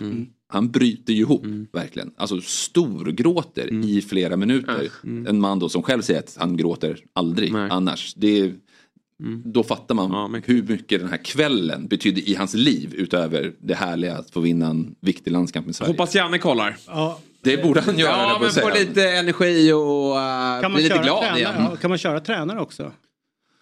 [0.51, 2.11] Han bryter ju ihop, verkligen.
[2.17, 4.89] Alltså storgråter i flera minuter.
[5.03, 8.13] En man då som själv säger att han gråter aldrig annars.
[8.17, 8.53] Det är,
[9.45, 14.17] Då fattar man hur mycket den här kvällen betydde i hans liv utöver det härliga
[14.17, 15.91] att få vinna en viktig landskamp med Sverige.
[15.93, 16.77] Hoppas Janne kollar.
[16.87, 17.19] Ja.
[17.41, 18.11] Det borde han göra.
[18.11, 21.39] Ja, på men få lite energi och uh, Kan man, bli lite köra glad tränare,
[21.39, 21.53] igen.
[21.57, 22.91] ja, kan man köra tränare också?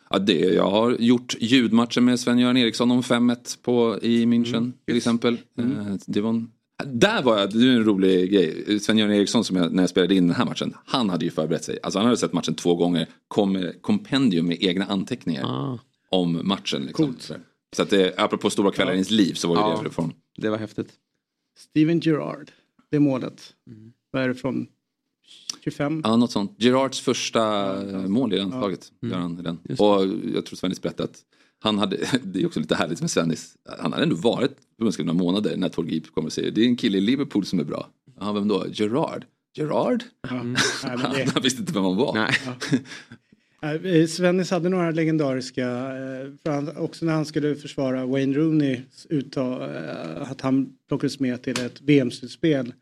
[0.10, 4.74] Ja, det, jag har gjort ljudmatcher med Sven-Göran Eriksson om 5-1 på, i München Mm.
[4.86, 5.34] till exempel.
[5.60, 5.66] Eh,
[6.08, 6.52] Det var en,
[6.86, 8.80] där var jag, det är en rolig grej.
[8.80, 11.64] Sven-Göran Eriksson som jag, när jag spelade in den här matchen, han hade ju förberett
[11.64, 11.80] sig.
[11.84, 15.80] Alltså han hade sett matchen två gånger, kom med kompendium med egna anteckningar Ah.
[16.12, 16.82] om matchen.
[16.86, 17.16] Liksom.
[17.76, 19.82] Så att det, apropå stora kvällar i ens liv så var ju Ja.
[19.84, 20.14] det från.
[20.38, 20.90] Det var häftigt.
[21.58, 22.52] Steven Gerrard,
[22.92, 23.54] det målet.
[23.68, 23.92] Mm.
[24.12, 24.68] Vad är det från
[25.64, 26.02] 25?
[26.04, 26.56] Ja, något sånt.
[26.58, 28.92] Gerards första eh, mål i landslaget.
[29.04, 29.12] Mm.
[29.14, 29.58] Gör han i den.
[29.80, 31.20] Och jag tror Svennis berättade att
[31.60, 35.24] han hade, det är också lite härligt med Svennis, han hade ändå varit förbundskapten några
[35.24, 37.64] månader när Tord Grip kommer och säger det är en kille i Liverpool som är
[37.64, 37.88] bra.
[38.20, 38.66] Ja, vem då?
[38.74, 39.26] Gerard?
[39.54, 40.04] Gerard?
[40.32, 40.54] Men
[41.14, 42.18] det- Han visste inte vem han var.
[43.62, 49.76] Eh, Svennis hade några legendariska, eh, han, också när han skulle försvara Wayne Rooneys uttag,
[49.76, 52.74] eh, att han plockades med till ett VM-slutspel.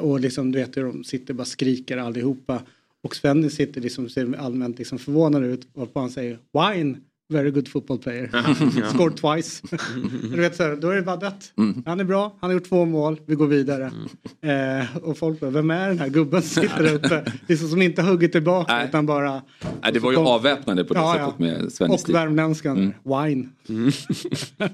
[0.00, 2.62] Och liksom du vet hur de sitter och bara skriker allihopa.
[3.02, 6.96] Och Svennis sitter liksom, ser allmänt liksom förvånad ut varpå han säger Wine,
[7.34, 8.30] very good football player.
[8.32, 8.42] Ja.
[8.94, 9.62] Scored twice.
[10.30, 11.52] du vet så här, då är det dött.
[11.58, 11.82] Mm.
[11.86, 13.90] Han är bra, han har gjort två mål, vi går vidare.
[14.42, 17.32] Eh, och folk bara, vem är den här gubben som sitter där uppe?
[17.48, 19.42] Liksom som inte hugger tillbaka utan bara...
[19.82, 21.24] Nej, det var ju avväpnande på det Ja, ja.
[21.26, 22.04] sättet med Svennis.
[22.08, 22.92] Och värmländskan, Mm.
[23.24, 23.48] wine.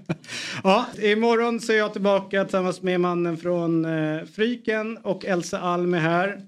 [0.64, 5.94] ja, imorgon så är jag tillbaka tillsammans med mannen från eh, Fryken och Elsa Alm
[5.94, 6.40] är här.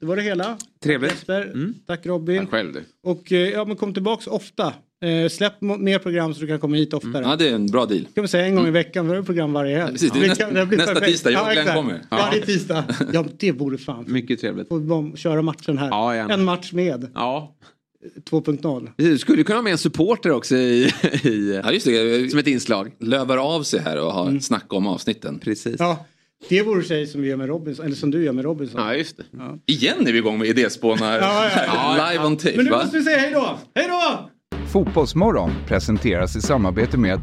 [0.00, 0.58] Det var det hela.
[0.82, 1.12] Trevligt.
[1.12, 1.72] Jesper.
[1.86, 2.46] Tack Robin.
[2.46, 2.84] Själv du.
[3.02, 4.72] Och eh, ja, men kom tillbaks ofta.
[5.04, 7.22] Eh, släpp mer program så du kan komma hit oftare.
[7.24, 8.06] Ja, det är en bra deal.
[8.14, 9.92] Kan vi säga en gång i veckan, för program varje helg.
[9.92, 11.12] precis, det är Vi nästa- kan- det blir nästa perfekt.
[11.12, 11.76] tisdag, jag och Glenn exakt.
[11.76, 12.00] kommer.
[12.10, 12.46] Varje Ja.
[12.46, 12.84] tisdag.
[13.12, 14.04] Ja, det vore fan.
[14.08, 14.68] Mycket trevligt.
[14.70, 15.88] De köra matchen här.
[15.88, 17.10] Ja, en match med.
[17.14, 17.54] Ja.
[18.30, 18.90] 2.0.
[18.96, 22.30] Du skulle kunna ha med en supporter också i, i Ja, just det.
[22.30, 22.90] som ett inslag.
[23.00, 25.38] Lövar av sig här och har snack om avsnitten.
[25.38, 25.76] Precis.
[25.78, 26.06] Ja,
[26.48, 28.80] det vore sig som vi gör med Robinson, eller som du gör med Robinson.
[28.80, 29.22] Ja, just det.
[29.38, 29.58] Ja.
[29.66, 31.18] Igen är vi igång med idéspånar.
[31.18, 31.62] Ja, ja,
[31.96, 32.10] ja.
[32.12, 32.82] Live on tape Men nu va?
[32.82, 33.58] måste vi säga hej då!
[33.74, 34.30] Hej då!
[34.66, 37.20] Fotbollsmorgon presenteras i samarbete med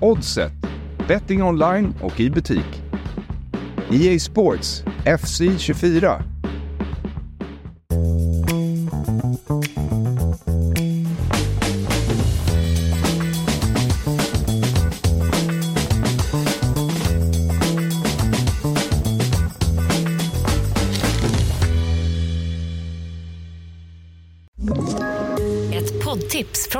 [0.00, 0.52] Oddset,
[1.08, 2.82] betting online och i butik.
[3.92, 4.84] EA Sports,
[5.20, 6.39] FC 24.